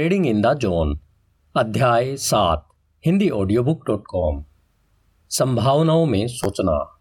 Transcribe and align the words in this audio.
Trading 0.00 0.26
in 0.26 0.42
the 0.42 0.54
zone 0.54 1.00
अध्याय 1.56 2.16
सात, 2.16 2.68
Hindi 3.06 3.30
audio 3.30 3.62
book 3.62 3.86
dot 3.86 4.04
com 4.08 4.44
संभावनाओं 5.30 6.06
में 6.06 6.28
सोचना। 6.28 7.00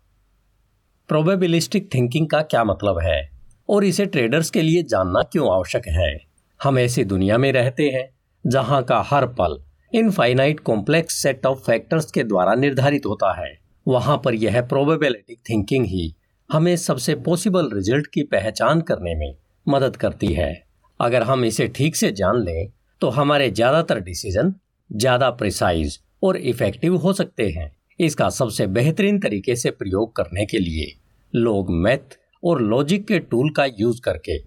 प्रोबेबिलिस्टिक 1.07 1.93
थिंकिंग 1.93 2.29
का 2.29 2.41
क्या 2.41 2.63
मतलब 2.63 2.99
है? 2.99 3.29
और 3.69 3.83
इसे 3.83 4.05
ट्रेडर्स 4.05 4.49
के 4.49 4.61
लिए 4.61 4.83
जानना 4.83 5.21
क्यों 5.21 5.53
आवश्यक 5.53 5.87
है? 5.87 6.19
हम 6.63 6.79
ऐसी 6.79 7.03
दुनिया 7.03 7.37
में 7.37 7.51
रहते 7.51 7.83
हैं, 7.83 8.09
जहाँ 8.47 8.83
का 8.83 9.01
हर 9.01 9.27
पल 9.27 9.63
infinite 9.95 10.59
complex 10.59 11.23
set 11.23 11.45
of 11.45 11.59
factors 11.59 12.11
के 12.11 12.23
द्वारा 12.23 12.53
निर्धारित 12.53 13.05
होता 13.05 13.41
है। 13.41 13.59
वहाँ 13.87 14.21
पर 14.25 14.33
यह 14.33 14.61
प्रोबेबिलिटिक 14.61 15.39
थिंकिंग 15.49 15.85
ही 15.85 16.15
हमें 16.51 16.75
सबसे 16.75 17.15
पॉसिबल 17.15 17.69
रिज़ल्ट 17.73 18.07
की 18.07 18.23
पहचान 18.23 18.81
करने 18.81 19.15
में 19.15 19.35
मदद 19.67 19.95
करती 19.95 20.33
है। 20.33 20.69
अगर 21.01 21.23
हम 21.23 21.45
इसे 21.45 21.67
ठीक 21.67 21.95
से 21.95 22.11
जान 22.11 22.35
लें 22.35 22.71
तो 23.01 23.09
हमारे 23.09 23.49
ज़्यादातर 23.49 23.99
डिसीज़न 23.99 24.53
ज़्यादा 24.89 25.29
प्रिसाइज 25.31 25.99
और 26.23 26.37
इफ़ेक्टिव 26.37 26.95
हो 26.95 27.13
सकते 27.13 27.47
हैं। 27.49 27.71
इसका 27.99 28.29
सबसे 28.29 28.67
बेहतरीन 28.67 29.19
तरीके 29.19 29.55
से 29.55 29.71
प्रयोग 29.71 30.15
करने 30.15 30.45
के 30.45 30.59
लिए 30.59 30.91
लोग 31.33 31.71
मैथ 31.71 32.17
और 32.43 32.61
लॉजिक 32.61 33.07
के 33.07 33.19
टूल 33.19 33.49
का 33.49 33.65
यूज़ 33.79 34.01
करके 34.01 34.37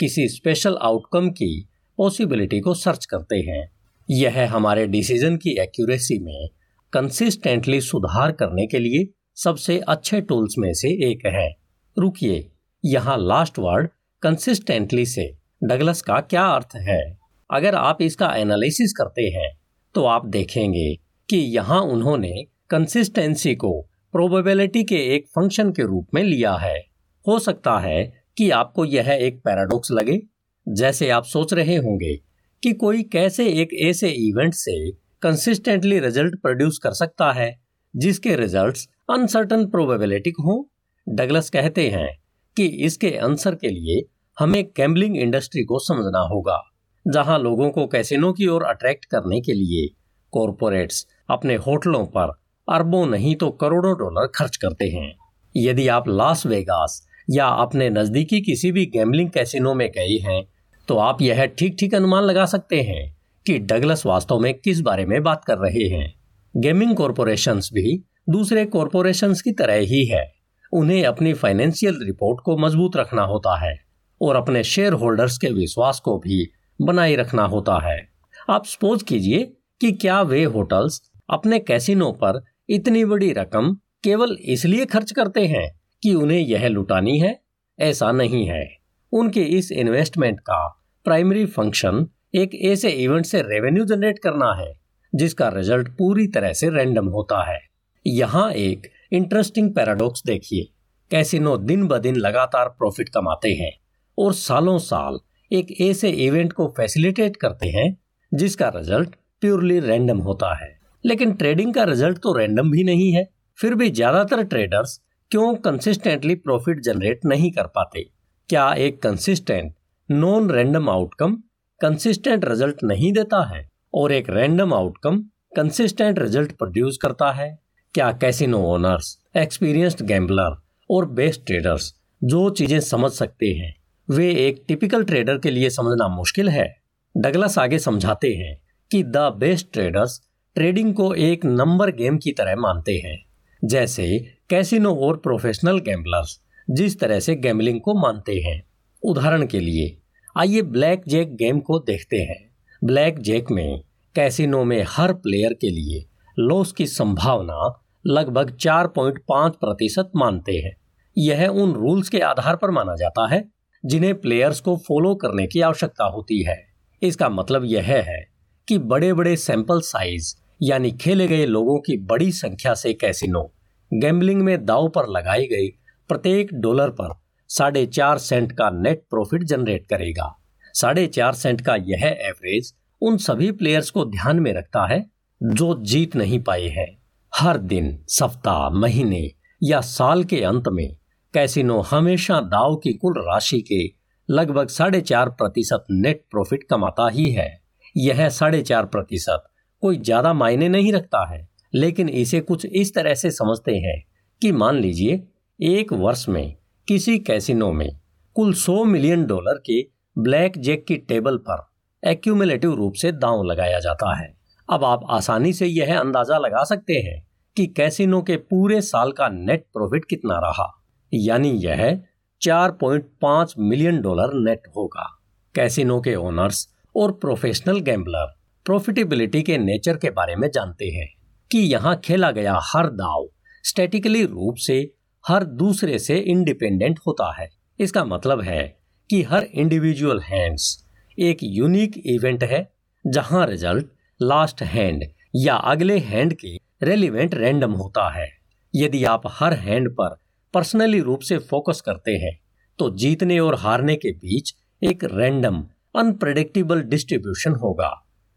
किसी 0.00 0.28
स्पेशल 0.28 0.76
आउटकम 0.82 1.30
की 1.30 1.68
पॉसिबिलिटी 1.98 2.60
को 2.60 2.74
सर्च 2.74 3.04
करते 3.04 3.36
हैं। 3.40 3.64
यह 4.08 4.52
हमारे 4.52 4.86
डिसीज़न 4.86 5.36
की 5.36 5.56
एक्यूरेसी 5.60 6.18
में 6.18 6.48
कंसिस्टेंटली 6.92 7.80
सुधार 7.80 8.32
करने 8.32 8.66
के 8.66 8.78
लिए 8.78 9.06
सबसे 9.36 9.78
अच्छे 9.88 10.20
टूल्स 10.20 10.54
में 10.58 10.72
से 10.74 10.88
एक 11.10 11.26
है। 11.26 11.48
रुकिए, 11.96 12.48
यहाँ 12.84 13.16
लास्ट 13.18 13.58
वर्ड 13.58 13.88
कंसिस्टेंटली 14.22 15.06
से, 15.06 15.32
डगलस 15.64 16.02
का 16.02 16.20
क्या 16.20 16.46
अर्थ 16.46 16.76
है? 16.78 17.21
अगर 17.52 17.74
आप 17.74 18.02
इसका 18.02 18.34
एनालिसिस 18.36 18.92
करते 18.92 19.22
हैं 19.30 19.50
तो 19.94 20.04
आप 20.04 20.26
देखेंगे 20.26 20.94
कि 21.28 21.36
यहाँ 21.36 21.80
उन्होंने 21.82 22.32
कंसिस्टेंसी 22.70 23.54
को 23.54 23.70
प्रोबेबिलिटी 24.14 24.82
के 24.84 24.96
एक 25.14 25.26
फ़ंक्शन 25.28 25.72
के 25.72 25.82
रूप 25.82 26.14
में 26.14 26.22
लिया 26.22 26.54
है। 26.54 26.78
हो 27.26 27.38
सकता 27.38 27.78
है 27.78 28.02
कि 28.38 28.48
आपको 28.50 28.84
यह 28.84 29.10
एक 29.10 29.40
पैराडॉक्स 29.40 29.90
लगे, 29.92 30.18
जैसे 30.66 31.08
आप 31.10 31.24
सोच 31.24 31.52
रहे 31.54 31.76
होंगे 31.76 32.14
कि 32.62 32.72
कोई 32.72 33.02
कैसे 33.02 33.48
एक 33.62 33.74
ऐसे 33.82 34.08
इवेंट 34.08 34.54
से 34.54 34.90
कंसिस्टेंटली 35.22 35.98
रिज़ल्ट 35.98 36.40
प्रोड्यूस 36.42 36.78
कर 36.78 36.92
सकता 36.92 37.30
है, 37.32 37.54
जिसके 37.94 38.36
रिजल्ट्स 38.36 38.88
अनसर्टन 39.10 39.66
प्रोबेबिलिटी 39.66 40.32
हो। 40.40 40.68
डगलस 41.06 41.50
कहते 41.50 41.88
हैं 41.88 42.08
कि 42.56 42.66
इसके 42.86 43.16
आंसर 43.18 43.54
के 43.54 43.68
लिए 43.68 44.02
हमें 44.38 44.64
गैम्बलिंग 44.76 45.16
इंडस्ट्री 45.16 45.64
को 45.64 45.78
समझना 45.78 46.26
होगा। 46.34 46.60
जहाँ 47.06 47.38
लोगों 47.38 47.70
को 47.70 47.86
कैसिनो 47.86 48.32
की 48.32 48.46
ओर 48.46 48.62
अट्रैक्ट 48.62 49.04
करने 49.04 49.40
के 49.40 49.52
लिए 49.52 49.88
कॉरपोरेट्स 50.32 51.06
अपने 51.30 51.54
होटलों 51.56 52.04
पर 52.06 52.32
अरबों 52.68 53.06
नहीं 53.06 53.34
तो 53.36 53.50
करोड़ों 53.50 53.94
डॉलर 53.98 54.26
खर्च 54.26 54.56
करते 54.56 54.88
हैं। 54.88 55.12
यदि 55.54 55.88
आप 55.88 56.08
लास 56.08 56.46
वेगास 56.46 57.06
या 57.30 57.46
अपने 57.46 57.88
नजदीकी 57.90 58.40
किसी 58.40 58.72
भी 58.72 58.84
गैम्बलिंग 58.86 59.30
कैसिनो 59.30 59.74
में 59.74 59.88
गए 59.90 60.18
हैं 60.22 60.42
तो 60.88 60.96
आप 60.98 61.22
यह 61.22 61.44
ठीक 61.48 61.76
ठीक 61.80 61.94
अनुमान 61.94 62.24
लगा 62.24 62.44
सकते 62.46 62.80
हैं 62.82 63.04
कि 63.46 63.58
डगलस 63.58 64.06
वास्तव 64.06 64.38
में 64.38 64.52
किस 64.54 64.80
बारे 64.80 65.04
में 65.06 65.22
बात 65.22 65.44
कर 65.44 65.58
रहे 65.58 65.88
हैं। 65.88 66.12
गेमिंग 66.54 66.96
कॉरपोरेशंस 66.96 67.70
भी 67.74 68.02
दूसरे 68.30 68.64
कॉरपोरेशंस 68.66 69.42
की 69.42 69.52
तरह 69.52 69.78
ही 69.84 70.04
है। 70.06 70.24
उन्हें 70.72 71.04
अपनी 71.04 71.32
फाइनेंशियल 71.34 71.98
रिपोर्ट 72.02 72.40
को 72.40 72.56
मज़बूत 72.56 72.96
रखना 72.96 73.22
होता 73.22 73.58
है 73.58 73.76
और 74.20 74.36
अपने 74.36 74.64
शेयर 74.64 74.92
होल्डर्स 74.92 75.38
के 75.38 75.50
विश्वास 75.50 76.00
को 76.00 76.18
भी 76.18 76.44
बनाए 76.80 77.14
रखना 77.16 77.42
होता 77.42 77.78
है। 77.88 78.08
आप 78.50 78.66
सपोज़ 78.66 79.04
कीजिए 79.04 79.52
कि 79.80 79.92
क्या 79.92 80.22
वे 80.22 80.44
होटल्स 80.44 81.00
अपने 81.30 81.58
कैसीनो 81.58 82.12
पर 82.12 82.42
इतनी 82.68 83.04
बड़ी 83.04 83.32
रकम 83.32 83.76
केवल 84.04 84.36
इसलिए 84.40 84.84
खर्च 84.84 85.12
करते 85.12 85.46
हैं 85.46 85.80
कि 86.02 86.14
उन्हें 86.14 86.38
यह 86.38 86.68
लुटानी 86.68 87.18
है? 87.18 87.40
ऐसा 87.80 88.12
नहीं 88.12 88.46
है। 88.46 88.76
उनके 89.12 89.42
इस 89.42 89.72
इन्वेस्टमेंट 89.72 90.40
का 90.40 90.82
प्राइमरी 91.04 91.46
फ़ंक्शन 91.46 92.06
एक 92.34 92.54
ऐसे 92.54 92.90
इवेंट 92.90 93.26
से 93.26 93.42
रेवेन्यू 93.42 93.84
जनरेट 93.84 94.18
करना 94.18 94.54
है, 94.54 94.80
जिसका 95.14 95.48
रिज़ल्ट 95.48 95.88
पूरी 95.88 96.26
तरह 96.26 96.52
से 96.52 96.68
रैंडम 96.68 97.06
होता 97.06 97.52
है। 97.52 97.60
यहाँ 98.06 98.52
एक 98.52 98.90
इंटरेस्टिंग 99.12 99.74
पैराडॉक्स 99.74 100.22
देखिए। 100.26 100.68
कैसीनो 101.10 101.56
दिन 101.56 101.86
ब 101.88 101.98
दिन 101.98 102.16
लगातार 102.16 102.68
प्रॉफिट 102.68 103.08
कमाते 103.08 103.52
हैं 103.52 103.72
और 104.18 104.32
सालों 104.32 104.78
साल 104.78 105.18
एक 105.52 105.80
ऐसे 105.80 106.08
इवेंट 106.08 106.52
को 106.52 106.66
फैसिलिटेट 106.66 107.36
करते 107.36 107.68
हैं, 107.68 107.96
जिसका 108.32 108.68
रिज़ल्ट 108.68 109.14
प्योरली 109.40 109.78
रैंडम 109.80 110.18
होता 110.18 110.54
है। 110.54 110.68
लेकिन 111.04 111.32
ट्रेडिंग 111.32 111.74
का 111.74 111.84
रिज़ल्ट 111.84 112.18
तो 112.18 112.32
रैंडम 112.32 112.70
भी 112.70 112.84
नहीं 112.84 113.12
है। 113.12 113.26
फिर 113.58 113.74
भी 113.74 113.90
ज़्यादातर 113.90 114.42
ट्रेडर्स 114.42 115.00
क्यों 115.30 115.54
कंसिस्टेंटली 115.54 116.34
प्रॉफिट 116.34 116.80
जनरेट 116.80 117.24
नहीं 117.24 117.50
कर 117.52 117.66
पाते? 117.66 118.04
क्या 118.48 118.72
एक 118.74 119.02
consistent 119.02 119.74
non 120.08 120.50
random 120.50 120.88
outcome 120.90 121.34
consistent 121.80 122.44
result 122.44 122.82
नहीं 122.84 123.12
देता 123.12 123.44
है? 123.46 123.68
और 123.94 124.12
एक 124.12 124.30
random 124.30 124.74
outcome 124.74 125.18
consistent 125.56 126.18
result 126.18 126.52
produce 126.52 126.96
करता 126.96 127.30
है? 127.32 127.58
क्या 127.94 128.10
कैसिनो 128.12 128.62
ओनर्स 128.64 129.16
एक्सपीरियंस्ड 129.36 130.02
गैम्बलर 130.02 130.56
और 130.90 131.10
बेस्ट 131.10 131.46
ट्रेडर्स 131.46 131.94
जो 132.22 132.48
चीज़ें 132.50 132.80
समझ 132.80 133.10
सकते 133.12 133.46
हैं 133.46 133.74
वे 134.12 134.34
एक 134.34 134.64
टिपिकल 134.68 135.04
ट्रेडर 135.04 135.38
के 135.38 135.50
लिए 135.50 135.70
समझना 135.70 136.08
मुश्किल 136.08 136.48
है। 136.48 136.76
डगलस 137.16 137.58
आगे 137.58 137.78
समझाते 137.78 138.34
हैं 138.34 138.60
कि 138.90 139.02
द 139.02 139.16
बेस्ट 139.16 139.72
ट्रेडर्स 139.72 140.20
ट्रेडिंग 140.54 140.94
को 140.94 141.14
एक 141.14 141.44
नंबर 141.44 141.90
गेम 141.90 142.18
की 142.18 142.32
तरह 142.32 142.56
मानते 142.56 142.92
हैं। 142.92 143.24
जैसे 143.64 144.34
कैसिनो 144.50 144.94
और 144.94 145.16
प्रोफेशनल 145.16 145.78
गैम्बलर्स 145.78 146.40
जिस 146.70 147.00
तरह 147.00 147.20
से 147.20 147.34
गैम्बलिंग 147.34 147.80
को 147.80 147.94
मानते 147.94 148.40
हैं। 148.40 148.62
उदाहरण 149.02 149.46
के 149.46 149.60
लिए, 149.60 149.98
आइए 150.36 150.62
ब्लैक 150.62 151.02
जैक 151.08 151.34
गेम 151.34 151.60
को 151.60 151.78
देखते 151.78 152.16
हैं। 152.16 152.50
ब्लैक 152.84 153.18
जैक 153.18 153.50
में 153.50 153.82
कैसिनो 154.14 154.64
में 154.64 154.84
हर 154.88 155.12
प्लेयर 155.12 155.52
के 155.52 155.70
लिए 155.70 156.06
लॉस 156.38 156.72
की 156.72 156.86
संभावना 156.86 157.86
लगभग 158.06 158.56
4.5 158.56 159.56
प्रतिशत 159.56 160.10
मानते 160.16 160.52
हैं। 160.52 160.76
यह 161.18 161.46
उन 161.46 161.72
रूल्स 161.72 162.08
के 162.08 162.18
आधार 162.18 162.56
पर 162.56 162.70
माना 162.70 162.94
जाता 162.94 163.34
है 163.34 163.61
जिन्हें 163.84 164.14
प्लेयर्स 164.20 164.60
को 164.60 164.76
फॉलो 164.76 165.14
करने 165.14 165.46
की 165.46 165.60
आवश्यकता 165.60 166.04
होती 166.04 166.42
है। 166.42 166.56
इसका 167.02 167.28
मतलब 167.28 167.64
यह 167.64 167.84
है 167.84 168.26
कि 168.68 168.78
बड़े 168.78 169.12
बड़े 169.12 169.36
सैंपल 169.36 169.80
साइज़ 169.80 170.34
यानी 170.62 170.90
खेले 170.92 171.26
गए 171.28 171.46
लोगों 171.46 171.78
की 171.78 171.96
बड़ी 171.96 172.30
संख्या 172.32 172.74
से 172.74 172.92
कैसिनो 172.94 173.42
गैम्बलिंग 173.90 174.42
में 174.42 174.64
दाव 174.64 174.88
पर 174.88 175.08
लगाई 175.08 175.46
गई 175.46 175.68
प्रत्येक 176.08 176.54
डॉलर 176.54 176.90
पर 176.90 177.14
साढ़े 177.50 177.86
चार 177.86 178.18
सेंट 178.18 178.52
का 178.52 178.70
नेट 178.70 179.02
प्रॉफिट 179.10 179.42
जनरेट 179.42 179.86
करेगा। 179.86 180.36
साढ़े 180.74 181.06
चार 181.06 181.32
सेंट 181.32 181.60
का 181.60 181.74
यह 181.76 182.04
एवरेज 182.04 182.72
उन 183.02 183.16
सभी 183.16 183.50
प्लेयर्स 183.52 183.90
को 183.90 184.04
ध्यान 184.04 184.40
में 184.40 184.52
रखता 184.52 184.86
है 184.86 185.04
जो 185.42 185.74
जीत 185.84 186.16
नहीं 186.16 186.42
पाए 186.42 186.68
हैं। 186.68 186.86
हर 187.32 187.58
दिन, 187.58 187.98
सप्ताह, 188.08 188.68
महीने 188.70 189.30
या 189.62 189.80
साल 189.80 190.24
के 190.24 190.40
अंत 190.40 190.68
में 190.68 190.96
कैसिनो 191.34 191.78
हमेशा 191.80 192.40
दाव 192.40 192.74
की 192.76 192.92
कुल 192.92 193.14
राशि 193.18 193.60
के 193.60 193.82
लगभग 194.28 194.68
साढ़े 194.68 195.00
चार 195.00 195.28
प्रतिशत 195.28 195.84
नेट 195.90 196.24
प्रॉफिट 196.30 196.64
कमाता 196.70 197.08
ही 197.08 197.24
है। 197.32 197.48
यह 197.96 198.28
साढ़े 198.28 198.60
चार 198.62 198.86
प्रतिशत 198.86 199.44
कोई 199.82 199.96
ज़्यादा 199.98 200.32
मायने 200.32 200.68
नहीं 200.68 200.92
रखता 200.92 201.24
है, 201.32 201.48
लेकिन 201.74 202.08
इसे 202.08 202.40
कुछ 202.40 202.66
इस 202.66 202.94
तरह 202.94 203.14
से 203.14 203.30
समझते 203.30 203.76
हैं 203.76 204.02
कि 204.42 204.52
मान 204.52 204.76
लीजिए, 204.76 205.22
एक 205.60 205.92
वर्ष 205.92 206.28
में, 206.28 206.56
किसी 206.88 207.18
कैसिनो 207.18 207.72
में 207.72 207.88
कुल 208.36 208.52
100 208.54 208.84
मिलियन 208.84 209.24
डॉलर 209.24 209.62
के 209.66 209.80
ब्लैक 210.16 210.58
जैक 210.58 210.84
की 210.88 210.96
टेबल 210.96 211.36
पर 211.36 211.66
एक्यूमुलेटिव 212.02 212.74
रूप 212.74 212.94
से 212.94 213.12
दांव 213.12 213.42
लगाया 213.42 213.80
जाता 213.80 214.14
है। 214.18 214.32
अब 214.68 214.84
आप 214.84 215.06
आसानी 215.10 215.52
से 215.52 215.66
यह 215.66 215.98
अंदाज़ा 216.00 216.38
लगा 216.38 216.64
सकते 216.64 216.98
हैं 216.98 217.20
कि 217.56 217.66
कैसिनो 217.66 218.22
के 218.22 218.36
पूरे 218.36 218.80
साल 218.80 219.12
का 219.12 219.28
नेट 219.28 219.66
प्रॉफिट 219.72 220.04
कितना 220.04 220.38
रहा। 220.38 220.81
यानी 221.14 221.50
यह 221.50 222.00
4.5 222.42 223.54
मिलियन 223.58 224.00
डॉलर 224.00 224.34
नेट 224.34 224.62
होगा। 224.76 225.08
कैसिनो 225.54 226.00
के 226.00 226.14
ओनर्स 226.14 226.68
और 226.96 227.12
प्रोफेशनल 227.12 227.80
गैम्बलर 227.80 228.32
प्रॉफिटेबिलिटी 228.66 229.42
के 229.42 229.58
नेचर 229.58 229.96
के 229.96 230.10
बारे 230.10 230.36
में 230.36 230.48
जानते 230.50 230.86
हैं 230.86 231.06
कि 231.50 231.58
यहाँ 231.58 231.96
खेला 232.04 232.30
गया 232.30 232.58
हर 232.62 232.86
दाव 232.86 233.28
स्टैटिकली 233.64 234.24
रूप 234.24 234.56
से 234.56 234.92
हर 235.28 235.44
दूसरे 235.44 235.98
से 235.98 236.16
इंडिपेंडेंट 236.18 236.98
होता 237.06 237.32
है। 237.40 237.48
इसका 237.80 238.04
मतलब 238.04 238.40
है 238.40 238.78
कि 239.10 239.22
हर 239.22 239.42
इंडिविजुअल 239.42 240.20
हैंड्स 240.20 240.86
एक 241.18 241.38
यूनिक 241.42 242.02
इवेंट 242.06 242.44
है, 242.44 242.72
जहाँ 243.06 243.46
रिज़ल्ट 243.46 243.86
लास्ट 244.22 244.62
हैंड 244.62 245.02
या 245.36 245.54
अगले 245.54 245.98
हैंड 245.98 246.34
के 246.34 246.56
रेलिवेंट 246.82 247.34
रैंडम 247.34 247.72
होता 247.72 248.08
है। 248.10 248.28
यदि 248.74 249.04
आप 249.04 249.22
हर 249.26 249.54
हैंड 249.54 249.90
पर 249.90 250.21
पर्सनली 250.54 251.00
रूप 251.00 251.20
से 251.20 251.38
फोकस 251.40 251.80
करते 251.80 252.10
हैं 252.16 252.38
तो 252.78 252.88
जीतने 252.96 253.38
और 253.38 253.54
हारने 253.54 253.96
के 253.96 254.12
बीच 254.12 254.54
एक 254.82 255.04
रैंडम 255.04 255.62
अनप्रडिक्टेबल 255.94 256.80
डिस्ट्रीब्यूशन 256.82 257.52
होगा। 257.54 257.90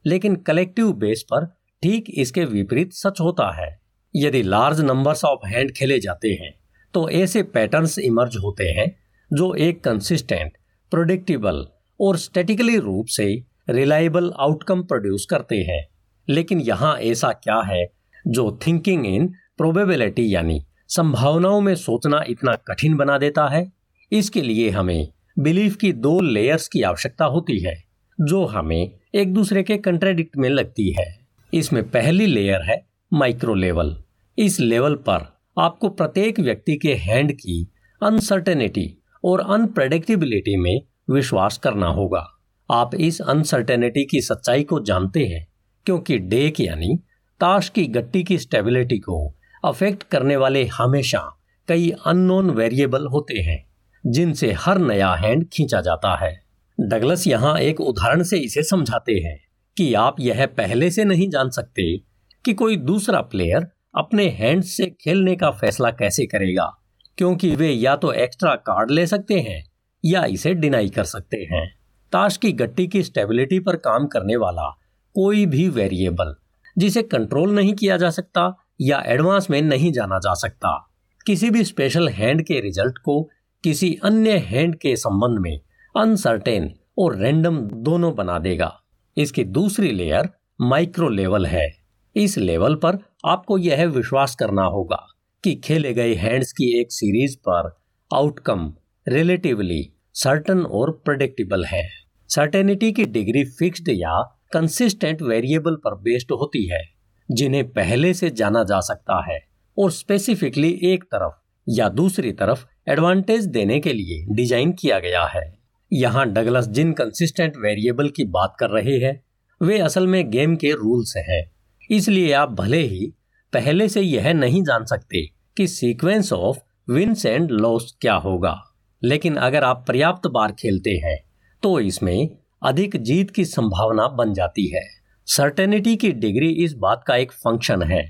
लेकिन 0.06 0.36
कलेक्टिव 0.38 0.92
बेस 0.94 1.24
पर 1.24 1.46
ठीक 1.84 2.06
इसके 2.14 2.44
विपरीत 2.46 2.94
सच 2.94 3.20
होता 3.22 3.50
है। 3.56 3.70
यदि 4.14 4.42
लार्ज 4.44 4.82
नंबर्स 4.82 5.24
ऑफ़ 5.26 5.48
हैंड 5.48 5.72
खेले 5.72 6.00
जाते 6.00 6.30
हैं 6.34 6.54
तो 6.94 7.10
ऐसे 7.10 7.42
पैटर्न्स 7.46 7.98
इमर्ज 8.00 8.36
होते 8.36 8.64
हैं, 8.70 8.86
जो 9.32 9.54
एक 9.56 9.84
कंसिस्टेंट 9.84 10.52
प्रोडिक्टेबल 10.92 11.66
और 12.00 12.18
स्टेटिकली 12.18 12.78
रूप 12.78 13.06
से 13.08 13.26
रिलायबल 13.70 14.32
आउटकम 14.40 14.84
प्रोड्यूस 14.84 15.26
करते 15.30 15.58
हैं। 15.62 15.86
लेकिन 16.28 16.60
यहाँ 16.60 16.96
ऐसा 17.00 17.32
क्या 17.34 17.60
है, 17.66 17.86
जो 18.28 18.60
थिंकिंग 18.68 19.06
इन 19.06 19.28
प्रोबेबिलिटी 19.58 20.34
यानी 20.36 20.60
संभावनाओं 20.90 21.62
में 21.62 21.74
सोचना 21.76 22.24
इतना 22.28 22.56
कठिन 22.68 22.96
बना 22.96 23.18
देता 23.18 23.48
है। 23.48 23.72
इसके 24.12 24.42
लिए 24.42 24.70
हमें 24.70 25.08
बिलीफ 25.40 25.76
की 25.76 25.92
दो 25.94 26.20
लेयर्स 26.22 26.68
की 26.68 26.82
आवश्यकता 26.82 27.26
होती 27.26 27.60
है, 27.60 27.76
जो 28.22 28.46
हमें 28.46 28.92
एक 29.16 29.34
दूसरे 29.34 29.64
के 29.64 29.78
कंट्रेडिक्ट 29.78 30.38
में 30.38 30.50
लगती 30.50 30.90
है। 30.92 31.06
इसमें 31.54 31.84
पहली 31.90 32.26
लेयर 32.26 32.62
है 32.62 32.86
माइक्रो 33.14 33.54
लेवल। 33.54 33.96
इस 34.38 34.60
लेवल 34.60 34.96
पर 34.96 35.26
आपको 35.60 35.90
प्रत्येक 35.90 36.40
व्यक्ति 36.40 36.76
के 36.76 36.94
हैंड 36.94 37.32
की 37.32 37.72
अनसर्टेनिटी 38.02 39.02
और 39.24 39.40
अनप्रेडिक्टेबिलिटी 39.40 40.56
में 40.58 40.82
विश्वास 41.10 41.58
करना 41.58 41.88
होगा। 41.88 42.26
आप 42.72 42.96
इस 42.96 43.22
अनसर्टेनिटी 43.22 44.04
की 44.06 44.22
सच्चाई 44.22 44.64
को 44.64 44.80
जानते 44.80 45.26
हैं, 45.26 45.48
क्योंकि 45.86 46.18
डेक 46.18 46.60
यानी 46.60 47.00
ताश 47.40 47.70
की 47.70 47.86
गट्टी 47.86 48.24
की 48.24 48.38
स्टेबिलिटी 48.38 48.98
को 48.98 49.36
अफेक्ट 49.66 50.04
करने 50.04 50.36
वाले 50.36 50.66
हमेशा 50.74 51.20
कई 51.68 51.90
अननोन 52.06 52.50
वेरिएबल 52.50 53.06
होते 53.06 53.40
हैं, 53.40 53.64
जिनसे 54.04 54.52
हर 54.54 54.78
नया 54.78 55.14
हैंड 55.14 55.48
खींचा 55.54 55.82
जाता 55.82 56.16
है। 56.18 56.34
डगलस 56.78 57.28
यहाँ 57.28 57.58
एक 57.60 57.82
उदाहरण 57.82 58.24
से 58.24 58.38
इसे 58.38 58.64
समझाते 58.64 59.14
हैं 59.20 59.38
कि 59.78 59.94
आप 59.94 60.20
यह 60.20 60.46
पहले 60.48 60.90
से 60.92 61.04
नहीं 61.04 61.30
जान 61.30 61.50
सकते 61.50 61.98
कि 62.46 62.54
कोई 62.54 62.78
दूसरा 62.78 63.22
प्लेयर 63.22 63.68
अपने 63.98 64.28
हैंड 64.30 64.64
से 64.64 64.86
खेलने 65.02 65.36
का 65.36 65.50
फैसला 65.52 65.90
कैसे 65.92 66.26
करेगा, 66.26 66.72
क्योंकि 67.18 67.56
वे 67.56 67.70
या 67.70 67.96
तो 67.96 68.12
एक्स्ट्रा 68.14 68.56
कार्ड 68.56 68.92
ले 68.92 69.06
सकते 69.08 69.40
हैं 69.40 69.64
या 70.04 70.24
इसे 70.26 70.54
डिनाई 70.54 70.90
कर 70.90 71.04
सकते 71.04 71.38
हैं। 71.52 71.68
ताश 72.14 72.38
की 72.38 72.52
गट्टी 72.52 72.88
की 72.88 73.04
स्टेबिलिटी 73.04 73.60
पर 73.60 73.76
काम 73.76 74.06
करने 74.08 74.36
वाला 74.36 74.70
कोई 75.16 75.46
भी 75.46 75.68
वेरिएबल 75.70 76.36
जिसे 76.78 77.02
कंट्रोल 77.04 77.52
नहीं 77.52 77.74
किया 77.74 77.98
जा 77.98 78.10
सकता 78.10 78.48
या 78.82 79.04
एडवांस 79.06 79.50
में 79.50 79.62
नहीं 79.62 79.92
जाना 79.92 80.18
जा 80.18 80.34
सकता। 80.34 80.92
किसी 81.26 81.50
भी 81.50 81.64
स्पेशल 81.64 82.10
हैंड 82.10 82.42
के 82.42 82.60
रिज़ल्ट 82.60 82.98
को 82.98 83.30
किसी 83.64 84.00
अन्य 84.04 84.38
हैंड 84.38 84.76
के 84.76 84.96
संबंध 84.96 85.40
में 85.40 85.60
अनसर्टेन 85.98 86.74
और 86.98 87.16
रैंडम 87.16 87.58
दोनों 87.62 88.16
बना 88.16 88.40
देगा। 88.40 88.82
इसकी 89.18 89.44
दूसरी 89.44 89.92
लेयर 89.92 90.30
माइक्रो 90.62 91.10
लेवल 91.10 91.46
है। 91.46 91.78
इस 92.16 92.38
लेवल 92.38 92.76
पर 92.76 92.98
आपको 93.26 93.58
यह 93.58 93.86
विश्वास 93.86 94.36
करना 94.36 94.64
होगा 94.64 95.08
कि 95.44 95.56
खेले 95.56 95.94
गए 95.94 96.14
हैंड्स 96.14 96.52
की 96.52 96.80
एक 96.80 96.92
सीरीज़ 96.92 97.38
पर 97.50 97.82
आउटकम 98.14 98.74
रिलेटिवली 99.08 99.94
सर्टन 100.14 100.60
और 100.60 101.02
प्रोडिक्टेबल 101.06 101.66
है। 101.66 101.90
सर्टेनिटी 102.30 102.92
की 102.92 103.06
डिग्री 103.06 103.46
फिक्स्ड 103.46 103.90
या 103.90 104.40
कंसिस्टेंट 104.54 105.22
वेरिएबल 105.22 105.76
पर 105.76 105.96
बेस्ड 105.96 106.32
होती 106.32 106.70
है। 106.70 106.95
जिन्हें 107.30 107.64
पहले 107.70 108.14
से 108.14 108.30
जाना 108.32 108.64
जा 108.64 108.80
सकता 108.82 109.24
है, 109.26 109.40
और 109.78 109.92
स्पेसिफिकली 109.92 110.70
एक 110.86 111.04
तरफ़ 111.06 111.34
या 111.68 111.90
दूसरी 111.92 112.32
तरफ़ 112.34 112.66
एडवांटेज 112.88 113.46
देने 113.48 113.80
के 113.80 113.94
लिए 113.94 114.26
डिज़ाइन 114.36 114.72
किया 114.74 115.00
गया 115.00 115.24
है। 115.28 115.44
यहाँ 115.92 116.26
डगलस 116.28 116.68
जिन 116.70 116.92
कंसिस्टेंट 116.94 117.58
वेरिएबल 117.58 118.10
की 118.10 118.24
बात 118.28 118.56
कर 118.60 118.70
रहे 118.72 118.98
हैं, 119.00 119.20
वे 119.62 119.80
असल 119.80 120.08
में 120.08 120.30
गेम 120.30 120.56
के 120.56 120.72
रूल्स 120.74 121.14
हैं। 121.20 121.44
इसलिए 121.90 122.32
आप 122.34 122.52
भले 122.54 122.82
ही 122.84 123.06
पहले 123.54 123.88
से 123.90 124.02
यह 124.02 124.32
नहीं 124.34 124.64
जान 124.64 124.86
सकते 124.86 125.26
कि 125.58 125.68
sequence 125.68 126.32
of 126.34 126.58
wins 126.88 127.26
and 127.26 127.52
loss 127.52 127.96
क्या 128.02 128.14
होगा, 128.16 128.56
लेकिन 129.02 129.36
अगर 129.38 129.64
आप 129.64 129.84
पर्याप्त 129.88 130.28
बार 130.30 130.52
खेलते 130.52 130.92
हैं 131.04 131.18
तो 131.64 131.80
इसमें 131.82 132.30
अधिक 132.62 132.96
जीत 133.04 133.32
की 133.32 133.46
संभावना 133.46 134.08
बन 134.16 134.34
जाती 134.34 134.68
है। 134.68 134.84
सर्टेनिटी 135.28 135.96
की 135.96 136.12
डिग्री 136.12 136.50
इस 136.64 136.74
बात 136.74 137.04
का 137.08 137.16
एक 137.16 137.32
फ़ंक्शन 137.34 137.82
है 137.84 138.02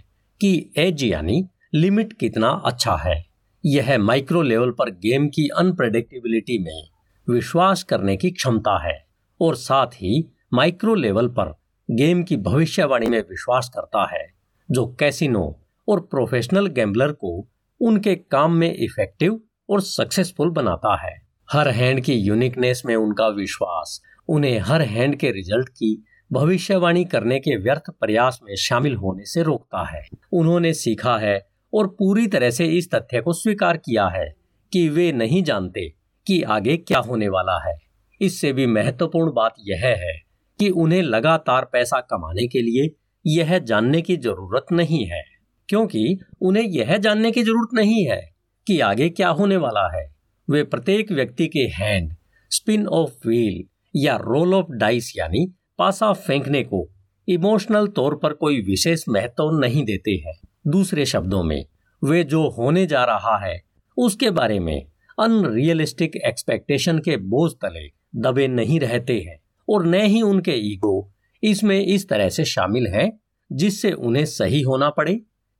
कि 0.41 0.49
एज 0.77 1.03
यानी 1.03 1.47
लिमिट 1.73 2.11
कितना 2.13 2.47
अच्छा 2.65 2.95
है। 2.95 3.15
यह 3.63 3.97
माइक्रो 3.97 4.41
लेवल 4.41 4.71
पर 4.71 4.89
गेम 4.95 5.27
की 5.27 5.47
अनप्रडिक्टेबिलिटी 5.47 6.57
में 6.63 6.89
विश्वास 7.27 7.83
करने 7.83 8.15
की 8.17 8.29
क्षमता 8.29 8.77
है 8.87 8.97
और 9.39 9.55
साथ 9.55 9.95
ही 9.95 10.23
माइक्रो 10.53 10.95
लेवल 10.95 11.27
पर 11.29 11.53
गेम 11.89 12.23
की 12.23 12.37
भविष्यवाणी 12.37 13.07
में 13.07 13.19
विश्वास 13.19 13.69
करता 13.75 14.05
है, 14.13 14.25
जो 14.69 14.85
कैसीनो 14.99 15.59
और 15.87 15.99
प्रोफेशनल 16.01 16.67
गैम्बलर 16.67 17.11
को 17.11 17.47
उनके 17.81 18.15
काम 18.15 18.53
में 18.53 18.73
इफ़ेक्टिव 18.73 19.39
और 19.69 19.81
सक्सेसफुल 19.81 20.49
बनाता 20.49 20.95
है। 21.01 21.15
हर 21.49 21.69
हैंड 21.69 22.01
की 22.01 22.13
यूनिकनेस 22.13 22.83
में 22.85 22.95
उनका 22.95 23.27
विश्वास, 23.27 24.01
उन्हें 24.29 24.59
हर 24.59 24.81
हैंड 24.81 25.15
के 25.15 25.31
रिज़ल्ट 25.31 25.69
की 25.69 26.05
भविष्यवाणी 26.31 27.03
करने 27.05 27.39
के 27.39 27.55
व्यर्थ 27.55 27.89
प्रयास 27.99 28.39
में 28.43 28.55
शामिल 28.57 28.95
होने 28.95 29.25
से 29.25 29.43
रोकता 29.43 29.83
है। 29.87 30.01
उन्होंने 30.33 30.73
सीखा 30.73 31.17
है 31.17 31.39
और 31.73 31.87
पूरी 31.89 32.25
तरह 32.27 32.49
से 32.49 32.65
इस 32.67 32.89
तथ्य 32.91 33.21
को 33.21 33.33
स्वीकार 33.33 33.77
किया 33.77 34.07
है 34.07 34.25
कि 34.71 34.87
वे 34.89 35.11
नहीं 35.11 35.41
जानते 35.43 35.87
कि 36.27 36.41
आगे 36.43 36.77
क्या 36.77 36.99
होने 36.99 37.27
वाला 37.27 37.57
है। 37.67 37.75
इससे 38.21 38.51
भी 38.53 38.65
महत्वपूर्ण 38.67 39.31
बात 39.33 39.55
यह 39.67 39.85
है 39.85 40.13
कि 40.59 40.69
उन्हें 40.69 41.01
लगातार 41.03 41.65
पैसा 41.73 41.99
कमाने 42.01 42.47
के 42.47 42.61
लिए 42.61 42.89
यह 43.25 43.57
जानने 43.59 44.01
की 44.01 44.15
ज़रूरत 44.17 44.65
नहीं 44.71 45.05
है, 45.05 45.23
क्योंकि 45.69 46.17
उन्हें 46.41 46.63
यह 46.63 46.97
जानने 46.97 47.31
की 47.31 47.43
ज़रूरत 47.43 47.73
नहीं 47.73 48.05
है 48.05 48.21
कि 48.67 48.79
आगे 48.81 49.09
क्या 49.09 49.29
होने 49.29 49.57
वाला 49.57 49.87
है। 49.95 50.05
वे 50.47 50.63
प्रत्येक 50.63 51.11
व्यक्ति 51.11 51.47
के 51.47 51.63
हैंड 51.75 52.13
स्पिन 52.51 52.87
ऑफ़ 52.87 53.27
व्हील 53.27 53.63
या 53.95 54.15
रोल 54.17 54.53
ऑफ़ 54.53 54.71
डाइस 54.71 55.11
यानी 55.17 55.45
पासा 55.77 56.11
फेंकने 56.13 56.63
को 56.63 56.87
इमोशनल 57.27 57.87
तौर 57.87 58.15
पर 58.15 58.33
कोई 58.33 58.61
विशेष 58.61 59.03
महत्व 59.09 59.49
नहीं 59.59 59.83
देते 59.83 60.11
हैं। 60.25 60.33
दूसरे 60.67 61.05
शब्दों 61.05 61.43
में, 61.43 61.65
वे 62.01 62.23
जो 62.23 62.49
होने 62.49 62.85
जा 62.85 63.03
रहा 63.03 63.37
है, 63.45 63.61
उसके 63.97 64.29
बारे 64.29 64.59
में 64.59 64.85
अनरियलिस्टिक 65.19 66.15
एक्सपेक्टेशन 66.15 66.99
के 66.99 67.17
बोझ 67.17 67.51
तले 67.51 67.87
दबे 68.15 68.47
नहीं 68.47 68.79
रहते 68.79 69.19
हैं 69.19 69.37
और 69.69 69.85
न 69.85 70.01
ही 70.01 70.21
उनके 70.21 70.53
ईगो 70.73 71.11
इसमें 71.43 71.79
इस 71.85 72.07
तरह 72.09 72.29
से 72.29 72.45
शामिल 72.45 72.87
है, 72.87 73.11
जिससे 73.51 73.91
उन्हें 73.91 74.25
सही 74.25 74.61
होना 74.61 74.89
पड़े, 74.89 75.13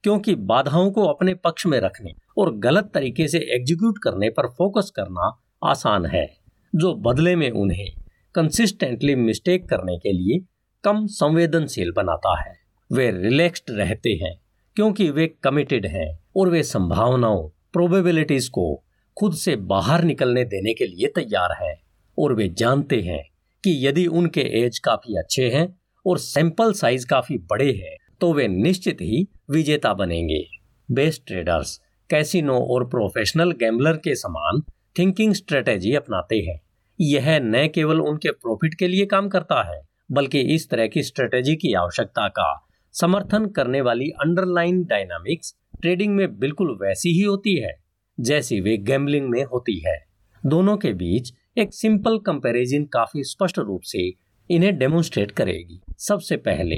क्योंकि 0.04 0.36
बाधाओं 0.36 0.92
को 0.92 1.06
अपने 1.06 1.34
पक्ष 1.34 1.66
में 1.66 1.80
रखने 1.80 2.14
और 2.38 2.56
गलत 2.58 2.92
तरीके 2.94 3.28
से 3.28 3.40
एग्जीक्यूट 3.56 3.98
करने 3.98 4.30
पर 4.30 4.48
फोकस 4.48 4.92
करना 4.96 5.32
आसान 5.64 6.06
है, 6.06 6.26
जो 6.76 6.94
बदले 6.94 7.36
में 7.36 7.50
उन्हें 7.52 8.05
कंसिस्टेंटली 8.36 9.16
मिस्टेक 9.16 9.68
करने 9.70 9.98
के 9.98 10.12
लिए 10.12 10.40
कम 10.84 11.06
संवेदनशील 11.08 11.92
बनाता 11.92 12.40
है। 12.40 12.54
वे 12.92 13.10
रिलैक्स्ड 13.12 13.72
रहते 13.72 14.10
हैं, 14.24 14.34
क्योंकि 14.76 15.10
वे 15.10 15.28
कमिटेड 15.44 15.86
हैं 15.86 16.08
और 16.36 16.50
वे 16.50 16.64
संभावनाओं 16.64 17.48
प्रोबेबिलिटीज 17.74 18.48
को 18.48 18.84
खुद 19.18 19.34
से 19.34 19.56
बाहर 19.56 20.04
निकलने 20.04 20.44
देने 20.46 20.74
के 20.74 20.86
लिए 20.86 21.08
तैयार 21.08 21.56
है 21.62 21.74
और 22.18 22.34
वे 22.34 22.48
जानते 22.50 23.02
हैं 23.02 23.24
कि 23.64 23.78
यदि 23.88 24.06
उनके 24.08 24.42
एज 24.64 24.80
काफ़ी 24.80 25.18
अच्छे 25.18 25.50
हैं 25.50 25.68
और 26.06 26.18
सैंपल 26.18 26.74
साइज़ 26.74 27.08
काफ़ी 27.08 27.38
बड़े 27.38 27.72
हैं 27.72 27.96
तो 28.22 28.34
वे 28.34 28.48
निश्चित 28.48 29.02
ही 29.02 29.28
विजेता 29.50 29.94
बनेंगे। 29.94 30.46
बेस्ट 30.90 31.26
ट्रेडर्स 31.28 31.80
कैसीनो 32.10 32.60
और 32.66 32.90
प्रोफेशनल 32.90 33.52
गैम्बलर 33.52 33.98
के 33.98 34.16
समान 34.16 34.62
थिंकिंग 35.00 35.34
स्ट्रेटेजी 35.34 35.94
अपनाते 35.94 36.40
हैं। 36.40 36.60
यह 37.00 37.40
न 37.40 37.68
केवल 37.68 38.02
उनके 38.02 38.32
प्रॉफिट 38.32 38.74
के 38.74 38.88
लिए 38.88 39.06
काम 39.06 39.28
करता 39.30 39.62
है, 39.64 39.82
बल्कि 40.12 40.40
इस 40.56 40.70
तरह 40.70 40.88
की 40.88 41.04
स्ट्रेटेजी 41.04 41.56
की 41.56 41.74
आवश्यकता 41.74 42.28
का 42.28 42.68
समर्थन 42.96 43.46
करने 43.46 43.82
वाली 43.82 44.10
अंडरलाइन 44.22 44.84
डायनामिक्स 44.84 45.56
ट्रेडिंग 45.82 46.16
में 46.16 46.38
बिल्कुल 46.40 46.78
वैसी 46.82 47.10
ही 47.10 47.22
होती 47.22 47.56
है, 47.56 47.74
जैसी 48.18 48.60
वे 48.62 48.78
गैम्बलिंग 48.78 49.30
में 49.30 49.44
होती 49.44 49.80
है। 49.88 49.98
दोनों 50.44 50.78
के 50.78 50.94
बीच 50.94 51.34
एक 51.58 51.74
सिंपल 51.74 52.18
कंपैरिजन 52.18 52.84
काफ़ी 52.84 53.24
स्पष्ट 53.24 53.60
रूप 53.60 53.82
से 53.82 54.12
इन्हें 54.50 54.78
डेमोन्स्ट्रेट 54.78 55.32
करेगी। 55.32 55.82
सबसे 55.98 56.38
पहले 56.38 56.76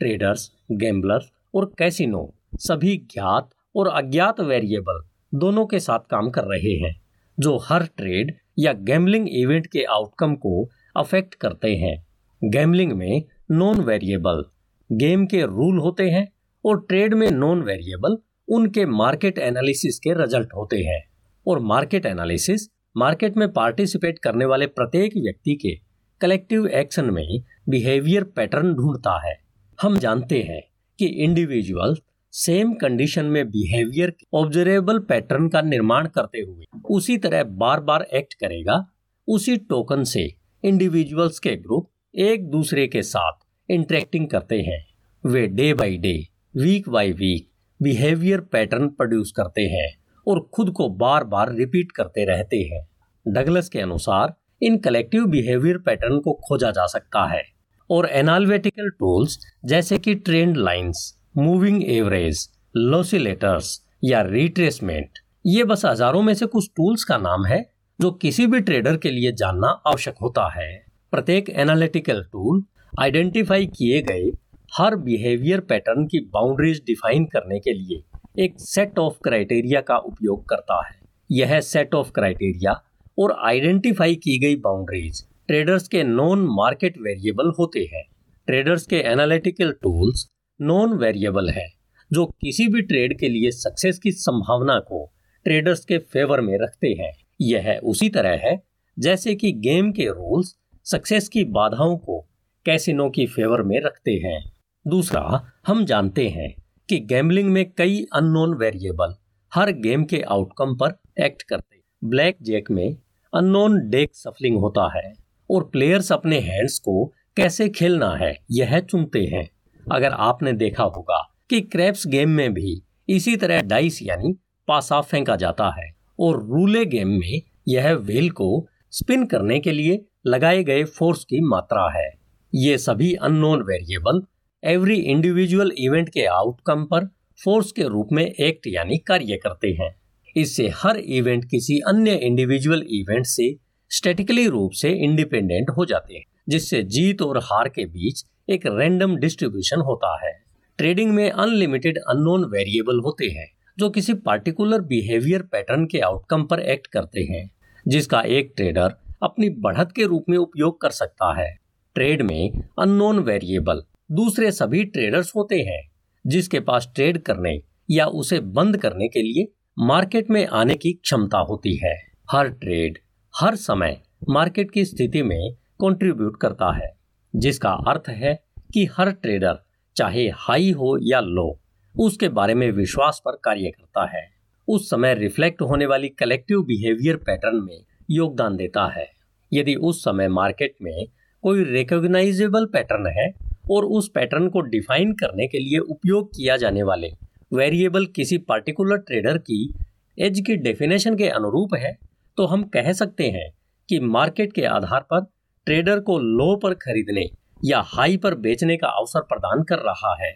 ट्रेडर्स 0.00 0.50
गैम्बलर्स 0.72 1.30
और 1.54 1.72
कैसिनो 1.78 2.34
सभी 2.56 2.96
ज्ञात 3.12 3.50
और 3.76 3.88
अज्ञात 3.88 4.40
वेरिएबल 4.40 5.02
दोनों 5.34 5.66
के 5.66 5.80
साथ 5.80 5.98
काम 6.10 6.30
कर 6.30 6.44
रहे 6.44 6.74
हैं, 6.76 6.94
जो 7.38 7.56
हर 7.58 7.84
ट्रेड 7.96 8.34
या 8.60 8.72
गैमलिंग 8.72 9.28
इवेंट 9.30 9.66
के 9.66 9.84
आउटकम 9.84 10.34
को 10.34 10.68
अफेक्ट 10.96 11.34
करते 11.34 11.76
हैं। 11.76 12.06
गैमलिंग 12.44 12.92
में 12.92 13.22
नॉन 13.50 13.80
वेरिएबल 13.80 14.44
गेम 14.92 15.26
के 15.26 15.42
रूल 15.42 15.78
होते 15.78 16.10
हैं 16.10 16.32
और 16.64 16.80
ट्रेड 16.88 17.14
में 17.14 17.30
नॉन 17.30 17.62
वेरिएबल 17.62 18.16
उनके 18.48 18.86
मार्केट 18.86 19.38
एनालिसिस 19.38 19.98
के 19.98 20.10
रिज़ल्ट 20.10 20.48
होते 20.54 20.76
हैं। 20.76 21.10
और 21.46 21.58
मार्केट 21.58 22.06
एनालिसिस 22.06 22.68
मार्केट 22.96 23.36
में 23.36 23.52
पार्टिसिपेट 23.52 24.18
करने 24.18 24.44
वाले 24.44 24.66
प्रत्येक 24.66 25.16
व्यक्ति 25.16 25.54
के 25.54 25.74
कलेक्टिव 26.20 26.66
एक्शन 26.66 27.04
में 27.04 27.42
बिहेवियर 27.68 28.24
पैटर्न 28.24 28.74
ढूंढता 28.74 29.28
है। 29.28 29.38
हम 29.82 29.96
जानते 29.98 30.42
हैं 30.42 30.62
कि 30.98 31.06
इंडिविजुअल 31.06 31.96
सेम 32.32 32.72
कंडीशन 32.74 33.24
में 33.24 33.46
बिहेवियर 33.50 34.12
ऑब्जर्वेबल 34.34 34.98
पैटर्न 34.98 35.48
का 35.48 35.62
निर्माण 35.62 36.06
करते 36.06 36.40
हुए 36.40 36.64
उसी 36.90 37.16
तरह 37.18 37.42
बार 37.44 37.80
बार 37.80 38.02
एक्ट 38.02 38.34
करेगा, 38.34 38.84
उसी 39.28 39.56
टोकन 39.56 40.04
से 40.04 40.22
इंडिविजुअल्स 40.64 41.38
के 41.38 41.56
ग्रुप 41.56 41.90
एक 42.14 42.48
दूसरे 42.50 42.86
के 42.86 43.02
साथ 43.02 43.32
इंटरेक्टिंग 43.68 44.28
करते 44.28 44.60
हैं। 44.60 44.84
वे 45.24 45.46
day 45.46 45.72
by 45.74 45.96
day 45.96 46.14
week 46.56 46.88
by 46.88 47.12
week 47.12 47.48
behaviour 47.80 48.40
pattern 48.52 48.88
produce 48.88 49.32
करते 49.36 49.62
हैं 49.62 49.88
और 50.26 50.48
खुद 50.54 50.70
को 50.70 50.88
बार 50.88 51.24
बार 51.24 51.54
रिपीट 51.54 51.92
करते 51.92 52.24
रहते 52.24 52.56
हैं। 52.64 52.86
डगलस 53.26 53.68
के 53.68 53.80
अनुसार 53.80 54.34
इन 54.62 54.78
कलेक्टिव 54.78 55.26
बिहेवियर 55.26 55.78
पैटर्न 55.78 56.20
को 56.20 56.40
खोजा 56.48 56.70
जा 56.70 56.86
सकता 56.86 57.26
है 57.26 57.44
और 57.90 58.08
एनालिटिकल 58.08 58.90
टूल्स 58.90 59.38
जैसे 59.64 59.98
कि 59.98 60.14
trend 60.14 60.56
lines 60.56 61.16
moving 61.34 61.82
average, 61.84 62.38
oscillators 62.76 63.68
या 64.04 64.20
रिट्रेसमेंट, 64.22 65.18
ये 65.46 65.64
बस 65.64 65.84
हज़ारों 65.84 66.22
में 66.22 66.32
से 66.34 66.46
कुछ 66.46 66.68
टूल्स 66.76 67.04
का 67.04 67.18
नाम 67.18 67.44
है, 67.46 67.60
जो 67.98 68.10
किसी 68.12 68.46
भी 68.46 68.60
ट्रेडर 68.60 68.96
के 68.96 69.10
लिए 69.10 69.32
जानना 69.32 69.68
आवश्यक 69.86 70.14
होता 70.22 70.48
है। 70.52 70.68
प्रत्येक 71.12 71.50
एनालिटिकल 71.50 72.22
टूल 72.22 72.62
आइडेंटिफाई 73.00 73.66
किए 73.68 74.00
गए 74.02 74.30
हर 74.72 74.96
बिहेवियर 74.96 75.60
पैटर्न 75.60 76.06
की 76.06 76.20
बाउंड्रीज 76.34 76.82
डिफाइन 76.86 77.24
करने 77.26 77.58
के 77.58 77.72
लिए 77.72 78.02
एक 78.44 78.58
सेट 78.60 78.98
ऑफ़ 78.98 79.18
क्राइटेरिया 79.24 79.80
का 79.80 79.96
उपयोग 79.98 80.44
करता 80.48 80.80
है। 80.86 80.98
यह 81.30 81.58
सेट 81.60 81.94
ऑफ़ 81.94 82.10
क्राइटेरिया 82.10 82.72
और 83.18 83.36
आइडेंटिफाई 83.44 84.14
की 84.16 84.38
गई 84.38 84.56
बाउंड्रीज 84.58 85.22
ट्रेडर्स 85.48 85.88
के 85.88 86.02
नॉन 86.02 86.44
मार्केट 86.50 86.98
वेरिएबल 86.98 87.52
होते 87.58 87.88
हैं। 87.92 88.04
ट्रेडर्स 88.48 88.86
के 88.86 89.02
एनालिटिकल 89.06 89.72
टूल्स 89.82 90.28
नॉन 90.62 90.92
वेरिएबल 90.92 91.50
है, 91.50 91.66
जो 92.12 92.26
किसी 92.26 92.68
भी 92.68 92.82
ट्रेड 92.82 93.18
के 93.18 93.28
लिए 93.28 93.50
सक्सेस 93.50 93.98
की 93.98 94.12
संभावना 94.12 94.78
को 94.78 95.12
ट्रेडर्स 95.44 95.84
के 95.84 95.98
फेवर 95.98 96.40
में 96.40 96.58
रखते 96.62 96.88
हैं। 96.88 97.12
यह 97.40 97.80
उसी 97.84 98.08
तरह 98.08 98.40
है, 98.48 98.62
जैसे 98.98 99.34
कि 99.34 99.52
गेम 99.52 99.92
के 99.92 100.06
रूल्स 100.06 100.56
सक्सेस 100.84 101.28
की 101.28 101.44
बाधाओं 101.44 101.96
को 101.96 102.20
कैसिनो 102.66 103.10
की 103.10 103.26
फेवर 103.26 103.62
में 103.62 103.80
रखते 103.80 104.10
हैं। 104.10 104.52
दूसरा, 104.86 105.52
हम 105.66 105.84
जानते 105.84 106.28
हैं 106.28 106.54
कि 106.88 106.98
गैम्बलिंग 106.98 107.50
में 107.50 107.72
कई 107.72 108.06
अननोन 108.14 108.54
वेरिएबल 108.54 109.14
हर 109.54 109.70
गेम 109.70 110.04
के 110.04 110.20
आउटकम 110.20 110.76
पर 110.76 110.98
एक्ट 111.24 111.42
करते 111.42 111.80
ब्लैक 112.04 112.36
जैक 112.42 112.70
में 112.70 112.96
अननोन 113.34 113.90
डेक 113.90 114.10
सफलिंग 114.14 114.56
होता 114.56 114.98
है 114.98 115.12
और 115.50 115.64
प्लेयर्स 115.64 116.12
अपने 116.12 116.40
हैंड्स 116.40 116.78
को 116.78 117.12
कैसे 117.36 117.68
खेलना 117.68 118.16
है, 118.16 118.36
यह 118.50 118.78
चुनते 118.80 119.24
हैं। 119.24 119.50
अगर 119.92 120.12
आपने 120.12 120.52
देखा 120.52 120.84
होगा 120.84 121.22
कि 121.50 121.60
क्रैप्स 121.60 122.06
गेम 122.06 122.30
में 122.30 122.52
भी 122.54 122.80
इसी 123.08 123.36
तरह 123.36 123.62
डाइस 123.62 123.98
यानी 124.02 124.32
पासा 124.68 125.00
फेंका 125.00 125.36
जाता 125.36 125.70
है 125.80 125.90
और 126.20 126.42
रूले 126.46 126.84
गेम 126.84 127.08
में 127.08 127.40
यह 127.68 127.92
व्हील 127.92 128.30
को 128.30 128.66
स्पिन 128.90 129.24
करने 129.26 129.58
के 129.60 129.72
लिए 129.72 130.04
लगाए 130.26 130.62
गए 130.64 130.84
फोर्स 130.84 131.24
की 131.24 131.40
मात्रा 131.40 131.88
है। 131.90 132.08
ये 132.52 132.76
सभी 132.78 133.12
unknown 133.14 133.62
variable 133.62 134.22
every 134.62 134.96
individual 134.96 135.72
event 135.78 136.08
के 136.08 136.24
आउटकम 136.26 136.84
पर 136.84 137.06
फोर्स 137.44 137.72
के 137.72 137.82
रूप 137.82 138.08
में 138.12 138.24
एक्ट 138.24 138.66
यानी 138.66 138.98
कार्य 138.98 139.36
करते 139.36 139.68
हैं। 139.80 139.94
इससे 140.36 140.68
हर 140.76 140.96
इवेंट 140.96 141.44
किसी 141.44 141.78
अन्य 141.78 142.14
इंडिविजुअल 142.14 142.82
इवेंट 142.90 143.26
से 143.26 143.54
स्टेटिकली 143.90 144.46
रूप 144.46 144.72
से 144.72 144.90
इंडिपेंडेंट 144.94 145.70
हो 145.70 145.84
जाते 145.84 146.14
हैं, 146.14 146.24
जिससे 146.48 146.82
जीत 146.82 147.22
और 147.22 147.38
हार 147.38 147.68
के 147.68 147.84
बीच 147.84 148.24
एक 148.50 148.66
रैंडम 148.66 149.16
डिस्ट्रीब्यूशन 149.16 149.80
होता 149.80 150.26
है। 150.26 150.42
ट्रेडिंग 150.78 151.10
में 151.10 151.30
अनलिमिटेड 151.30 151.98
अननोन 151.98 152.44
वेरिएबल 152.44 153.00
होते 153.00 153.26
हैं, 153.26 153.46
जो 153.78 153.90
किसी 153.90 154.14
पार्टिकुलर 154.14 154.80
बिहेवियर 154.80 155.42
पैटर्न 155.42 155.86
के 155.86 155.98
आउटकम 155.98 156.44
पर 156.44 156.60
एक्ट 156.60 156.86
करते 156.86 157.20
हैं, 157.20 157.50
जिसका 157.88 158.20
एक 158.20 158.52
ट्रेडर 158.56 158.94
अपनी 159.22 159.50
बढ़त 159.50 159.92
के 159.96 160.04
रूप 160.04 160.24
में 160.28 160.38
उपयोग 160.38 160.80
कर 160.80 160.90
सकता 160.90 161.40
है। 161.40 161.58
ट्रेड 161.94 162.22
में 162.22 162.62
अननोन 162.78 163.18
वेरिएबल 163.18 163.82
दूसरे 164.12 164.52
सभी 164.52 164.84
ट्रेडर्स 164.84 165.32
होते 165.36 165.60
हैं, 165.60 165.90
जिसके 166.26 166.60
पास 166.60 166.92
ट्रेड 166.94 167.18
करने 167.18 167.62
या 167.90 168.06
उसे 168.06 168.40
बंद 168.40 168.76
करने 168.76 169.08
के 169.08 169.22
लिए 169.22 169.52
मार्केट 169.78 170.30
में 170.30 170.46
आने 170.46 170.74
की 170.74 170.92
क्षमता 170.92 171.38
होती 171.38 171.76
है। 171.76 171.96
हर 172.30 172.48
ट्रेड 172.48 172.98
हर 173.36 173.54
समय 173.54 174.00
मार्केट 174.28 174.70
की 174.70 174.84
स्थिति 174.84 175.22
में 175.22 175.52
कंट्रीब्यूट 175.52 176.40
करता 176.40 176.76
है। 176.76 176.99
जिसका 177.36 177.70
अर्थ 177.70 178.08
है 178.08 178.34
कि 178.74 178.84
हर 178.86 179.10
ट्रेडर 179.10 179.58
चाहे 179.96 180.28
हाई 180.34 180.70
हो 180.70 180.98
या 181.02 181.20
लो 181.20 181.60
उसके 181.98 182.28
बारे 182.28 182.54
में 182.54 182.70
विश्वास 182.70 183.20
पर 183.24 183.32
कार्य 183.44 183.70
करता 183.70 184.06
है। 184.06 184.28
उस 184.68 184.90
समय 184.90 185.14
रिफ्लेक्ट 185.14 185.62
होने 185.62 185.86
वाली 185.86 186.08
कलेक्टिव 186.08 186.62
बिहेवियर 186.62 187.16
पैटर्न 187.16 187.56
में 187.56 187.84
योगदान 188.10 188.56
देता 188.56 188.86
है। 188.86 189.06
यदि 189.52 189.74
उस 189.74 190.04
समय 190.04 190.28
मार्केट 190.28 190.74
में 190.82 191.06
कोई 191.42 191.64
रिकॉग्नाइजेबल 191.64 192.66
पैटर्न 192.66 193.06
है 193.06 193.32
और 193.70 193.84
उस 193.84 194.10
पैटर्न 194.14 194.48
को 194.48 194.60
डिफाइन 194.60 195.12
करने 195.12 195.46
के 195.46 195.58
लिए 195.58 195.78
उपयोग 195.78 196.28
किया 196.28 196.56
जाने 196.56 196.82
वाले 196.82 197.10
वेरिएबल 197.52 198.06
किसी 198.06 198.38
पार्टिकुलर 198.38 198.96
ट्रेडर 198.96 199.38
की 199.38 199.74
एज 200.18 200.40
की 200.46 200.56
डेफिनेशन 200.56 201.16
के 201.16 201.28
अनुरूप 201.28 201.74
है 201.74 201.98
तो 202.36 202.46
हम 202.46 202.62
कह 202.62 202.92
सकते 202.92 203.30
हैं 203.30 203.50
कि 203.88 204.00
मार्केट 204.00 204.52
के 204.52 204.64
आधार 204.64 205.00
पर 205.00 205.26
ट्रेडर 205.70 206.00
को 206.00 206.18
लो 206.18 206.56
पर 206.56 206.74
खरीदने 206.74 207.24
या 207.64 207.80
हाई 207.86 208.16
पर 208.16 208.34
बेचने 208.34 208.76
का 208.76 208.88
अवसर 208.88 209.20
प्रदान 209.20 209.62
कर 209.62 209.78
रहा 209.78 210.14
है। 210.20 210.32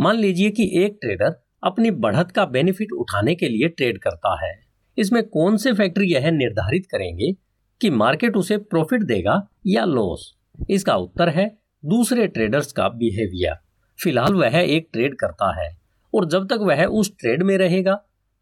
मान 0.00 0.16
लीजिए 0.16 0.50
कि 0.50 0.70
एक 0.74 0.98
ट्रेडर 1.00 1.34
अपनी 1.64 1.90
बढ़त 1.90 2.30
का 2.30 2.44
बेनिफिट 2.44 2.92
उठाने 2.92 3.34
के 3.34 3.48
लिए 3.48 3.68
ट्रेड 3.68 3.98
करता 3.98 4.46
है। 4.46 4.52
इसमें 4.98 5.22
कौन 5.28 5.56
से 5.56 5.72
फैक्टर 5.72 6.02
यह 6.02 6.30
निर्धारित 6.30 6.86
करेंगे 6.86 7.32
कि 7.80 7.90
मार्केट 7.90 8.36
उसे 8.36 8.56
प्रॉफिट 8.56 9.02
देगा 9.02 9.48
या 9.66 9.84
लॉस 9.84 10.36
इसका 10.70 10.96
उत्तर 10.96 11.28
है 11.28 11.48
दूसरे 11.84 12.26
ट्रेडर्स 12.26 12.72
का 12.72 12.88
बिहेवियर 12.88 13.56
फ़िलहाल 13.98 14.34
वह 14.34 14.58
एक 14.58 14.88
ट्रेड 14.92 15.14
करता 15.14 15.62
है 15.62 15.76
और 16.14 16.28
जब 16.28 16.46
तक 16.46 16.58
वह 16.60 16.84
उस 16.84 17.12
ट्रेड 17.18 17.42
में 17.42 17.56
रहेगा, 17.58 17.94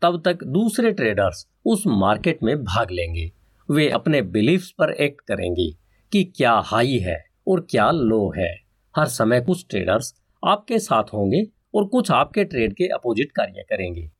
तब 0.02 0.22
तक 0.24 0.44
दूसरे 0.44 0.92
ट्रेडर्स 0.92 1.46
उस 1.64 1.84
मार्केट 1.86 2.42
में 2.42 2.56
भाग 2.64 2.90
लेंगे। 2.90 3.30
वे 3.70 3.88
अपने 3.88 4.22
बिलीफ्स 4.22 4.70
पर 4.70 4.92
एक्ट 4.92 5.20
करेंगे। 5.20 5.83
कि 6.14 6.24
क्या 6.24 6.52
हाई 6.52 6.98
है 6.98 7.24
और 7.48 7.66
क्या 7.70 7.90
लो 7.90 8.32
है। 8.36 8.60
हर 8.96 9.06
समय 9.06 9.40
कुछ 9.40 9.66
ट्रेडर्स 9.70 10.14
आपके 10.44 10.78
साथ 10.78 11.02
होंगे 11.02 11.46
और 11.74 11.84
कुछ 11.84 12.10
आपके 12.10 12.44
ट्रेड 12.44 12.72
के 12.72 12.84
अपोजिट 12.84 13.32
कार्य 13.32 13.64
करेंगे। 13.68 14.10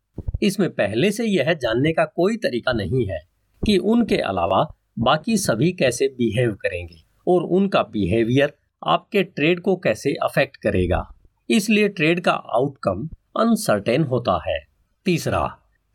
इसमें 0.43 0.71
पहले 0.71 1.11
से 1.11 1.25
यह 1.25 1.53
जानने 1.53 1.93
का 1.93 2.05
कोई 2.05 2.37
तरीका 2.37 2.73
नहीं 2.73 3.07
है 3.07 3.19
कि 3.67 3.79
उनके 3.79 4.17
अलावा 4.17 4.75
बाकी 4.99 5.37
सभी 5.37 5.73
कैसे 5.73 6.09
बिहेव 6.09 6.53
करेंगे 6.53 6.97
और 7.29 7.43
उनका 7.43 7.83
बिहेवियर 7.83 8.53
आपके 8.87 9.23
ट्रेड 9.23 9.61
को 9.61 9.77
कैसे 9.77 10.15
अफेक्ट 10.15 10.57
करेगा। 10.57 11.15
इसलिए 11.51 11.89
ट्रेड 11.89 12.21
का 12.21 12.33
आउटकम 12.33 13.09
अनसर्टेन 13.41 14.03
होता 14.03 14.41
है। 14.49 14.61
तीसरा 15.05 15.47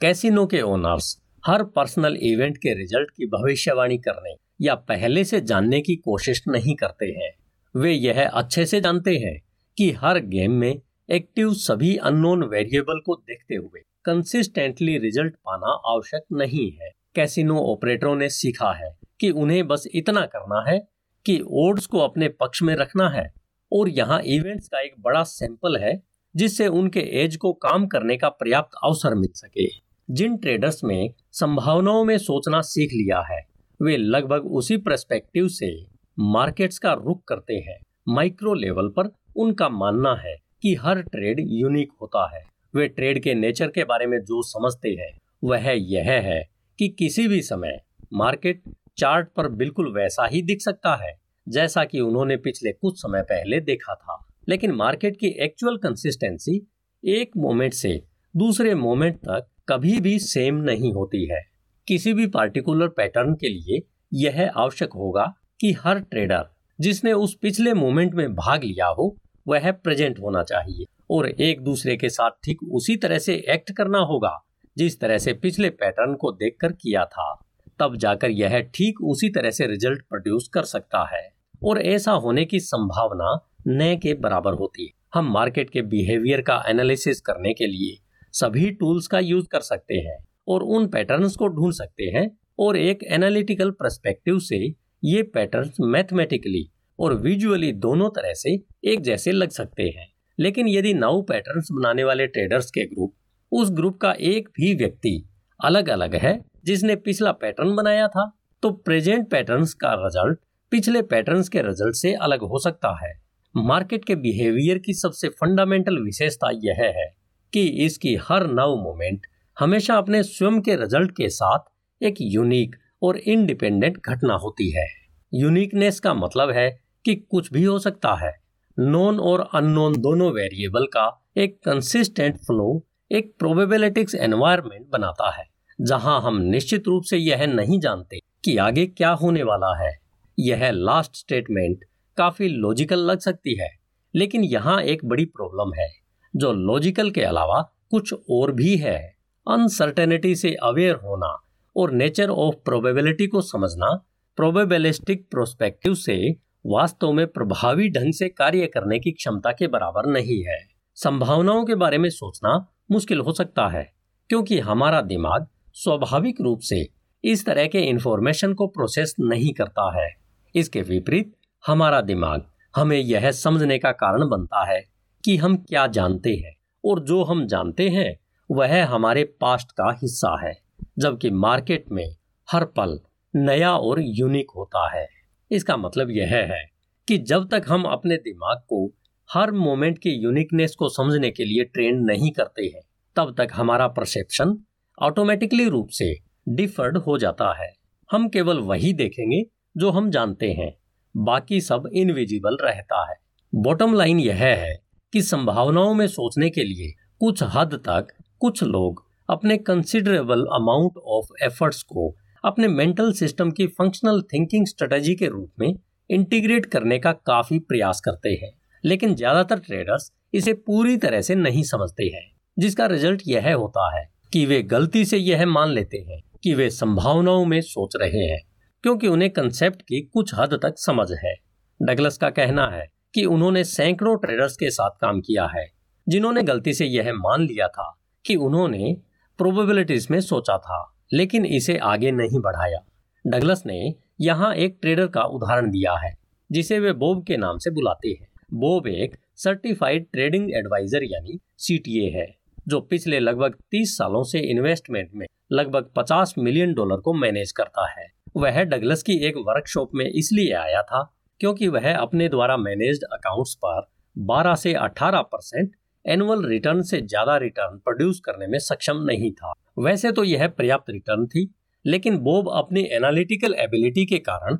कैसीनो 0.02 0.46
के 0.46 0.62
ओनर्स 0.62 1.18
हर 1.46 1.64
पर्सनल 1.64 2.18
इवेंट 2.22 2.58
के 2.58 2.74
रिज़ल्ट 2.74 3.10
की 3.10 3.26
भविष्यवाणी 3.26 3.98
करने 3.98 4.36
या 4.62 4.76
पहले 4.76 5.24
से 5.24 5.42
जानने 5.42 5.82
की 5.82 5.96
कोशिश 5.96 6.44
नहीं 6.48 6.76
करते 6.76 7.06
हैं। 7.06 7.32
वे 7.76 7.94
यह 7.94 8.30
अच्छे 8.30 8.66
से 8.66 8.82
जानते 8.82 9.18
हैं 9.18 9.42
कि 9.78 9.92
हर 9.92 10.20
गेम 10.20 10.52
में 10.52 10.82
एक्टिव 11.10 11.54
सभी 11.54 11.98
अननोन 11.98 12.44
वेरिएबल 12.44 13.00
को 13.00 13.16
देखते 13.16 13.56
हुए 13.56 13.82
कंसिस्टेंटली 14.06 14.98
रिज़ल्ट 14.98 15.36
पाना 15.36 15.68
आवश्यक 15.68 16.24
नहीं 16.34 16.72
है। 16.72 16.92
कैसीनो 17.16 17.60
ऑपरेटरों 17.60 18.16
ने 18.16 18.30
सीखा 18.30 18.74
है 18.74 19.00
कि 19.20 19.30
उन्हें 19.30 19.68
बस 19.68 19.88
इतना 19.96 20.22
करना 20.22 20.72
है 20.72 20.88
कि 21.26 21.44
ओड्स 21.48 21.86
को 21.86 22.00
अपने 22.00 22.30
पक्ष 22.30 22.64
में 22.64 22.76
रखना 22.76 23.10
है। 23.10 23.34
और 23.74 23.90
यहाँ 23.90 24.22
इवेंट्स 24.22 24.68
का 24.68 24.80
एक 24.82 24.94
बड़ा 25.00 25.24
सैंपल 25.24 25.78
है, 25.78 26.04
जिससे 26.36 26.68
उनके 26.68 27.00
एज 27.00 27.36
को 27.36 27.54
काम 27.54 27.88
करने 27.88 28.18
का 28.18 28.30
पर्याप्त 28.30 28.78
अवसर 28.84 29.16
मिल 29.16 29.30
सके। 29.34 29.68
जिन 30.12 30.38
ट्रेडर्स 30.38 30.84
में 30.84 31.14
संभावनाओं 31.32 32.06
में 32.06 32.18
सोचना 32.18 32.62
सीख 32.62 32.90
लिया 32.94 33.22
है 33.22 33.49
वे 33.82 33.98
लगभग 33.98 34.46
उसी 34.46 34.78
परस्पेक्टिव 34.78 35.48
से 35.48 35.86
मार्केट्स 36.20 36.80
का 36.80 36.94
रुख 36.94 37.24
करते 37.28 37.54
हैं। 37.54 37.80
माइक्रो 38.08 38.54
लेवल 38.54 38.88
पर 38.88 39.12
उनका 39.36 39.70
मानना 39.70 40.16
है 40.16 40.38
कि 40.62 40.76
हर 40.76 41.02
ट्रेड 41.02 41.38
यूनिक 41.40 41.92
होता 42.02 42.38
है। 42.38 42.44
वे 42.76 42.88
ट्रेड 42.88 43.24
के 43.24 43.34
नेचर 43.34 43.68
के 43.68 43.84
बारे 43.84 44.06
में 44.06 44.20
जो 44.20 44.42
समझते 44.42 44.90
हैं, 44.90 45.20
वह 45.44 45.72
यह 45.72 46.12
है 46.12 46.50
कि 46.80 46.90
किसी 46.90 47.28
भी 47.28 47.42
समय 47.42 47.82
मार्केट 48.14 48.62
चार्ट 48.98 49.28
पर 49.28 49.48
बिल्कुल 49.48 49.94
वैसा 49.94 50.28
ही 50.28 50.42
दिख 50.42 50.62
सकता 50.62 50.96
है, 50.96 51.20
जैसा 51.50 51.86
कि 51.86 52.00
उन्होंने 52.00 52.38
पिछले 52.38 52.72
कुछ 52.72 52.98
समय 52.98 53.22
पहले 53.22 53.60
देखा 53.60 53.96
था। 53.96 54.28
लेकिन 54.50 54.72
मार्केट 54.72 55.18
की 55.18 55.28
एक्चुअल 55.28 55.78
कंसिस्टेंसी 55.78 56.72
एक 57.06 57.32
मोमेंट 57.38 57.74
से 57.74 58.04
दूसरे 58.38 58.76
मोमेंट 58.76 59.16
तक 59.16 59.48
कभी 59.70 60.00
भी 60.00 60.20
सेम 60.20 60.56
नहीं 60.56 60.94
होती 60.94 61.26
है। 61.26 61.49
किसी 61.90 62.14
भी 62.14 62.28
पार्टिकुलर 62.28 62.88
पैटर्न 62.88 63.34
के 63.34 63.50
लिए 63.50 63.82
यह 64.14 64.52
आवश्यक 64.58 64.94
होगा 64.94 65.34
कि 65.62 65.72
हर 65.74 66.00
ट्रेडर 66.00 66.46
जिसने 66.82 67.14
उस 67.14 67.38
पिछले 67.42 67.74
मोमेंट 67.74 68.14
में 68.14 68.36
भाग 68.36 68.64
लिया 68.64 68.88
हो, 68.88 69.18
वह 69.48 69.72
प्रेजेंट 69.72 70.20
होना 70.20 70.44
चाहिए 70.44 70.86
और 71.12 71.30
एक 71.30 71.62
दूसरे 71.62 71.98
के 71.98 72.10
साथ 72.10 72.32
ठीक 72.44 72.64
उसी 72.64 72.96
तरह 72.96 73.20
से 73.20 73.36
एक्ट 73.50 73.72
करना 73.72 74.00
होगा 74.00 74.46
जिस 74.78 75.00
तरह 75.00 75.18
से 75.18 75.34
पिछले 75.34 75.70
पैटर्न 75.70 76.16
को 76.16 76.32
देखकर 76.32 76.72
किया 76.72 77.06
था। 77.06 77.46
तब 77.80 77.96
जाकर 77.96 78.30
यह 78.30 78.60
ठीक 78.60 79.02
उसी 79.04 79.30
तरह 79.30 79.52
से 79.52 79.68
रिज़ल्ट 79.68 80.02
प्रोड्यूस 80.02 80.50
कर 80.54 80.64
सकता 80.64 81.16
है। 81.16 81.30
और 81.64 81.82
ऐसा 81.82 82.12
होने 82.12 82.46
की 82.46 82.60
संभावना 82.60 83.48
न 83.68 84.00
के 84.04 84.14
बराबर 84.14 84.54
होती 84.54 84.84
है। 84.84 84.90
हम 85.14 85.32
मार्केट 85.32 85.70
के 85.70 85.82
बिहेवियर 85.82 86.42
का 86.42 86.64
एनालिसिस 86.68 87.22
करने 87.22 87.54
के 87.54 87.68
लिए 87.68 88.04
सभी 88.34 88.72
टूल्स 88.72 89.08
का 89.08 89.20
यूज़ 89.20 89.48
कर 89.48 89.60
सकते 89.60 89.96
हैं। 89.96 90.29
और 90.50 90.64
उन 90.64 90.88
पैटर्न्स 90.88 91.36
को 91.36 91.48
ढूंढ 91.48 91.74
सकते 91.74 92.04
हैं 92.04 92.30
और 92.60 92.78
एक 92.78 93.04
एनालिटिकल 93.04 93.72
परस्पेक्टिव 93.72 94.40
से 94.40 94.58
ये 95.04 95.24
पैटर्न्स 95.24 95.78
मैथमेटिकली 95.82 96.70
और 97.00 97.14
विजुअली 97.14 97.72
दोनों 97.72 98.10
तरह 98.10 98.34
से 98.34 98.54
एक 98.84 99.02
जैसे 99.02 99.32
लग 99.32 99.50
सकते 99.50 99.84
हैं। 99.84 100.08
लेकिन 100.40 100.68
यदि 100.68 100.94
नौ 100.94 101.22
पैटर्न्स 101.22 101.68
बनाने 101.72 102.04
वाले 102.04 102.28
ट्रेडर्स 102.28 102.72
के 102.72 102.86
ग्रुप 102.86 103.14
उस 103.52 103.72
ग्रुप 103.72 103.98
का 103.98 104.12
एक 104.12 104.50
भी 104.50 104.74
व्यक्ति 104.76 105.30
अलग 105.60 105.90
अलग 105.90 106.16
है 106.16 106.40
जिसने 106.66 106.96
पिछला 106.96 107.32
पैटर्न 107.32 107.76
बनाया 107.76 108.08
था 108.08 108.30
तो 108.64 108.72
प्रेजेंट 108.72 109.30
पैटर्न्स 109.32 109.74
का 109.74 109.94
रिज़ल्ट 109.94 110.40
पिछले 110.72 111.02
पैटर्न्स 111.02 111.50
के 111.50 111.62
रिज़ल्ट 111.62 111.96
से 111.96 112.14
अलग 112.14 112.42
हो 112.42 112.60
सकता 112.60 112.90
है। 113.06 113.14
मार्केट 113.56 114.06
के 114.06 114.16
बिहेवियर 114.16 114.78
की 114.78 114.94
सबसे 114.94 115.30
फंडामेंटल 115.30 115.98
विशेषता 115.98 116.50
यह 116.64 116.76
है 116.80 117.10
कि 117.54 117.66
इसकी 117.86 118.16
हर 118.16 118.48
नव 118.48 118.76
मोमेंट 118.76 119.28
हमेशा 119.60 119.96
अपने 119.96 120.22
स्वयं 120.24 120.60
के 120.62 120.76
रिज़ल्ट 120.76 121.12
के 121.12 121.28
साथ 121.30 122.04
एक 122.04 122.16
यूनिक 122.22 122.76
और 123.04 123.18
इंडिपेंडेंट 123.18 123.98
घटना 124.06 124.34
होती 124.34 124.70
है। 124.72 124.86
यूनिकनेस 125.34 126.00
का 126.00 126.14
मतलब 126.14 126.52
है 126.52 126.70
कि 127.06 127.16
कुछ 127.16 127.52
भी 127.54 127.64
हो 127.64 127.78
सकता 127.80 128.14
है। 128.16 128.32
नॉन 128.78 129.20
और 129.20 129.48
अननोन 129.56 129.98
दोनों 129.98 130.32
वेरिएबल 130.32 130.86
का 130.86 131.06
एक 131.38 131.60
कंसिस्टेंट 131.66 132.38
फ्लो 132.38 132.86
एक 133.12 133.34
प्रोबेबिलिटिक्स 133.40 134.16
एनवायरमेंट 134.16 134.88
बनाता 134.92 135.32
है, 135.32 135.46
जहाँ 135.80 136.22
हम 136.22 136.42
निश्चित 136.42 136.88
रूप 136.88 137.04
से 137.04 137.18
यह 137.18 137.46
नहीं 137.48 137.80
जानते 137.80 138.20
कि 138.44 138.58
आगे 138.60 138.86
क्या 138.88 139.12
होने 139.12 139.44
वाला 139.44 139.76
है। 139.84 139.94
यह 140.38 140.70
लास्ट 140.72 141.16
स्टेटमेंट 141.16 141.86
काफ़ी 142.18 142.48
लॉजिकल 142.48 143.00
लग 143.02 143.20
सकती 143.20 143.60
है, 143.60 143.70
लेकिन 144.14 144.44
यहाँ 144.44 144.82
एक 144.82 145.06
बड़ी 145.06 145.26
प्रॉब्लम 145.28 145.80
है, 145.82 145.92
जो 146.34 146.54
लॉजिकल 146.54 147.12
के 147.12 147.22
अलावा 147.24 147.62
कुछ 147.92 148.14
और 148.32 148.52
भी 148.52 148.76
है। 148.78 149.19
अनसर्टेनिटी 149.48 150.36
से 150.36 150.54
अवेयर 150.64 150.96
होना 150.96 151.36
और 151.76 151.92
नेचर 151.92 152.30
ऑफ़ 152.30 152.56
प्रोबेबिलिटी 152.56 153.28
को 153.28 153.42
समझना 153.42 153.94
प्रोबेबिलिस्टिक 154.38 155.26
प्रोस्पेक्टिव 155.32 155.94
से 155.94 156.36
वास्तव 156.66 157.12
में 157.12 157.26
प्रभावी 157.28 157.90
ढंग 157.90 158.14
से 158.14 158.30
कार्य 158.30 158.66
करने 158.66 159.00
की 159.00 159.12
क्षमता 159.12 159.52
के 159.52 159.68
बराबर 159.68 160.06
नहीं 160.06 160.44
है। 160.44 160.60
संभावनाओं 160.96 161.66
के 161.66 161.76
बारे 161.76 161.98
में 161.98 162.10
सोचना 162.10 162.54
मुश्किल 162.92 163.20
हो 163.20 163.34
सकता 163.34 163.68
है, 163.68 163.84
क्योंकि 164.30 164.60
हमारा 164.60 165.02
दिमाग 165.02 165.48
स्वाभाविक 165.74 166.42
रूप 166.42 166.60
से 166.60 166.88
इस 167.24 167.46
तरह 167.46 167.68
के 167.68 167.80
इंफॉर्मेशन 167.80 168.54
को 168.54 168.68
प्रोसेस 168.68 169.16
नहीं 169.20 169.54
करता 169.54 169.92
है। 170.00 170.10
इसके 170.56 170.82
विपरीत, 170.82 171.34
हमारा 171.68 172.02
दिमाग 172.02 172.46
हमें 172.76 172.98
यह 172.98 173.32
समझने 173.32 173.78
का 173.80 173.92
कारण 173.92 174.28
बनता 174.30 174.66
है 174.72 174.82
कि 175.24 175.38
हम 175.38 175.58
क्या 175.58 175.88
जानते 175.88 176.34
हैं 176.36 176.56
और 176.86 177.00
जो 177.00 177.24
हम 177.24 177.46
जानते 177.48 177.90
हैं 177.90 178.18
वह 178.52 178.86
हमारे 178.86 179.24
पास्ट 179.24 179.72
का 179.72 179.92
हिस्सा 179.92 180.48
है, 180.48 180.58
जबकि 181.00 181.30
मार्केट 181.30 181.86
में 181.92 182.16
हर 182.52 182.66
पल 182.66 183.00
नया 183.36 183.76
और 183.78 184.02
यूनिक 184.02 184.48
होता 184.56 184.98
है। 184.98 185.08
इसका 185.52 185.78
मतलब 185.78 186.10
यह 186.12 186.28
है 186.28 186.72
कि 187.08 187.18
जब 187.18 187.50
तक 187.50 187.66
हम 187.68 187.84
अपने 187.84 188.18
दिमाग 188.18 188.58
को 188.58 188.92
हर 189.34 189.52
मोमेंट 189.52 189.98
की 189.98 190.10
यूनिकनेस 190.10 190.76
को 190.76 190.90
समझने 190.90 191.32
के 191.32 191.46
लिए 191.46 191.64
ट्रेन 191.64 191.96
नहीं 191.96 192.32
करते 192.32 192.64
हैं, 192.66 192.82
तब 193.16 193.36
तक 193.38 193.48
हमारा 193.54 193.88
परसेप्शन 193.88 194.58
ऑटोमेटिकली 195.02 195.70
रूप 195.70 195.90
से 195.90 196.20
डिफर्ड 196.50 196.98
हो 196.98 197.18
जाता 197.18 197.54
है। 197.54 197.74
हम 198.12 198.30
केवल 198.30 198.60
वही 198.60 198.94
देखेंगे 198.94 199.44
जो 199.78 199.90
हम 199.90 200.10
जानते 200.12 200.52
हैं, 200.52 200.74
बाकी 201.18 201.62
सब 201.62 201.90
इनविजिबल 201.94 202.58
रहता 202.62 203.10
है। 203.10 203.16
बॉटम 203.56 203.94
लाइन 203.94 204.20
यह 204.20 204.36
है 204.36 204.84
कि 205.14 205.22
संभावनाओं 205.22 205.94
में 205.94 206.08
सोचने 206.08 206.50
के 206.50 206.64
लिए 206.64 206.92
कुछ 207.20 207.44
हद 207.44 207.74
तक 207.74 208.08
कुछ 208.42 208.64
लोग 208.64 209.04
अपने 209.30 209.58
कंसिडरेबल 209.58 210.46
अमाउंट 210.56 210.98
ऑफ़ 210.98 211.44
एफर्ट्स 211.44 211.82
को 211.84 212.16
अपने 212.44 212.68
मेंटल 212.68 213.12
सिस्टम 213.14 213.50
की 213.52 213.68
फंक्शनल 213.68 214.22
थिंकिंग 214.34 214.68
स्ट्रेटेजी 214.68 215.16
के 215.16 215.28
रूप 215.28 215.52
में 215.60 215.74
इंटीग्रेट 216.10 216.66
करने 216.66 217.00
का 217.00 217.12
काफ़ी 217.12 217.60
प्रयास 217.60 218.02
करते 218.02 218.30
हैं। 218.30 218.52
लेकिन 218.84 219.16
ज़्यादातर 219.16 219.60
ट्रेडर्स 219.60 220.12
इसे 220.34 220.54
पूरी 220.54 220.96
तरह 220.98 221.22
से 221.22 221.36
नहीं 221.36 221.64
समझते 221.64 222.04
हैं। 222.06 222.24
जिसका 222.58 222.86
रिज़ल्ट 222.86 223.22
यह 223.28 223.54
होता 223.54 224.00
है 224.00 224.06
कि 224.34 224.46
वे 224.46 224.62
गलती 224.64 225.06
से 225.06 225.18
यह 225.18 225.46
मान 225.46 225.70
लेते 225.70 225.98
हैं 225.98 226.22
कि 226.44 226.54
वे 226.54 226.70
संभावनाओं 226.70 227.46
में 227.46 227.60
सोच 227.62 227.96
रहे 227.96 228.26
हैं, 228.26 228.42
क्योंकि 228.84 229.08
उन्हें 229.08 229.30
कंसेप्ट 229.30 229.82
की 229.82 230.02
कुछ 230.04 230.34
हद 230.36 230.60
तक 230.64 230.74
समझ 230.78 231.12
है। 231.26 231.36
डगलस 231.80 232.18
का 232.18 232.30
कहना 232.30 232.68
है 232.68 232.88
कि 233.14 233.26
उन्होंने 233.26 233.64
सैकड़ों 233.64 234.18
ट्रेडर्स 234.18 234.58
के 234.58 234.70
साथ 234.70 235.00
काम 235.02 235.22
किया 235.22 235.46
है, 235.46 235.70
जिन्होंने 236.08 236.44
गलती 236.44 236.74
से 236.74 236.86
यह 236.86 237.14
मान 237.14 237.42
लिया 237.42 237.68
था। 237.68 237.96
कि 238.26 238.36
उन्होंने 238.36 238.96
प्रोबेबिलिटीज 239.40 240.08
में 240.12 240.20
सोचा 240.22 240.58
था, 240.58 240.96
लेकिन 241.14 241.46
इसे 241.46 241.78
आगे 241.78 242.12
नहीं 242.12 242.40
बढ़ाया। 242.40 242.80
डगलस 243.28 243.64
ने 243.66 243.96
यहाँ 244.22 244.54
एक 244.56 244.78
ट्रेडर 244.82 245.08
का 245.08 245.24
उदाहरण 245.24 245.70
दिया 245.72 245.96
है, 245.96 246.14
जिसे 246.52 246.80
वे 246.80 246.94
बोब 246.94 247.26
के 247.26 247.38
नाम 247.38 247.58
से 247.58 247.70
बुलाते 247.70 248.10
हैं। 248.10 248.28
बोब 248.54 248.88
एक 248.88 249.16
सर्टिफाइड 249.36 250.08
ट्रेडिंग 250.12 250.52
एडवाइजर 250.56 251.04
यानी 251.04 251.40
सीटीए 251.58 252.10
है, 252.10 252.28
जो 252.68 252.82
पिछले 252.82 253.20
लगभग 253.20 253.56
30 253.72 253.98
सालों 253.98 254.24
से 254.24 254.40
इन्वेस्टमेंट 254.40 255.10
में 255.16 255.26
लगभग 255.52 255.90
50 255.96 256.34
मिलियन 256.38 256.74
डॉलर 256.74 256.98
को 256.98 257.14
मैनेज 257.14 257.52
करता 257.52 257.90
है। 257.90 258.08
वह 258.38 258.64
डगलस 258.64 259.04
की 259.04 259.18
एक 259.18 259.38
वर्कशॉप 259.38 259.92
में 259.96 260.06
इसलिए 260.06 260.54
आया 260.54 260.82
था, 260.82 261.16
क्योंकि 261.40 261.68
वह 261.68 261.94
अपने 261.96 262.30
द्वारा 262.30 262.58
मैनेज्ड 262.58 263.04
अकाउंट्स 263.14 263.56
पर 263.66 263.88
12 264.16 264.56
से 264.56 264.74
18 264.74 265.22
परसेंट 265.22 265.72
एनुअल 266.10 266.46
रिटर्न 266.46 266.82
से 266.82 267.02
ज़्यादा 267.02 267.38
रिटर्न 267.38 267.78
प्रोड्यूस 267.78 268.20
करने 268.20 268.48
में 268.48 268.58
सक्षम 268.60 269.02
नहीं 269.04 269.32
था। 269.32 269.54
वैसे 269.80 270.12
तो 270.12 270.24
यह 270.24 270.48
पर्याप्त 270.48 270.90
रिटर्न 270.90 271.26
थी, 271.28 271.50
लेकिन 271.86 272.18
बोब 272.18 272.50
अपनी 272.54 272.88
एनालिटिकल 272.94 273.54
एबिलिटी 273.60 274.06
के 274.06 274.18
कारण 274.20 274.58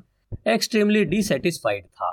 एक्सट्रीमली 0.48 1.04
डिसेटिस्फाइड 1.04 1.84
था, 1.84 2.10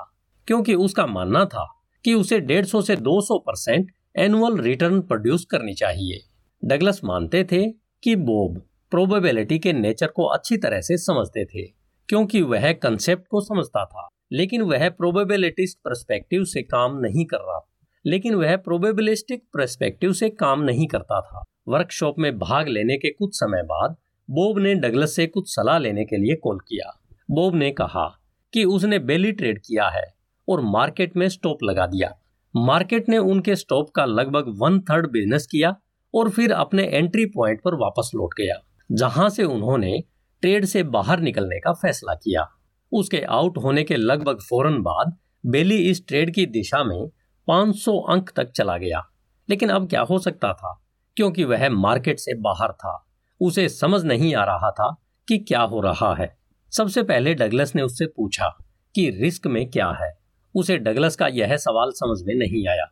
क्योंकि 0.48 0.74
उसका 0.76 1.06
मानना 1.06 1.44
था 1.44 1.66
कि 2.04 2.14
उसे 2.14 2.40
150 2.40 2.82
से 2.82 2.96
200 2.98 3.38
परसेंट 3.38 3.90
एनुअल 4.18 4.58
रिटर्न 4.58 5.00
प्रोड्यूस 5.00 5.44
करनी 5.44 5.74
चाहिए। 5.74 6.20
डगलस 6.62 7.00
मानते 7.04 7.44
थे 7.44 7.64
कि 8.02 8.16
बोब 8.16 8.60
प्रोबेबिलिटी 8.92 9.58
के 9.58 9.72
नेचर 9.72 10.06
को 10.06 10.24
अच्छी 10.26 10.56
तरह 10.56 10.80
से 10.80 10.96
समझते 10.96 11.44
थे, 11.44 11.62
क्योंकि 12.08 12.42
वह 12.42 12.72
कंसेप्ट 12.72 13.26
को 13.30 13.40
समझता 13.40 13.84
था, 13.84 14.08
लेकिन 14.32 14.62
वह 14.62 14.88
प्रोबेबिलिटिस्ट 14.90 15.78
परस्पेक्टिव 15.78 16.44
से 16.44 16.62
काम 16.62 16.98
नहीं 16.98 17.24
कर 17.24 17.38
रहा। 17.38 17.64
लेकिन 18.08 18.34
वह 18.34 18.56
प्रोबेबिलिस्टिक 18.56 19.42
परस्पेक्टिव 19.54 20.12
से 20.12 20.28
काम 20.30 20.62
नहीं 20.62 20.86
करता 20.86 21.20
था। 21.20 21.44
वर्कशॉप 21.68 22.18
में 22.18 22.38
भाग 22.38 22.68
लेने 22.68 22.96
के 22.96 23.10
कुछ 23.10 23.34
समय 23.34 23.62
बाद 23.62 23.96
बोब 24.28 24.58
ने 24.58 24.74
डगलस 24.74 25.16
से 25.16 25.26
कुछ 25.26 25.48
सलाह 25.48 25.78
लेने 25.78 26.04
के 26.04 26.16
लिए 26.16 26.34
कॉल 26.34 26.58
किया। 26.58 26.92
बोब 27.28 27.54
ने 27.54 27.70
कहा 27.70 28.06
कि 28.52 28.64
उसने 28.66 28.98
बेली 29.00 29.32
ट्रेड 29.32 29.58
किया 29.58 29.88
है 29.88 30.04
और 30.48 30.60
मार्केट 30.66 31.16
में 31.16 31.28
स्टॉप 31.28 31.62
लगा 31.62 31.86
दिया। 31.86 32.12
मार्केट 32.54 33.08
ने 33.08 33.18
उनके 33.18 33.56
स्टॉप 33.56 33.90
का 33.90 34.04
लगभग 34.04 34.44
वन 34.58 34.78
थर्ड 34.80 35.10
बिज़नेस 35.12 35.46
किया 35.46 35.74
और 36.14 36.30
फिर 36.30 36.52
अपने 36.52 36.84
एंट्री 36.84 37.26
पॉइंट 37.26 37.60
पर 37.62 37.74
वापस 37.74 38.10
लौट 38.14 38.34
गया, 38.38 38.54
जहाँ 38.90 39.28
से 39.30 39.44
उन्होंने 39.44 40.02
ट्रेड 40.42 40.64
से 40.64 40.82
बाहर 40.82 41.20
निकलने 41.20 41.58
का 41.60 41.72
फैसला 41.72 42.14
किया। 42.14 42.46
उसके 42.92 43.20
आउट 43.30 43.58
होने 43.58 43.82
के 43.84 43.96
लगभग 43.96 44.38
फ़ौरन 44.40 44.80
बाद 44.82 45.16
बेली 45.46 45.76
इस 45.90 46.06
ट्रेड 46.08 46.34
की 46.34 46.46
दिशा 46.48 46.82
में 46.84 47.10
500 47.48 47.98
अंक 47.98 48.30
तक 48.36 48.50
चला 48.50 48.76
गया। 48.76 49.10
लेकिन 49.50 49.68
अब 49.68 49.88
क्या 49.88 50.00
हो 50.00 50.18
सकता 50.18 50.52
था? 50.52 50.84
क्योंकि 51.16 51.44
वह 51.44 51.68
मार्केट 51.68 52.18
से 52.18 52.34
बाहर 52.34 52.72
था। 52.72 53.06
उसे 53.40 53.68
समझ 53.68 54.04
नहीं 54.04 54.34
आ 54.34 54.44
रहा 54.44 54.70
था 54.70 54.96
कि 55.28 55.38
क्या 55.38 55.60
हो 55.60 55.80
रहा 55.80 56.14
है। 56.14 56.38
सबसे 56.76 57.02
पहले 57.02 57.34
डगलस 57.34 57.74
ने 57.74 57.82
उससे 57.82 58.06
पूछा 58.06 58.58
कि 58.94 59.10
रिस्क 59.10 59.46
में 59.46 59.70
क्या 59.70 59.90
है? 59.90 60.18
उसे 60.54 60.78
डगलस 60.78 61.16
का 61.16 61.26
यह 61.26 61.56
सवाल 61.56 61.90
समझ 61.90 62.18
में 62.26 62.34
नहीं 62.34 62.68
आया। 62.68 62.84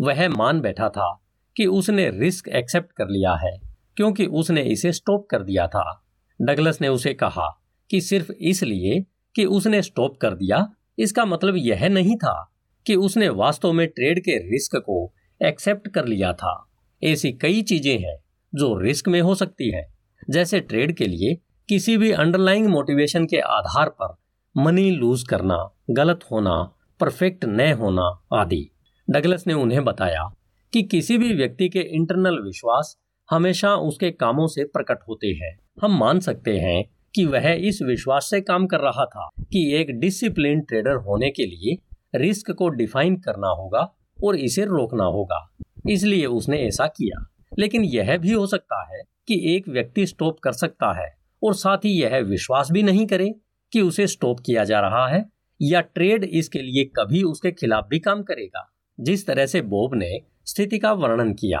वह 0.00 0.28
मान 0.28 0.60
बैठा 0.60 0.88
था 0.88 1.24
कि 1.56 1.66
उसने 1.66 2.10
रिस्क 2.10 2.48
एक्सेप्ट 2.48 2.92
कर 2.92 3.08
लिया 3.08 3.34
है, 3.34 3.60
क्योंकि 3.96 4.26
उसने 4.26 4.62
इसे 4.62 4.92
स्टॉप 4.92 5.26
कर 5.30 5.42
दिया 5.42 5.66
था। 5.66 6.04
डगलस 6.42 6.80
ने 6.80 6.88
उसे 6.88 7.14
कहा 7.14 7.60
कि 7.90 8.00
सिर्फ़ 8.00 8.32
इसलिए 8.32 9.06
कि 9.34 9.44
उसने 9.44 9.82
स्टॉप 9.82 10.18
कर 10.22 10.34
दिया, 10.34 10.68
इसका 10.98 11.24
मतलब 11.24 11.54
यह 11.56 11.88
नहीं 11.88 12.16
था 12.16 12.50
कि 12.86 12.94
उसने 12.94 13.28
वास्तव 13.28 13.72
में 13.72 13.86
ट्रेड 13.88 14.20
के 14.20 14.36
रिस्क 14.50 14.76
को 14.76 15.14
एक्सेप्ट 15.40 15.88
कर 15.88 16.04
लिया 16.04 16.32
था। 16.32 16.70
ऐसी 17.04 17.32
कई 17.32 17.62
चीज़ें 17.62 17.98
हैं 17.98 18.16
जो 18.54 18.78
रिस्क 18.78 19.08
में 19.08 19.20
हो 19.20 19.34
सकती 19.34 19.70
है, 19.70 19.92
जैसे 20.30 20.60
ट्रेड 20.60 20.96
के 20.96 21.06
लिए 21.06 21.38
किसी 21.68 21.96
भी 21.96 22.10
अंडरलाइंग 22.12 22.66
मोटिवेशन 22.66 23.26
के 23.26 23.38
आधार 23.38 23.88
पर 23.88 24.16
मनी 24.56 24.90
लूज 24.90 25.22
करना, 25.22 25.76
गलत 25.90 26.20
होना, 26.32 26.74
परफेक्ट 27.00 27.44
न 27.44 27.72
होना 27.72 28.24
आदि। 28.32 28.70
डगलस 29.10 29.46
ने 29.46 29.54
उन्हें 29.54 29.84
बताया 29.84 30.30
कि 30.72 30.82
किसी 30.82 31.18
भी 31.18 31.34
व्यक्ति 31.34 31.68
के 31.68 31.80
इंटरनल 31.80 32.38
विश्वास 32.42 32.96
हमेशा 33.30 33.74
उसके 33.74 34.10
कामों 34.10 34.46
से 34.46 34.64
प्रकट 34.64 34.98
होते 35.08 35.26
हैं। 35.26 35.58
हम 35.82 35.98
मान 35.98 36.20
सकते 36.20 36.58
हैं 36.58 36.84
कि 37.14 37.24
वह 37.24 37.50
इस 37.50 37.82
विश्वास 37.82 38.28
से 38.30 38.40
काम 38.40 38.66
कर 38.66 38.80
रहा 38.80 39.04
था 39.04 39.28
कि 39.40 39.74
एक 39.74 39.90
डिसिप्लिन 39.90 40.60
ट्रेडर 40.60 40.94
होने 40.96 41.30
के 41.30 41.46
लिए 41.46 41.76
रिस्क 42.14 42.50
को 42.50 42.68
डिफाइन 42.68 43.16
करना 43.16 43.48
होगा 43.48 43.94
और 44.24 44.36
इसे 44.36 44.64
रोकना 44.64 45.04
होगा। 45.04 45.56
इसलिए 45.90 46.26
उसने 46.26 46.58
ऐसा 46.58 46.86
किया। 46.86 47.26
लेकिन 47.58 47.84
यह 47.84 48.16
भी 48.18 48.32
हो 48.32 48.46
सकता 48.46 48.82
है 48.92 49.02
कि 49.28 49.56
एक 49.56 49.68
व्यक्ति 49.68 50.06
स्टॉप 50.06 50.38
कर 50.38 50.52
सकता 50.52 50.92
है 51.02 51.16
और 51.42 51.54
साथ 51.54 51.78
ही 51.78 51.90
यह 51.90 52.18
विश्वास 52.18 52.70
भी 52.70 52.82
नहीं 52.82 53.06
करे 53.06 53.34
कि 53.72 53.80
उसे 53.80 54.06
स्टॉप 54.06 54.40
किया 54.40 54.64
जा 54.64 54.80
रहा 54.80 55.08
है 55.08 55.24
या 55.62 55.80
ट्रेड 55.80 56.24
इसके 56.24 56.58
लिए 56.58 56.84
कभी 56.84 57.22
उसके 57.22 57.52
खिलाफ 57.52 57.86
भी 57.88 57.98
काम 57.98 58.22
करेगा। 58.22 58.70
जिस 59.00 59.26
तरह 59.26 59.46
से 59.46 59.62
बॉब 59.62 59.94
ने 59.94 60.20
स्थिति 60.46 60.78
का 60.78 60.92
वर्णन 60.92 61.32
किया 61.32 61.60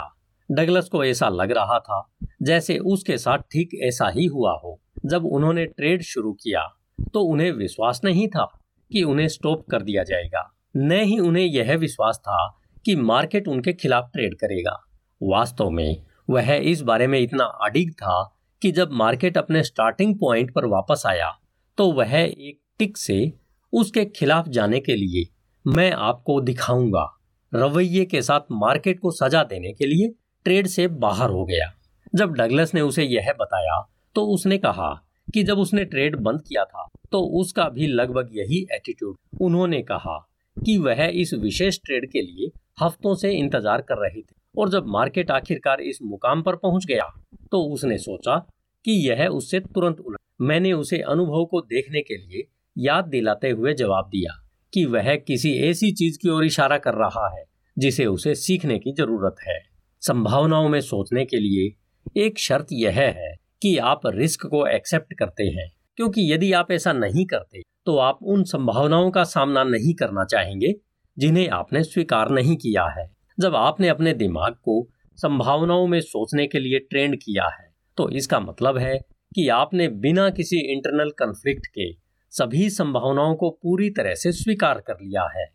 डगलस 0.50 0.88
को 0.88 1.04
ऐसा 1.04 1.28
लग 1.28 1.52
रहा 1.52 1.78
था 1.78 2.16
जैसे 2.42 2.78
उसके 2.78 3.18
साथ 3.18 3.38
ठीक 3.38 3.70
ऐसा 3.82 4.08
ही 4.08 4.24
हुआ 4.24 4.52
हो। 4.64 4.80
जब 5.06 5.24
उन्होंने 5.26 5.64
ट्रेड 5.66 6.02
शुरू 6.02 6.32
किया 6.32 6.66
तो 7.14 7.20
उन्हें 7.20 7.50
विश्वास 7.52 8.00
नहीं 8.04 8.28
था। 8.28 8.63
कि 8.90 9.02
उन्हें 9.02 9.28
स्टॉप 9.28 9.64
कर 9.70 9.82
दिया 9.82 10.02
जाएगा। 10.02 10.50
न 10.74 11.00
ही 11.02 11.18
उन्हें 11.18 11.44
यह 11.44 11.76
विश्वास 11.76 12.18
था 12.18 12.46
कि 12.84 12.96
मार्केट 12.96 13.48
उनके 13.48 13.72
खिलाफ 13.72 14.10
ट्रेड 14.12 14.34
करेगा। 14.34 14.76
वास्तव 15.20 15.70
में, 15.70 16.02
वह 16.28 16.52
इस 16.52 16.82
बारे 16.82 17.06
में 17.06 17.18
इतना 17.20 17.44
अडिग 17.64 17.92
था 17.92 18.22
कि 18.62 18.72
जब 18.72 18.92
मार्केट 18.92 19.38
अपने 19.38 19.62
स्टार्टिंग 19.62 20.14
पॉइंट 20.14 20.52
पर 20.54 20.66
वापस 20.66 21.02
आया 21.06 21.30
तो 21.78 21.90
वह 21.92 22.14
एक 22.14 22.58
टिक 22.78 22.96
से 22.96 23.32
उसके 23.72 24.04
खिलाफ 24.06 24.48
जाने 24.48 24.80
के 24.80 24.94
लिए, 24.94 25.26
मैं 25.64 25.90
आपको 25.92 26.40
दिखाऊँगा, 26.40 27.06
रवैये 27.52 28.04
के 28.04 28.22
साथ 28.22 28.40
मार्केट 28.52 29.00
को 29.00 29.10
सजा 29.10 29.42
देने 29.44 29.72
के 29.72 29.86
लिए 29.86 30.12
ट्रेड 30.46 30.66
से 30.66 30.86
बाहर 30.88 31.30
हो 31.30 31.44
गया। 31.44 31.72
जब 32.14 32.32
डगलस 32.32 32.74
ने 32.74 32.80
उसे 32.80 33.04
यह 33.04 33.32
बताया 33.40 33.80
तो 34.16 34.24
उसने 34.24 34.58
कहा 34.58 34.90
कि 35.28 35.42
जब 35.42 35.58
उसने 35.58 35.84
ट्रेड 35.84 36.16
बंद 36.16 36.42
किया 36.42 36.64
था 36.64 36.88
तो 37.14 37.20
उसका 37.40 37.68
भी 37.68 37.86
लगभग 37.86 38.28
यही 38.32 38.58
एटीट्यूड 38.72 39.16
उन्होंने 39.40 39.80
कहा 39.82 40.16
कि 40.56 40.76
वह 40.78 41.02
इस 41.14 41.32
विशेष 41.34 41.78
ट्रेड 41.78 42.10
के 42.10 42.22
लिए 42.22 42.50
हफ्तों 42.82 43.14
से 43.14 43.30
इंतज़ार 43.32 43.80
कर 43.80 43.98
रहे 43.98 44.20
थे 44.20 44.34
और 44.54 44.70
जब 44.70 44.86
मार्केट 44.86 45.30
आखिरकार 45.30 45.80
इस 45.80 45.98
मुकाम 46.02 46.42
पर 46.42 46.56
पहुँच 46.56 46.86
गया 46.86 47.04
तो 47.52 47.62
उसने 47.64 47.98
सोचा 47.98 48.36
कि 48.84 48.92
यह 49.08 49.26
उससे 49.26 49.60
तुरंत 49.60 50.00
उलट। 50.00 50.18
मैंने 50.40 50.72
उसे 50.72 50.98
अनुभव 50.98 51.44
को 51.44 51.60
देखने 51.60 52.00
के 52.00 52.16
लिए 52.16 52.46
याद 52.76 53.04
दिलाते 53.04 53.50
हुए 53.50 53.74
जवाब 53.74 54.08
दिया 54.08 54.32
कि 54.72 54.84
वह 54.86 55.14
किसी 55.16 55.52
ऐसी 55.60 55.92
चीज़ 55.92 56.18
की 56.18 56.28
ओर 56.28 56.44
इशारा 56.44 56.78
कर 56.78 56.94
रहा 56.94 57.28
है 57.36 57.44
जिसे 57.76 58.06
उसे 58.06 58.34
सीखने 58.34 58.78
की 58.78 58.92
ज़रूरत 58.92 59.36
है। 59.48 59.58
संभावनाओं 60.02 60.68
में 60.68 60.80
सोचने 60.80 61.24
के 61.24 61.40
लिए 61.40 61.72
एक 62.24 62.38
शर्त 62.38 62.72
यह 62.72 63.00
है 63.00 63.34
कि 63.62 63.76
आप 63.78 64.00
रिस्क 64.06 64.46
को 64.46 64.66
एक्सेप्ट 64.66 65.14
करते 65.18 65.44
हैं। 65.50 65.70
क्योंकि 65.98 66.32
यदि 66.32 66.52
आप 66.52 66.70
ऐसा 66.72 66.92
नहीं 66.92 67.24
करते 67.26 67.62
तो 67.86 67.96
आप 67.98 68.18
उन 68.24 68.44
संभावनाओं 68.44 69.10
का 69.10 69.24
सामना 69.24 69.64
नहीं 69.64 69.94
करना 69.94 70.24
चाहेंगे, 70.24 70.74
जिन्हें 71.16 71.48
आपने 71.50 71.82
स्वीकार 71.84 72.30
नहीं 72.30 72.56
किया 72.56 72.86
है। 72.90 73.08
जब 73.38 73.56
आपने 73.56 73.88
अपने 73.88 74.12
दिमाग 74.14 74.52
को 74.54 74.86
संभावनाओं 75.18 75.86
में 75.86 76.00
सोचने 76.00 76.46
के 76.46 76.58
लिए 76.58 76.78
ट्रेंड 76.80 77.16
किया 77.16 77.48
है 77.50 77.72
तो 77.98 78.08
इसका 78.10 78.40
मतलब 78.40 78.78
है 78.78 78.96
कि 79.34 79.48
आपने 79.48 79.88
बिना 79.98 80.28
किसी 80.30 80.58
इंटरनल 80.72 81.10
कन्फ्लिक्ट 81.10 81.66
के 81.68 81.92
सभी 82.32 82.68
संभावनाओं 82.70 83.34
को 83.34 83.50
पूरी 83.52 83.90
तरह 83.90 84.14
से 84.14 84.32
स्वीकार 84.32 84.80
कर 84.80 84.94
लिया 84.94 85.28
है। 85.36 85.46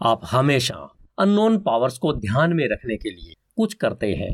आप 0.00 0.20
हमेशा 0.24 0.74
अननोन 1.18 1.58
पावर्स 1.58 1.98
को 1.98 2.12
ध्यान 2.12 2.52
में 2.52 2.64
रखने 2.64 2.96
के 2.96 3.10
लिए 3.10 3.34
कुछ 3.56 3.74
करते 3.74 4.12
हैं। 4.14 4.30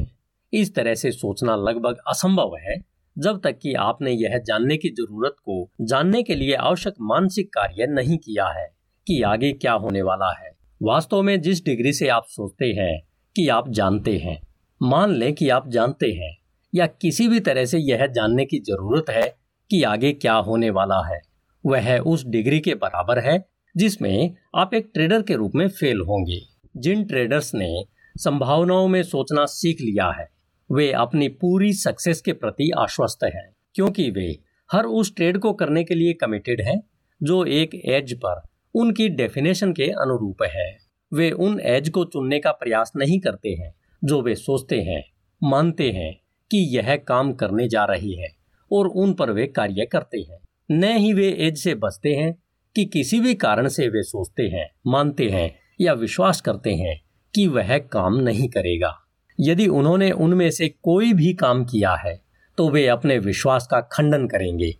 इस 0.53 0.75
तरह 0.75 0.95
से 0.95 1.11
सोचना 1.13 1.57
लगभग 1.59 1.97
असंभव 2.09 2.57
है। 2.61 2.77
जब 3.17 3.41
तक 3.45 3.59
कि 3.59 3.73
आपने 3.75 4.11
यह 4.13 4.39
जानने 4.39 4.77
की 4.77 4.89
ज़रूरत 4.89 5.37
को 5.41 5.71
जानने 5.81 6.23
के 6.23 6.35
लिए 6.35 6.55
आवश्यक 6.55 6.95
मानसिक 7.01 7.49
कार्य 7.49 7.87
नहीं 7.87 8.19
किया 8.19 8.49
है 8.49 8.67
कि 9.07 9.21
आगे 9.23 9.53
क्या 9.53 9.73
होने 9.73 10.03
वाला 10.03 10.33
है। 10.33 10.51
वास्तव 10.81 11.23
में 11.23 11.41
जिस 11.41 11.65
डिग्री 11.65 11.93
से 11.93 12.09
आप 12.09 12.25
सोचते 12.29 12.67
हैं 12.73 13.01
कि 13.37 13.49
आप 13.49 13.69
जानते 13.71 14.17
हैं, 14.17 14.41
मान 14.81 15.15
लें 15.15 15.33
कि 15.33 15.49
आप 15.49 15.69
जानते 15.69 16.13
हैं 16.13 16.37
या 16.73 16.87
किसी 16.87 17.29
भी 17.29 17.41
तरह 17.41 17.65
से 17.65 17.79
यह 17.79 18.07
जानने 18.07 18.45
की 18.45 18.59
ज़रूरत 18.59 19.11
है 19.11 19.29
कि 19.71 19.83
आगे 19.83 20.13
क्या 20.13 20.35
होने 20.35 20.71
वाला 20.71 21.01
है, 21.07 21.21
वह 21.65 21.99
उस 21.99 22.27
डिग्री 22.27 22.61
के 22.61 22.75
बराबर 22.75 23.19
है 23.19 23.45
जिसमें 23.75 24.35
आप 24.57 24.75
एक 24.75 24.91
ट्रेडर 24.95 25.23
के 25.23 25.35
रूप 25.35 25.53
में 25.55 25.69
फेल 25.69 26.01
होंगे। 26.01 26.41
जिन 26.77 27.05
ट्रेडर्स 27.05 27.55
ने 27.55 27.85
संभावनाओं 28.17 28.89
में 28.89 29.03
सोचना 29.03 29.45
सीख 29.47 29.81
लिया 29.81 30.11
है 30.11 30.29
वे 30.73 30.93
अपनी 30.93 31.29
पूरी 31.29 31.73
सक्सेस 31.73 32.21
के 32.21 32.33
प्रति 32.33 32.71
आश्वस्त 32.79 33.25
हैं, 33.25 33.57
क्योंकि 33.75 34.11
वे 34.11 34.39
हर 34.73 34.85
उस 34.85 35.15
ट्रेड 35.17 35.39
को 35.39 35.53
करने 35.53 35.85
के 35.85 35.95
लिए 35.95 36.13
कमिटेड 36.13 36.61
हैं, 36.61 36.83
जो 37.23 37.45
एक 37.45 37.75
एज 37.75 38.13
पर 38.13 38.41
उनकी 38.75 39.09
डेफिनेशन 39.09 39.73
के 39.73 39.85
अनुरूप 39.85 40.43
है। 40.43 40.79
वे 41.13 41.31
उन 41.31 41.61
एज 41.61 41.89
को 41.89 42.05
चुनने 42.05 42.39
का 42.39 42.51
प्रयास 42.51 42.93
नहीं 42.97 43.21
करते 43.21 43.49
हैं, 43.49 43.75
जो 44.05 44.23
वे 44.23 44.35
सोचते 44.35 44.81
हैं, 44.81 45.03
मानते 45.43 45.91
हैं 45.91 46.21
कि 46.51 46.59
यह 46.77 46.97
काम 46.97 47.33
करने 47.33 47.69
जा 47.69 47.85
रही 47.85 48.15
है 48.15 48.29
और 48.73 48.87
उन 48.87 49.15
पर 49.15 49.31
वे 49.31 49.47
कार्य 49.47 49.87
करते 49.87 50.19
हैं। 50.19 50.39
न 50.71 50.85
ही 50.85 51.13
वे 51.13 51.29
एज 51.39 51.59
से 51.59 51.75
बचते 51.75 52.15
हैं 52.15 52.43
कि 52.77 52.85
किसी 52.85 53.21
भी 53.21 53.35
कारण 53.35 53.69
से 53.69 53.89
वे 53.89 54.03
सोचते 54.03 54.43
हैं, 54.43 54.71
मानते 54.87 55.29
हैं 55.29 55.59
या 55.81 55.93
विश्वास 55.93 56.41
करते 56.41 56.75
हैं 56.75 57.01
कि 57.35 57.47
वह 57.47 57.79
काम 57.79 58.17
नहीं 58.17 58.49
करेगा। 58.49 59.06
यदि 59.39 59.67
उन्होंने 59.67 60.11
उनमें 60.11 60.51
से 60.51 60.69
कोई 60.83 61.13
भी 61.13 61.33
काम 61.35 61.65
किया 61.65 61.95
है 61.95 62.21
तो 62.59 62.69
वे 62.71 62.87
अपने 62.87 63.19
विश्वास 63.19 63.67
का 63.71 63.81
खंडन 63.93 64.27
करेंगे 64.27 64.71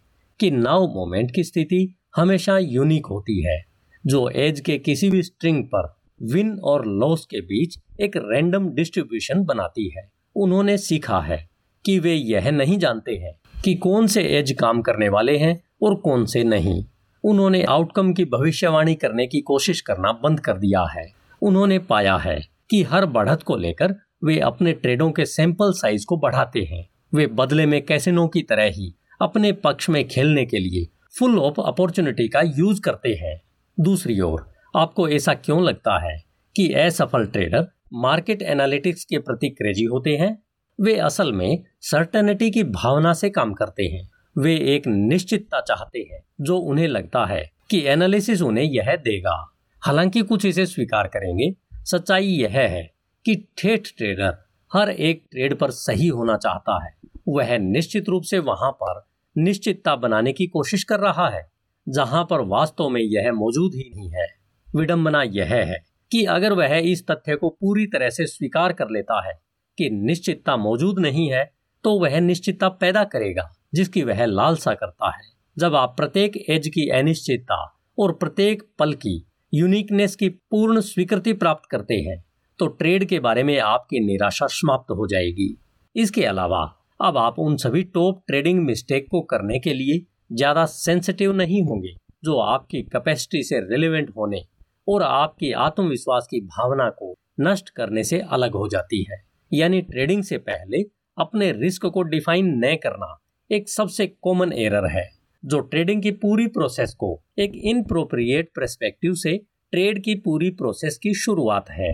कि 0.41 0.51
नाउ 0.51 0.87
मोमेंट 0.87 1.31
की 1.35 1.45
स्थिति 1.45 1.97
हमेशा 2.17 2.57
यूनिक 2.59 3.07
होती 3.07 3.41
है, 3.43 3.61
जो 4.05 4.29
एज 4.29 4.61
के 4.61 4.79
किसी 4.79 5.11
भी 5.11 5.23
स्ट्रिंग 5.23 5.63
पर 5.65 5.95
विन 6.23 6.59
और 6.65 6.87
लॉस 6.87 7.27
के 7.27 7.41
बीच 7.41 7.77
एक 8.01 8.17
रैंडम 8.17 8.69
डिस्ट्रीब्यूशन 8.69 9.45
बनाती 9.45 9.89
है। 9.97 10.09
उन्होंने 10.37 10.77
सीखा 10.79 11.21
है 11.21 11.39
कि 11.85 11.99
वे 11.99 12.15
यह 12.15 12.51
नहीं 12.51 12.79
जानते 12.79 13.17
हैं 13.17 13.33
कि 13.65 13.75
कौन 13.75 14.07
से 14.07 14.23
एज 14.39 14.53
काम 14.53 14.83
करने 14.83 15.09
वाले 15.09 15.37
हैं 15.39 15.61
और 15.83 15.95
कौन 15.95 16.25
से 16.27 16.45
नहीं। 16.45 16.85
उन्होंने 17.25 17.63
आउटकम 17.65 18.13
की 18.13 18.25
भविष्यवाणी 18.25 18.95
करने 18.95 19.27
की 19.27 19.41
कोशिश 19.41 19.81
करना 19.81 20.13
बंद 20.25 20.41
कर 20.41 20.59
दिया 20.59 20.85
है। 20.91 21.07
उन्होंने 21.43 21.79
पाया 21.79 22.17
है 22.17 22.41
कि 22.71 22.83
हर 22.83 23.07
बढ़त 23.07 23.43
को 23.43 23.57
लेकर 23.57 23.95
वे 24.25 24.41
अपने 24.41 24.73
ट्रेडों 24.73 25.11
के 25.11 25.25
सैंपल 25.25 25.73
साइज़ 25.73 26.07
को 26.07 26.17
बढ़ाते 26.17 26.61
हैं। 26.61 26.89
वे 27.15 27.27
बदले 27.27 27.67
में 27.67 27.87
कैसिनो 27.87 28.29
की 28.29 28.43
तरह 28.43 28.65
ही 28.65 28.95
अपने 29.23 29.53
पक्ष 29.53 29.91
में 29.91 30.09
खेलने 30.09 30.47
के 30.47 30.59
लिए 30.59 30.89
फुल 31.19 31.39
ऑफ़ 31.39 31.61
अपॉर्चुनिटी 31.61 32.29
का 32.29 32.41
यूज़ 32.41 32.81
करते 32.81 33.15
हैं। 33.15 33.43
दूसरी 33.81 34.21
ओर, 34.21 34.53
आपको 34.77 35.09
ऐसा 35.09 35.35
क्यों 35.35 35.65
लगता 35.65 36.13
है 36.13 36.25
कि 36.57 36.73
असफल 36.73 37.27
ट्रेडर 37.27 37.69
मार्केट 37.93 38.43
एनालिटिक्स 38.43 39.05
के 39.05 39.19
प्रति 39.19 39.49
क्रेजी 39.49 39.85
होते 39.85 40.17
हैं? 40.17 40.43
वे 40.81 40.97
असल 40.97 41.33
में 41.33 41.65
सर्टेनिटी 41.81 42.51
की 42.51 42.65
भावना 42.65 43.13
से 43.13 43.31
काम 43.31 43.53
करते 43.53 43.85
हैं। 43.85 44.11
वे 44.39 44.57
एक 44.57 44.87
निश्चितता 44.87 45.61
चाहते 45.61 45.99
हैं, 45.99 46.25
जो 46.41 46.57
उन्हें 46.57 46.89
लगता 46.89 47.27
है 47.27 47.51
कि 47.71 47.87
एनालिसिस 47.87 48.43
उन्हें 48.43 48.65
यह 48.65 48.97
देगा। 48.97 49.55
हालाँकि 49.81 50.21
कुछ 50.21 50.45
इसे 50.45 50.67
स्वीकार 50.67 51.07
करेंगे। 51.07 51.55
सच्चाई 51.75 52.27
यह 52.27 52.51
है 52.51 52.96
कि 53.27 53.35
ठेठ 53.59 53.89
ट्रेडर 53.97 54.37
हर 54.71 54.91
एक 54.91 55.23
ट्रेड 55.31 55.55
पर 55.55 55.71
सही 55.71 56.07
होना 56.09 56.37
चाहता 56.37 56.85
है। 56.85 56.95
वह 57.29 57.57
निश्चित 57.59 58.09
रूप 58.09 58.23
से 58.23 58.39
वहाँ 58.39 58.71
पर 58.73 59.01
निश्चितता 59.37 59.95
बनाने 59.97 60.33
की 60.33 60.47
कोशिश 60.47 60.85
कर 60.85 61.01
रहा 61.01 61.29
है, 61.29 61.43
जहाँ 61.87 62.23
पर 62.25 62.41
वास्तव 62.41 62.89
में 62.89 63.01
यह 63.01 63.33
मौजूद 63.33 63.75
ही 63.75 63.91
नहीं 63.95 64.11
है। 64.11 64.27
विडंबना 64.69 65.23
यह 65.23 65.55
है 65.55 65.85
कि 66.13 66.25
अगर 66.25 66.53
वह 66.53 66.75
इस 66.75 67.07
तथ्य 67.07 67.37
को 67.37 67.49
पूरी 67.51 67.87
तरह 67.87 68.11
से 68.11 68.27
स्वीकार 68.27 68.73
कर 68.73 68.91
लेता 68.91 69.27
है 69.29 69.33
कि 69.79 69.91
निश्चितता 69.91 70.57
मौजूद 70.57 70.99
नहीं 70.99 71.31
है 71.33 71.45
तो 71.85 71.99
वह 72.01 72.19
निश्चितता 72.21 72.69
पैदा 72.69 73.05
करेगा, 73.05 73.51
जिसकी 73.75 74.03
वह 74.03 74.25
लालसा 74.25 74.75
करता 74.75 75.11
है। 75.11 75.23
जब 75.59 75.75
आप 75.75 75.95
प्रत्येक 75.97 76.37
एज 76.51 76.69
की 76.69 76.89
अनिश्चितता 76.91 77.63
और 77.99 78.13
प्रत्येक 78.13 78.63
पल 78.79 78.95
की 78.95 79.27
यूनिकनेस 79.55 80.17
की 80.17 80.29
पूर्ण 80.29 80.81
स्वीकृति 80.81 81.33
प्राप्त 81.33 81.69
करते 81.71 81.95
हैं 81.95 82.25
तो 82.59 82.67
ट्रेड 82.69 83.05
के 83.05 83.19
बारे 83.21 83.43
में 83.43 83.59
आपकी 83.59 84.01
निराशा 84.01 84.47
समाप्त 84.47 84.91
हो 84.91 85.07
जाएगी। 85.07 85.57
इसके 85.97 86.25
अलावा, 86.25 86.63
अब 87.01 87.17
आप 87.19 87.39
उन 87.39 87.57
सभी 87.57 87.83
टॉप 87.85 88.23
ट्रेडिंग 88.27 88.65
मिस्टेक 88.67 89.07
को 89.11 89.21
करने 89.23 89.59
के 89.59 89.75
लिए 89.75 89.99
ज़्यादा 90.33 90.65
सेंसिटिव 90.67 91.33
नहीं 91.33 91.63
होंगे, 91.63 91.95
जो 92.25 92.39
आपकी 92.39 92.83
कैपेसिटी 92.83 93.43
से 93.43 93.61
रिलेवेंट 93.63 94.11
होने 94.17 94.41
और 94.89 95.03
आपकी 95.03 95.53
आत्मविश्वास 95.53 96.27
की 96.31 96.41
भावना 96.41 96.89
को 96.91 97.15
नष्ट 97.41 97.69
करने 97.71 98.05
से 98.05 98.21
अलग 98.21 98.55
हो 98.55 98.69
जाती 98.69 99.05
है। 99.11 99.21
यानी 99.53 99.81
ट्रेडिंग 99.83 100.23
से 100.23 100.39
पहले 100.39 100.83
अपने 101.19 101.51
रिस्क 101.53 101.87
को 101.87 102.03
डिफाइन 102.05 102.47
न 102.65 102.75
करना 102.77 103.17
एक 103.51 103.69
सबसे 103.69 104.07
कॉमन 104.07 104.53
एरर 104.53 104.87
है, 104.87 105.09
जो 105.43 105.61
ट्रेडिंग 105.61 106.03
की 106.03 106.11
पूरी 106.13 106.47
प्रोसेस 106.47 106.95
को 106.95 107.19
एक 107.39 107.53
इनप्रोप्रिएट 107.65 108.51
परस्पेक्टिव 108.57 109.15
से 109.15 109.37
ट्रेड 109.73 110.03
की 110.05 110.15
पूरी 110.15 110.51
प्रोसेस 110.53 110.99
की 110.99 111.15
शुरुआत 111.15 111.71
है। 111.71 111.93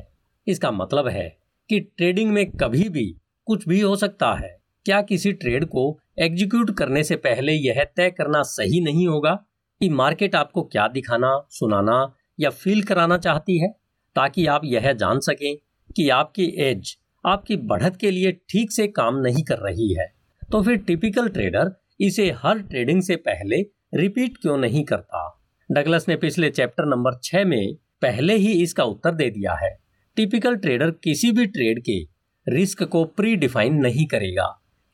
इसका 0.48 0.70
मतलब 0.70 1.08
है 1.08 1.38
कि 1.68 1.80
ट्रेडिंग 1.80 2.32
में 2.32 2.50
कभी 2.50 2.88
भी 2.88 3.16
कुछ 3.44 3.68
भी 3.68 3.80
हो 3.80 3.96
सकता 3.96 4.34
है। 4.34 4.62
क्या 4.84 5.02
किसी 5.02 5.32
ट्रेड 5.32 5.64
को 5.64 6.00
एग्जीक्यूट 6.18 6.76
करने 6.76 7.04
से 7.04 7.16
पहले 7.16 7.52
यह 7.52 7.84
तय 7.84 8.10
करना 8.10 8.42
सही 8.42 8.80
नहीं 8.80 9.08
होगा 9.08 9.34
कि 9.80 9.88
मार्केट 9.88 10.34
आपको 10.34 10.62
क्या 10.62 10.88
दिखाना, 10.88 11.46
सुनाना 11.50 12.14
या 12.40 12.50
फील 12.50 12.82
कराना 12.82 13.18
चाहती 13.18 13.58
है? 13.58 13.68
ताकि 14.16 14.46
आप 14.46 14.60
यह 14.64 14.92
जान 14.92 15.20
सकें 15.20 15.56
कि 15.96 16.08
आपकी 16.08 16.44
एज 16.44 16.96
आपकी 17.26 17.56
बढ़त 17.56 17.96
के 17.96 18.10
लिए 18.10 18.32
ठीक 18.32 18.72
से 18.72 18.88
काम 18.88 19.16
नहीं 19.16 19.42
कर 19.42 19.58
रही 19.58 19.94
है। 19.94 20.12
तो 20.52 20.62
फिर 20.62 20.76
टिपिकल 20.76 21.28
ट्रेडर 21.28 21.80
इसे 22.00 22.30
हर 22.30 22.58
ट्रेडिंग 22.58 23.02
से 23.02 23.16
पहले 23.16 23.56
रिपीट 23.94 24.36
क्यों 24.36 24.58
नहीं 24.58 24.84
करता? 24.84 25.42
डगलस 25.70 26.08
ने 26.08 26.16
पिछले 26.16 26.50
चैप्टर 26.50 26.84
नंबर 26.84 27.18
छह 27.24 27.44
में 27.44 27.74
पहले 28.02 28.34
ही 28.34 28.62
इसका 28.62 28.84
उत्तर 28.84 29.10
दे 29.10 29.30
दिया 29.30 29.54
है। 29.54 29.81
टिपिकल 30.16 30.56
ट्रेडर 30.56 30.90
किसी 31.04 31.30
भी 31.32 31.46
ट्रेड 31.46 31.82
के 31.82 32.00
रिस्क 32.46 32.82
को 32.82 33.04
प्री 33.06 33.34
डिफाइन 33.36 33.74
नहीं 33.74 34.06
करेगा, 34.06 34.46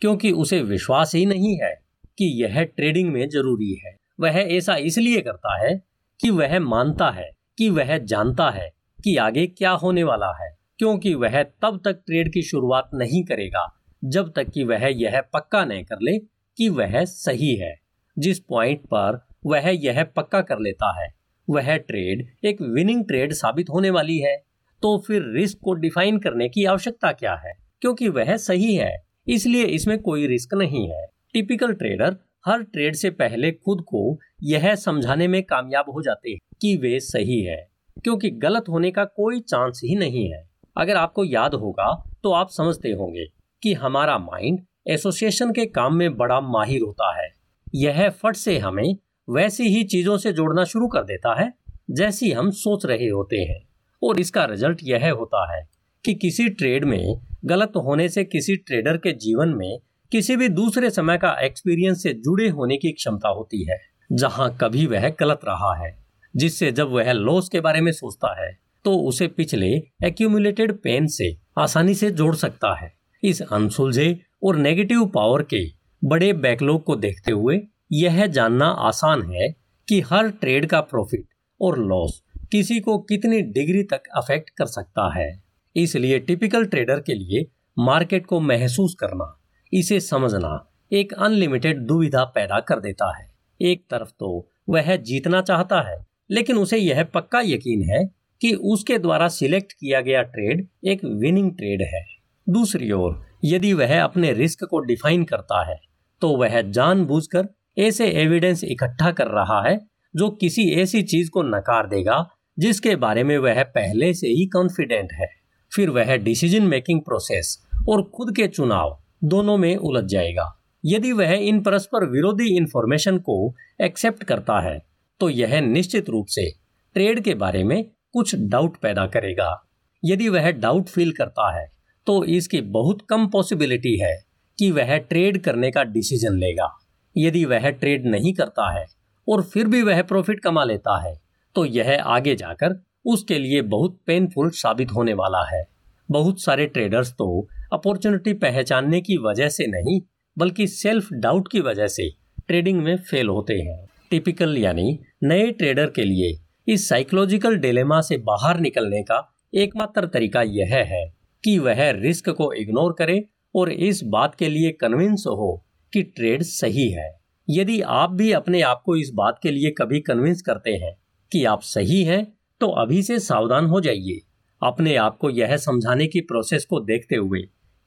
क्योंकि 0.03 0.31
उसे 0.33 0.61
विश्वास 0.63 1.15
ही 1.15 1.25
नहीं 1.27 1.57
है 1.59 1.75
कि 2.19 2.25
यह 2.43 2.63
ट्रेडिंग 2.65 3.13
में 3.13 3.29
ज़रूरी 3.29 3.73
है। 3.77 3.97
वह 4.21 4.39
ऐसा 4.39 4.77
इसलिए 4.77 5.21
करता 5.21 5.57
है 5.59 5.75
कि 6.21 6.31
वह 6.31 6.59
मानता 6.61 7.11
है 7.11 7.31
कि 7.59 7.69
वह 7.71 7.97
जानता 7.99 8.51
है 8.51 8.71
कि 9.05 9.17
आगे 9.17 9.47
क्या 9.47 9.71
होने 9.73 10.03
वाला 10.03 10.33
है, 10.43 10.51
क्योंकि 10.79 11.15
वह 11.15 11.43
तब 11.43 11.81
तक 11.85 12.03
ट्रेड 12.07 12.33
की 12.33 12.43
शुरुआत 12.43 12.91
नहीं 12.95 13.25
करेगा, 13.25 13.67
जब 14.03 14.33
तक 14.37 14.51
कि 14.51 14.65
वह 14.65 14.87
यह 14.87 15.21
पक्का 15.35 15.65
नहीं 15.65 15.85
कर 15.85 15.99
ले 16.03 16.19
कि 16.59 16.69
वह 16.69 17.05
सही 17.05 17.55
है। 17.57 17.75
जिस 18.17 18.39
पॉइंट 18.41 18.81
पर 18.85 19.25
वह 19.47 19.69
यह 19.77 20.03
पक्का 20.17 20.41
कर 20.41 20.59
लेता 20.59 20.99
है, 21.03 21.09
वह 21.49 21.77
ट्रेड 21.77 22.27
एक 22.45 22.63
विनिंग 22.63 23.05
ट्रेड 23.05 23.33
साबित 23.33 23.71
होने 23.71 23.91
वाली 23.91 24.19
है। 24.19 24.37
तो 24.83 24.97
फिर 25.07 25.23
रिस्क 25.33 25.59
को 25.65 25.73
डिफाइन 25.75 26.19
करने 26.19 26.49
की 26.49 26.65
आवश्यकता 26.65 27.13
क्या 27.13 27.35
है? 27.37 27.53
क्योंकि 27.83 28.09
वह 28.09 28.37
सही 28.37 28.75
है, 28.75 28.97
इसलिए 29.29 29.65
इसमें 29.65 29.99
कोई 29.99 30.27
रिस्क 30.27 30.55
नहीं 30.55 30.89
है। 30.91 31.05
टिपिकल 31.35 31.73
ट्रेडर 31.73 32.17
हर 32.47 32.63
ट्रेड 32.63 32.95
से 32.95 33.11
पहले 33.11 33.51
खुद 33.53 33.81
को 33.81 34.19
यह 34.43 34.75
समझाने 34.75 35.29
में 35.29 35.43
कामयाब 35.43 35.91
हो 35.91 36.03
जाते 36.03 36.31
हैं 36.31 36.39
कि 36.61 36.77
वे 36.77 36.99
सही 37.01 37.41
है, 37.43 37.67
क्योंकि 38.05 38.31
गलत 38.31 38.69
होने 38.69 38.91
का 38.91 39.05
कोई 39.07 39.41
चांस 39.41 39.81
ही 39.85 39.97
नहीं 39.97 40.31
है। 40.33 40.43
अगर 40.77 40.97
आपको 40.97 41.25
याद 41.25 41.55
होगा 41.55 41.93
तो 42.23 42.33
आप 42.33 42.51
समझते 42.51 42.91
होंगे 42.91 43.27
कि 43.63 43.73
हमारा 43.75 44.19
माइंड 44.19 44.61
एसोसिएशन 44.89 45.53
के 45.53 45.67
काम 45.67 45.95
में 45.95 46.17
बड़ा 46.17 46.41
माहिर 46.41 46.83
होता 46.83 47.15
है। 47.17 47.29
यह 47.75 48.09
फट 48.11 48.37
से 48.37 48.59
हमें 48.59 48.97
वैसी 49.29 49.69
ही 49.69 49.83
चीज़ों 49.85 50.17
से 50.19 50.33
जोड़ना 50.33 50.65
शुरू 50.65 50.89
कर 50.89 51.03
देता 51.03 51.35
है, 51.41 51.53
जैसी 51.91 52.31
हम 52.33 52.51
सोच 52.51 52.87
रहे 52.87 53.09
होते 53.09 53.37
हैं। 53.37 53.68
और 54.03 54.21
इसका 54.21 54.45
रिज़ल्ट 54.45 54.79
यह 54.83 55.11
होता 55.11 55.45
है 55.55 55.63
कि 56.05 56.15
किसी 56.15 56.49
ट्रेड 56.49 56.85
में 56.85 57.21
गलत 57.45 57.73
होने 57.77 58.09
से 58.09 58.25
किसी 58.25 58.57
ट्रेडर 58.57 58.97
के 58.97 59.13
जीवन 59.19 59.49
में 59.49 59.79
किसी 60.13 60.37
भी 60.37 60.49
दूसरे 60.49 60.91
समय 60.91 61.19
का 61.19 61.37
एक्सपीरियंस 61.41 62.03
से 62.03 62.13
जुड़े 62.15 62.49
होने 62.49 62.77
की 62.77 62.93
क्षमता 62.93 63.29
होती 63.29 63.65
है, 63.65 63.79
जहाँ 64.13 64.57
कभी 64.61 64.87
वह 64.87 65.09
गलत 65.21 65.41
रहा 65.45 65.75
है, 65.77 65.97
जिससे 66.35 66.71
जब 66.73 66.91
वह 66.91 67.13
लॉस 67.13 67.49
के 67.49 67.61
बारे 67.61 67.81
में 67.81 67.93
सोचता 67.93 68.35
है 68.43 68.57
तो 68.85 68.95
उसे 68.99 69.27
पिछले 69.29 69.67
एक्यूमुलेटेड 70.05 70.73
पेन 70.73 71.07
से 71.07 71.37
आसानी 71.59 71.95
से 71.95 72.11
जोड़ 72.11 72.35
सकता 72.35 72.75
है। 72.75 72.93
इस 73.23 73.41
अनसुलझे 73.43 74.21
और 74.43 74.57
नेगेटिव 74.57 75.05
पावर 75.07 75.43
के 75.45 75.65
बड़े 76.03 76.33
बैकलॉग 76.33 76.83
को 76.85 76.97
देखते 76.97 77.33
हुए 77.33 77.61
यह 77.93 78.27
जानना 78.27 78.67
आसान 78.67 79.23
है 79.33 79.49
कि 79.89 80.01
हर 80.01 80.29
ट्रेड 80.31 80.67
का 80.67 80.81
प्रॉफिट 80.81 81.27
और 81.61 81.79
लॉस 81.79 82.23
किसी 82.53 82.79
को 82.81 82.99
कितनी 82.99 83.41
डिग्री 83.41 83.83
तक 83.83 84.03
अफेक्ट 84.17 84.51
कर 84.51 84.67
सकता 84.67 85.13
है। 85.19 85.29
इसलिए 85.77 86.19
टिपिकल 86.19 86.65
ट्रेडर 86.65 87.01
के 87.01 87.15
लिए 87.15 87.45
मार्केट 87.77 88.27
को 88.27 88.41
महसूस 88.41 88.95
करना, 89.01 89.41
इसे 89.73 90.01
समझना 90.01 90.65
एक 90.93 91.13
अनलिमिटेड 91.13 91.81
दुविधा 91.81 92.25
पैदा 92.25 92.61
कर 92.61 92.81
देता 92.81 93.17
है। 93.19 93.27
एक 93.61 93.85
तरफ़ 93.91 94.11
तो 94.21 94.49
वह 94.69 94.95
जीतना 94.97 95.41
चाहता 95.41 95.81
है, 95.81 95.97
लेकिन 96.31 96.57
उसे 96.57 96.79
यह 96.79 97.03
पक्का 97.05 97.41
यकीन 97.41 97.83
है 97.83 98.05
कि 98.41 98.53
उसके 98.53 98.99
द्वारा 98.99 99.29
सिलेक्ट 99.29 99.73
किया 99.73 100.01
गया 100.01 100.23
ट्रेड 100.23 100.67
एक 100.85 101.05
विनिंग 101.05 101.51
ट्रेड 101.51 101.83
है। 101.83 102.05
दूसरी 102.47 102.91
ओर, 102.93 103.21
यदि 103.45 103.73
वह 103.73 104.03
अपने 104.03 104.33
रिस्क 104.33 104.65
को 104.65 104.81
डिफाइन 104.81 105.25
करता 105.25 105.65
है 105.71 105.77
तो 106.23 106.37
वह 106.37 106.61
जानबूझकर 106.63 107.49
ऐसे 107.79 108.07
एविडेंस 108.13 108.65
इकट्ठा 108.65 109.11
कर 109.13 109.27
रहा 109.27 109.61
है 109.63 109.79
जो 110.15 110.29
किसी 110.31 110.63
ऐसी 110.73 111.03
चीज़ 111.03 111.31
को 111.31 111.43
नकार 111.43 111.87
देगा 111.87 112.17
जिसके 112.59 112.95
बारे 112.97 113.23
में 113.25 113.37
वह 113.39 113.63
पहले 113.65 114.13
से 114.15 114.29
ही 114.29 114.47
कॉन्फिडेंट 114.47 115.13
है। 115.13 115.29
फिर 115.73 115.91
वह 115.91 116.17
डिसीज़न 116.17 116.63
मेकिंग 116.63 117.01
प्रोसेस 117.01 117.57
और 117.89 118.03
खुद 118.17 118.35
के 118.37 118.47
चुनाव 118.49 118.99
दोनों 119.25 119.57
में 119.57 119.75
उलझ 119.77 120.05
जाएगा। 120.05 120.55
यदि 120.85 121.13
वह 121.13 121.33
इन 121.33 121.61
परस्पर 121.61 122.09
विरोधी 122.11 122.57
इंफॉर्मेशन 122.57 123.19
को 123.19 123.55
एक्सेप्ट 123.83 124.25
करता 124.25 124.61
है 124.61 124.79
तो 125.21 125.29
यह 125.31 125.61
निश्चित 125.61 126.09
रूप 126.11 126.27
से 126.27 126.51
ट्रेड 126.97 127.21
के 127.21 127.35
बारे 127.35 127.63
में 127.65 127.83
कुछ 128.13 128.35
डाउट 128.35 128.77
पैदा 128.77 129.07
करेगा। 129.07 129.55
यदि 130.03 130.29
वह 130.29 130.51
डाउट 130.51 130.89
फील 130.89 131.13
करता 131.13 131.51
है 131.59 131.67
तो 132.07 132.23
इसकी 132.25 132.61
बहुत 132.61 133.07
कम 133.11 133.27
पॉसिबिलिटी 133.27 133.97
है 134.01 134.15
कि 134.59 134.71
वह 134.71 134.97
ट्रेड 134.99 135.41
करने 135.43 135.71
का 135.71 135.85
डिसीज़न 135.85 136.39
लेगा। 136.39 136.69
यदि 137.17 137.45
वह 137.45 137.69
ट्रेड 137.71 138.07
नहीं 138.07 138.33
करता 138.35 138.71
है 138.79 138.85
और 139.29 139.43
फिर 139.45 139.67
भी 139.67 139.83
वह 139.83 140.03
प्रॉफिट 140.03 140.41
कमा 140.41 140.65
लेता 140.65 141.03
है 141.03 141.15
तो 141.59 141.65
यह 141.65 142.03
आगे 142.03 142.35
जाकर 142.35 142.75
उसके 143.05 143.39
लिए 143.39 143.63
बहुत 143.63 143.99
पेनफुल 144.07 144.51
साबित 144.51 144.93
होने 144.93 145.13
वाला 145.13 145.57
है। 145.57 145.67
बहुत 146.11 146.43
सारे 146.43 146.67
ट्रेडर्स 146.67 147.13
तो 147.13 147.49
अपॉर्चुनिटी 147.73 148.33
पहचानने 148.33 149.01
की 149.01 149.17
वजह 149.17 149.49
से 149.49 149.67
नहीं, 149.67 150.01
बल्कि 150.39 150.67
सेल्फ 150.67 151.09
डाउट 151.13 151.49
की 151.53 151.61
वजह 151.61 151.87
से 151.87 152.09
ट्रेडिंग 152.49 152.83
में 152.83 152.97
फेल 152.97 153.29
होते 153.29 153.55
हैं। 153.55 153.87
टिपिकल 154.11 154.57
यानी 154.59 154.99
नए 155.25 155.51
ट्रेडर 155.51 155.91
के 155.91 156.05
लिए 156.05 156.39
इस 156.73 156.89
साइकोलॉजिकल 156.89 157.57
डिलेमा 157.57 158.01
से 158.01 158.19
बाहर 158.19 158.61
निकलने 158.61 159.03
का 159.03 159.19
एकमात्र 159.55 160.07
तरीका 160.07 160.43
यह 160.43 160.75
है 160.85 161.05
कि 161.45 161.59
वह 161.59 161.91
रिस्क 161.91 162.29
को 162.29 162.53
इग्नोर 162.53 162.95
करे 162.99 163.25
और 163.55 163.73
इस 163.73 164.01
बात 164.05 164.35
के 164.35 164.49
लिए 164.49 164.71
कन्विंस 164.71 165.25
हो 165.27 165.65
कि 165.93 166.03
ट्रेड 166.03 166.43
सही 166.43 166.89
है। 166.91 167.11
यदि 167.51 167.81
आप 167.81 168.11
भी 168.11 168.33
अपने 168.33 168.63
आप 168.63 168.83
को 168.87 168.97
इस 168.97 169.11
बात 169.15 169.41
के 169.43 169.51
लिए 169.51 169.71
कभी 169.71 170.01
कन्विंस 170.01 170.43
करते 170.43 170.71
हैं 170.71 170.97
कि 171.33 171.45
आप 171.45 171.63
सही 171.63 172.03
हैं 172.05 172.27
तो 172.61 172.67
अभी 172.73 173.03
से 173.03 173.19
सावधान 173.19 173.67
हो 173.67 173.81
जाइए। 173.81 174.21
अपने 174.63 174.95
आप 174.97 175.17
को 175.17 175.31
यह 175.31 175.57
समझाने 175.57 176.07
की 176.07 176.21
प्रोसेस 176.21 176.65
को 176.65 176.81
देखते 176.81 177.17
हुए 177.17 177.41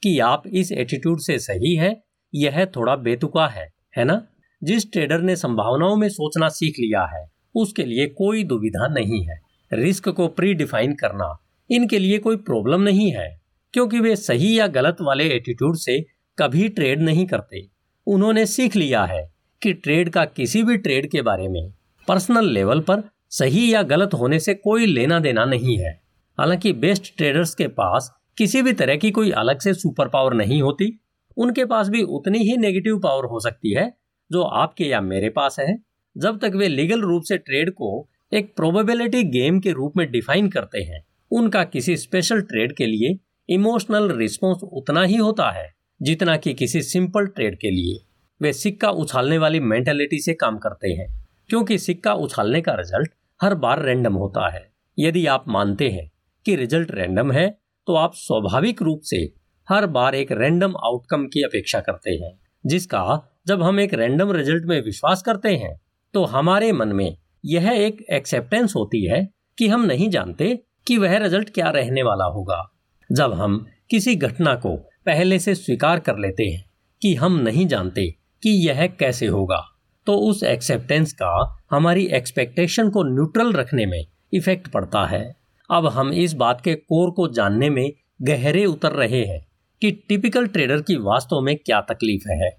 कि 0.04 0.18
आप 0.20 0.44
इस 0.48 0.72
एटीट्यूड 0.72 1.20
से 1.20 1.38
सही 1.40 1.76
है, 1.76 2.04
यह 2.34 2.66
थोड़ा 2.66 2.96
बेतुका 2.96 3.48
है 3.48 3.68
है 3.98 4.04
ना? 4.04 4.22
जिस 4.62 4.92
ट्रेडर 4.92 5.22
ने 5.22 5.36
संभावनाओं 5.36 5.96
में 5.96 6.08
सोचना 6.10 6.50
सीख 6.50 6.80
लिया 6.80 7.06
है, 7.16 7.26
उसके 7.56 7.84
लिए 7.84 8.06
कोई 8.08 8.44
दुविधा 8.44 8.88
नहीं 8.88 9.24
है। 9.24 9.40
रिस्क 9.72 10.10
को 10.10 10.28
प्री 10.28 10.54
डिफाइन 10.54 10.94
करना 10.94 11.36
इनके 11.70 12.00
लिए 12.00 12.18
कोई 12.20 12.36
प्रॉब्लम 12.36 12.82
नहीं 12.82 13.12
है, 13.12 13.42
क्योंकि 13.74 14.00
वे 14.00 14.16
सही 14.16 14.60
या 14.60 14.68
गलत 14.68 14.98
वाले 15.02 15.30
एटीट्यूड 15.30 15.76
से 15.76 16.00
कभी 16.38 16.68
ट्रेड 16.70 17.02
नहीं 17.02 17.26
करते। 17.26 17.68
उन्होंने 18.08 18.46
सीख 18.46 18.76
लिया 18.76 19.04
है 19.06 19.24
कि 19.62 19.74
ट्रेड 19.74 20.10
का 20.10 20.26
किसी 20.26 20.64
भी 20.64 20.78
ट्रेड 20.78 21.10
के 21.12 21.22
बारे 21.22 21.48
में 21.48 21.74
पर्सनल 22.08 22.50
लेवल 22.50 22.80
पर 22.80 23.04
सही 23.32 23.74
या 23.74 23.84
गलत 23.84 24.14
होने 24.14 24.40
से 24.40 24.54
कोई 24.54 24.86
लेना 24.86 25.20
देना 25.20 25.46
नहीं 25.46 25.78
है। 25.78 26.02
हालाँकि 26.38 26.74
बेस्ट 26.74 27.18
ट्रेडर्स 27.18 27.56
के 27.56 27.68
पास 27.68 28.12
किसी 28.38 28.62
भी 28.62 28.74
तरह 28.74 28.96
की 28.96 29.12
कोई 29.12 29.32
अलग 29.32 29.60
से 29.60 29.74
सुपर 29.74 30.08
पावर 30.08 30.34
नहीं 30.34 30.62
होती। 30.62 31.00
उनके 31.38 31.66
पास 31.66 31.90
भी 31.90 32.02
उतनी 32.02 32.40
ही 32.40 32.58
नेगेटिव 32.58 33.00
पावर 33.00 33.26
हो 33.26 33.40
सकती 33.40 33.74
है, 33.74 33.94
जो 34.32 34.42
आपके 34.42 34.86
या 34.86 35.02
मेरे 35.02 35.30
पास 35.30 35.56
है। 35.60 35.78
जब 36.18 36.40
तक 36.40 36.52
वे 36.56 36.68
लीगल 36.68 37.02
रूप 37.02 37.24
से 37.24 37.38
ट्रेड 37.38 37.72
को 37.72 38.10
एक 38.34 38.56
प्रोबेबिलिटी 38.56 39.24
गेम 39.24 39.60
के 39.60 39.72
रूप 39.72 39.94
में 39.98 40.12
डिफाइन 40.12 40.50
करते 40.50 40.82
हैं, 40.82 41.04
उनका 41.32 41.64
किसी 41.64 41.98
स्पेशल 41.98 42.42
ट्रेड 42.42 42.76
के 42.76 42.86
लिए 42.86 43.18
इमोशनल 43.50 44.12
रिस्पॉन्स 44.12 44.64
उतना 44.64 45.04
ही 45.04 45.16
होता 45.16 45.50
है, 45.52 45.74
जितना 46.02 46.38
कि 46.38 46.54
किसी 46.54 46.82
सिंपल 46.82 47.26
ट्रेड 47.26 47.58
के 47.60 47.72
लिए। 47.72 48.00
वे 48.42 48.54
सिक्का 48.54 48.90
उछालने 48.90 49.38
वाली 49.38 49.60
मेंटेलिटी 49.60 50.20
से 50.20 50.34
काम 50.34 50.58
करते 50.58 50.90
हैं, 50.90 51.28
क्योंकि 51.50 51.78
सिक्का 51.78 52.14
उछालने 52.14 52.62
का 52.62 52.74
रिज़ल्ट 52.74 53.12
हर 53.42 53.54
बार 53.56 53.82
रैंडम 53.84 54.14
होता 54.14 54.48
है। 54.50 54.62
यदि 54.98 55.26
आप 55.26 55.46
मानते 55.48 55.90
हैं 55.90 56.10
कि 56.46 56.56
रिज़ल्ट 56.56 56.92
रैंडम 56.92 57.32
है 57.32 57.48
तो 57.88 57.96
आप 57.96 58.12
स्वाभाविक 58.16 58.82
रूप 58.82 59.02
से 59.04 59.18
हर 59.68 59.86
बार 59.88 60.16
एक 60.16 60.32
रैंडम 60.32 60.76
आउटकम 60.78 61.26
की 61.26 61.44
अपेक्षा 61.44 61.80
करते 61.80 62.12
हैं, 62.12 62.32
जिसका 62.64 63.22
जब 63.48 63.64
हम 63.64 63.80
एक 63.80 63.94
रैंडम 63.94 64.32
रिज़ल्ट 64.32 64.66
में 64.66 64.82
विश्वास 64.82 65.22
करते 65.22 65.56
हैं 65.56 65.76
तो 66.14 66.24
हमारे 66.26 66.72
मन 66.72 66.88
में 66.88 67.18
यह 67.46 67.70
एक 67.72 68.06
एक्सेप्टेंस 68.12 68.76
होती 68.76 69.06
है 69.06 69.28
कि 69.58 69.68
हम 69.68 69.86
नहीं 69.86 70.10
जानते 70.10 70.56
कि 70.88 70.98
वह 70.98 71.18
रिज़ल्ट 71.18 71.50
क्या 71.50 71.70
रहने 71.70 72.04
वाला 72.04 72.26
होगा। 72.26 72.64
जब 73.10 73.34
हम 73.34 73.66
किसी 73.90 74.16
घटना 74.16 74.56
को 74.56 74.76
पहले 75.06 75.40
से 75.40 75.56
स्वीकार 75.56 76.00
कर 76.00 76.18
लेते 76.18 76.44
हैं 76.44 76.64
कि 77.02 77.16
हम 77.16 77.40
नहीं 77.40 77.68
जानते 77.68 78.10
कि 78.44 78.50
यह 78.68 78.86
कैसे 79.00 79.28
होगा 79.28 79.64
तो 80.06 80.16
उस 80.18 80.44
एक्सेप्टेंस 80.44 81.14
का 81.14 81.58
हमारी 81.72 82.06
एक्सपेक्टेशन 82.06 82.90
को 82.90 83.04
न्यूट्रल 83.04 83.52
रखने 83.54 83.86
में 83.86 84.06
इफ़ेक्ट 84.34 84.68
पड़ता 84.68 85.06
है। 85.06 85.36
अब 85.70 85.88
हम 85.88 86.12
इस 86.14 86.34
बात 86.34 86.62
के 86.62 86.76
कोर 86.76 87.12
को 87.12 87.28
जानने 87.28 87.70
में 87.70 87.92
गहरे 88.22 88.66
उतर 88.66 88.92
रहे 88.92 89.24
हैं 89.26 89.46
कि 89.82 89.92
टिपिकल 89.92 90.48
ट्रेडर 90.48 90.82
की 90.82 90.96
वास्तव 90.96 91.42
में 91.42 91.56
क्या 91.58 91.82
तकलीफ़ 91.82 92.30
है। 92.30 92.50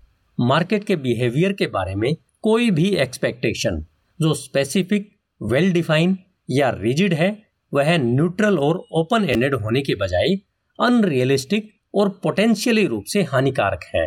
मार्केट 0.41 0.85
के 0.85 0.97
बिहेवियर 0.97 1.53
के 1.53 1.67
बारे 1.67 1.95
में 1.95 2.15
कोई 2.43 2.71
भी 2.71 2.89
एक्सपेक्टेशन 2.97 3.87
जो 4.21 4.35
स्पेसिफिक 4.35 5.11
वेल 5.43 5.73
डिफाइन 5.73 6.19
या 6.51 6.71
रिजिड 6.71 7.15
है, 7.15 7.43
वह 7.75 7.97
न्यूट्रल 7.99 8.59
और 8.59 8.85
ओपन 8.93 9.25
एंडेड 9.25 9.55
होने 9.55 9.83
के 9.83 9.95
बजाय 9.95 10.35
अनरियलिस्टिक 10.79 11.71
और 11.95 12.09
पोटेंशियली 12.23 12.87
रूप 12.87 13.05
से 13.05 13.23
हानिकारक 13.23 13.81
है। 13.95 14.07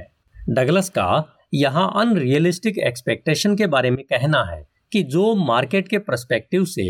डगलस 0.49 0.89
का 0.89 1.34
यहाँ 1.55 1.91
अनरियलिस्टिक 1.97 2.77
एक्सपेक्टेशन 2.77 3.55
के 3.55 3.67
बारे 3.67 3.89
में 3.91 4.03
कहना 4.03 4.43
है 4.45 4.61
कि 4.91 5.01
जो 5.03 5.33
मार्केट 5.45 5.87
के 5.87 5.97
परस्पेक्टिव 5.99 6.65
से 6.65 6.87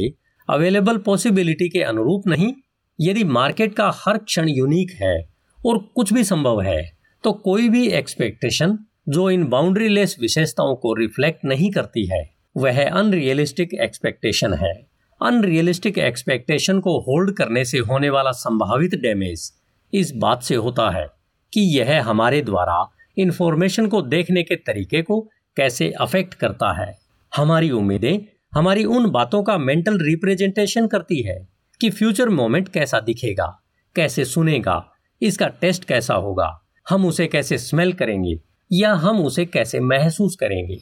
अवेलेबल 0.47 0.97
पॉसिबिलिटी 0.97 1.67
के 1.69 1.81
अनुरूप 1.83 2.27
नहीं, 2.27 2.53
यदि 2.99 3.23
मार्केट 3.23 3.73
का 3.75 3.91
हर 3.95 4.17
क्षण 4.17 4.49
यूनिक 4.49 4.91
है 4.91 5.15
और 5.59 5.77
कुछ 5.95 6.13
भी 6.13 6.23
संभव 6.23 6.61
है 6.61 6.81
तो 7.23 7.31
कोई 7.33 7.69
भी 7.69 7.87
एक्सपेक्टेशन 7.89 8.77
जो 9.09 9.29
इन 9.29 9.43
बाउंड्री 9.45 9.87
लेस 9.87 10.15
विशेषताओं 10.21 10.75
को 10.75 10.93
रिफ्लेक्ट 10.93 11.45
नहीं 11.45 11.71
करती 11.71 12.05
है, 12.05 12.23
वह 12.57 12.83
अनरियलिस्टिक 12.83 13.73
एक्सपेक्टेशन 13.73 14.53
है। 14.53 14.73
अनरियलिस्टिक 15.21 15.97
एक्सपेक्टेशन 15.99 16.79
को 16.79 16.97
होल्ड 17.01 17.35
करने 17.37 17.65
से 17.65 17.79
होने 17.81 18.09
वाला 18.09 18.31
संभावित 18.33 18.95
डैमेज 18.95 19.51
इस 19.93 20.11
बात 20.15 20.43
से 20.43 20.55
होता 20.57 20.89
है 20.89 21.07
कि 21.53 21.61
यह 21.77 22.03
हमारे 22.03 22.41
द्वारा 22.41 22.83
इंफॉर्मेशन 23.17 23.87
को 23.87 24.01
देखने 24.01 24.43
के 24.43 24.55
तरीके 24.55 25.01
को 25.01 25.29
कैसे 25.57 25.91
अफेक्ट 25.91 26.33
करता 26.33 26.83
है। 26.83 26.97
हमारी 27.35 27.71
उम्मीदें, 27.71 28.19
हमारी 28.53 28.85
उन 28.85 29.09
बातों 29.11 29.43
का 29.43 29.57
मेंटल 29.57 29.97
रिप्रेजेंटेशन 29.99 30.87
करती 30.87 31.21
है 31.21 31.47
कि 31.81 31.89
फ्यूचर 31.89 32.29
मोमेंट 32.29 32.69
कैसा 32.69 32.99
दिखेगा, 32.99 33.63
कैसे 33.95 34.25
सुनेगा, 34.25 34.91
इसका 35.21 35.47
टेस्ट 35.47 35.85
कैसा 35.85 36.13
होगा, 36.13 36.61
हम 36.89 37.05
उसे 37.05 37.27
कैसे 37.27 37.57
स्मेल 37.57 37.93
करेंगे 37.93 38.39
या 38.71 38.93
हम 38.93 39.25
उसे 39.25 39.45
कैसे 39.45 39.79
महसूस 39.79 40.35
करेंगे। 40.35 40.81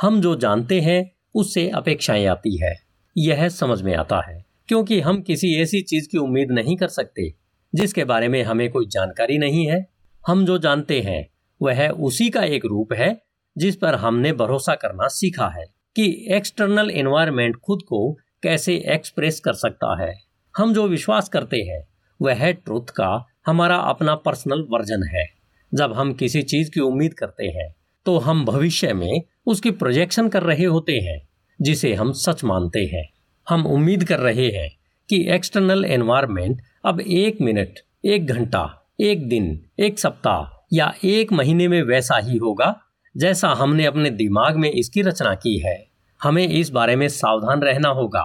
हम 0.00 0.20
जो 0.20 0.36
जानते 0.36 0.80
हैं, 0.80 1.12
उससे 1.34 1.68
अपेक्षाएँ 1.68 2.26
आती 2.26 2.56
है। 2.56 2.74
यह 3.18 3.48
समझ 3.48 3.82
में 3.82 3.94
आता 3.96 4.20
है, 4.30 4.44
क्योंकि 4.68 5.00
हम 5.00 5.22
किसी 5.22 5.54
ऐसी 5.62 5.80
चीज़ 5.80 6.08
की 6.08 6.18
उम्मीद 6.18 6.50
नहीं 6.50 6.76
कर 6.76 6.88
सकते, 6.88 7.34
जिसके 7.74 8.04
बारे 8.04 8.28
में 8.28 8.42
हमें 8.42 8.70
कोई 8.70 8.86
जानकारी 8.86 9.38
नहीं 9.38 9.66
है। 9.66 9.88
हम 10.26 10.46
जो 10.46 10.58
जानते 10.58 11.00
हैं 11.00 11.31
वह 11.62 11.88
उसी 11.88 12.28
का 12.30 12.42
एक 12.44 12.64
रूप 12.64 12.92
है 12.92 13.22
जिस 13.56 13.76
पर 13.76 13.94
हमने 13.94 14.32
भरोसा 14.32 14.74
करना 14.74 15.08
सीखा 15.08 15.48
है 15.48 15.64
कि 15.96 16.26
एक्सटर्नल 16.30 16.90
एनवायरमेंट 16.90 17.56
खुद 17.56 17.82
को 17.82 18.12
कैसे 18.42 18.74
एक्सप्रेस 18.86 19.40
कर 19.40 19.52
सकता 19.52 20.02
है। 20.02 20.14
हम 20.54 20.74
जो 20.74 20.86
विश्वास 20.88 21.28
करते 21.28 21.56
हैं, 21.56 21.86
वह 22.20 22.50
ट्रुथ 22.52 22.90
का 22.90 23.26
हमारा 23.46 23.76
अपना 23.76 24.14
पर्सनल 24.14 24.66
वर्जन 24.70 25.02
है। 25.08 25.26
जब 25.72 25.92
हम 25.92 26.12
किसी 26.12 26.42
चीज़ 26.42 26.70
की 26.70 26.80
उम्मीद 26.80 27.14
करते 27.14 27.46
हैं 27.46 27.74
तो 28.06 28.18
हम 28.18 28.44
भविष्य 28.44 28.92
में 28.92 29.22
उसकी 29.46 29.70
प्रोजेक्शन 29.70 30.28
कर 30.28 30.42
रहे 30.42 30.64
होते 30.64 30.98
हैं, 31.00 31.28
जिसे 31.60 31.94
हम 31.94 32.12
सच 32.12 32.44
मानते 32.44 32.84
हैं। 32.84 33.08
हम 33.48 33.66
उम्मीद 33.66 34.04
कर 34.04 34.18
रहे 34.18 34.50
हैं 34.50 34.68
कि 35.08 35.20
एक्सटर्नल 35.28 35.84
एनवायरमेंट 35.84 36.62
अब 36.84 37.00
एक 37.00 37.40
मिनट 37.40 37.78
एक 38.04 38.26
घंटा, 38.26 38.92
एक 39.00 39.28
दिन, 39.28 39.66
एक 39.78 39.98
सप्ताह 39.98 40.61
या 40.72 40.92
एक 41.04 41.32
महीने 41.32 41.68
में 41.68 41.82
वैसा 41.82 42.18
ही 42.18 42.36
होगा, 42.36 42.74
जैसा 43.14 43.48
हमने 43.48 43.86
अपने 43.86 44.10
दिमाग 44.10 44.56
में 44.56 44.70
इसकी 44.70 45.02
रचना 45.02 45.34
की 45.34 45.56
है। 45.58 45.76
हमें 46.20 46.46
इस 46.48 46.70
बारे 46.70 46.96
में 46.96 47.08
सावधान 47.08 47.60
रहना 47.60 47.88
होगा 47.88 48.22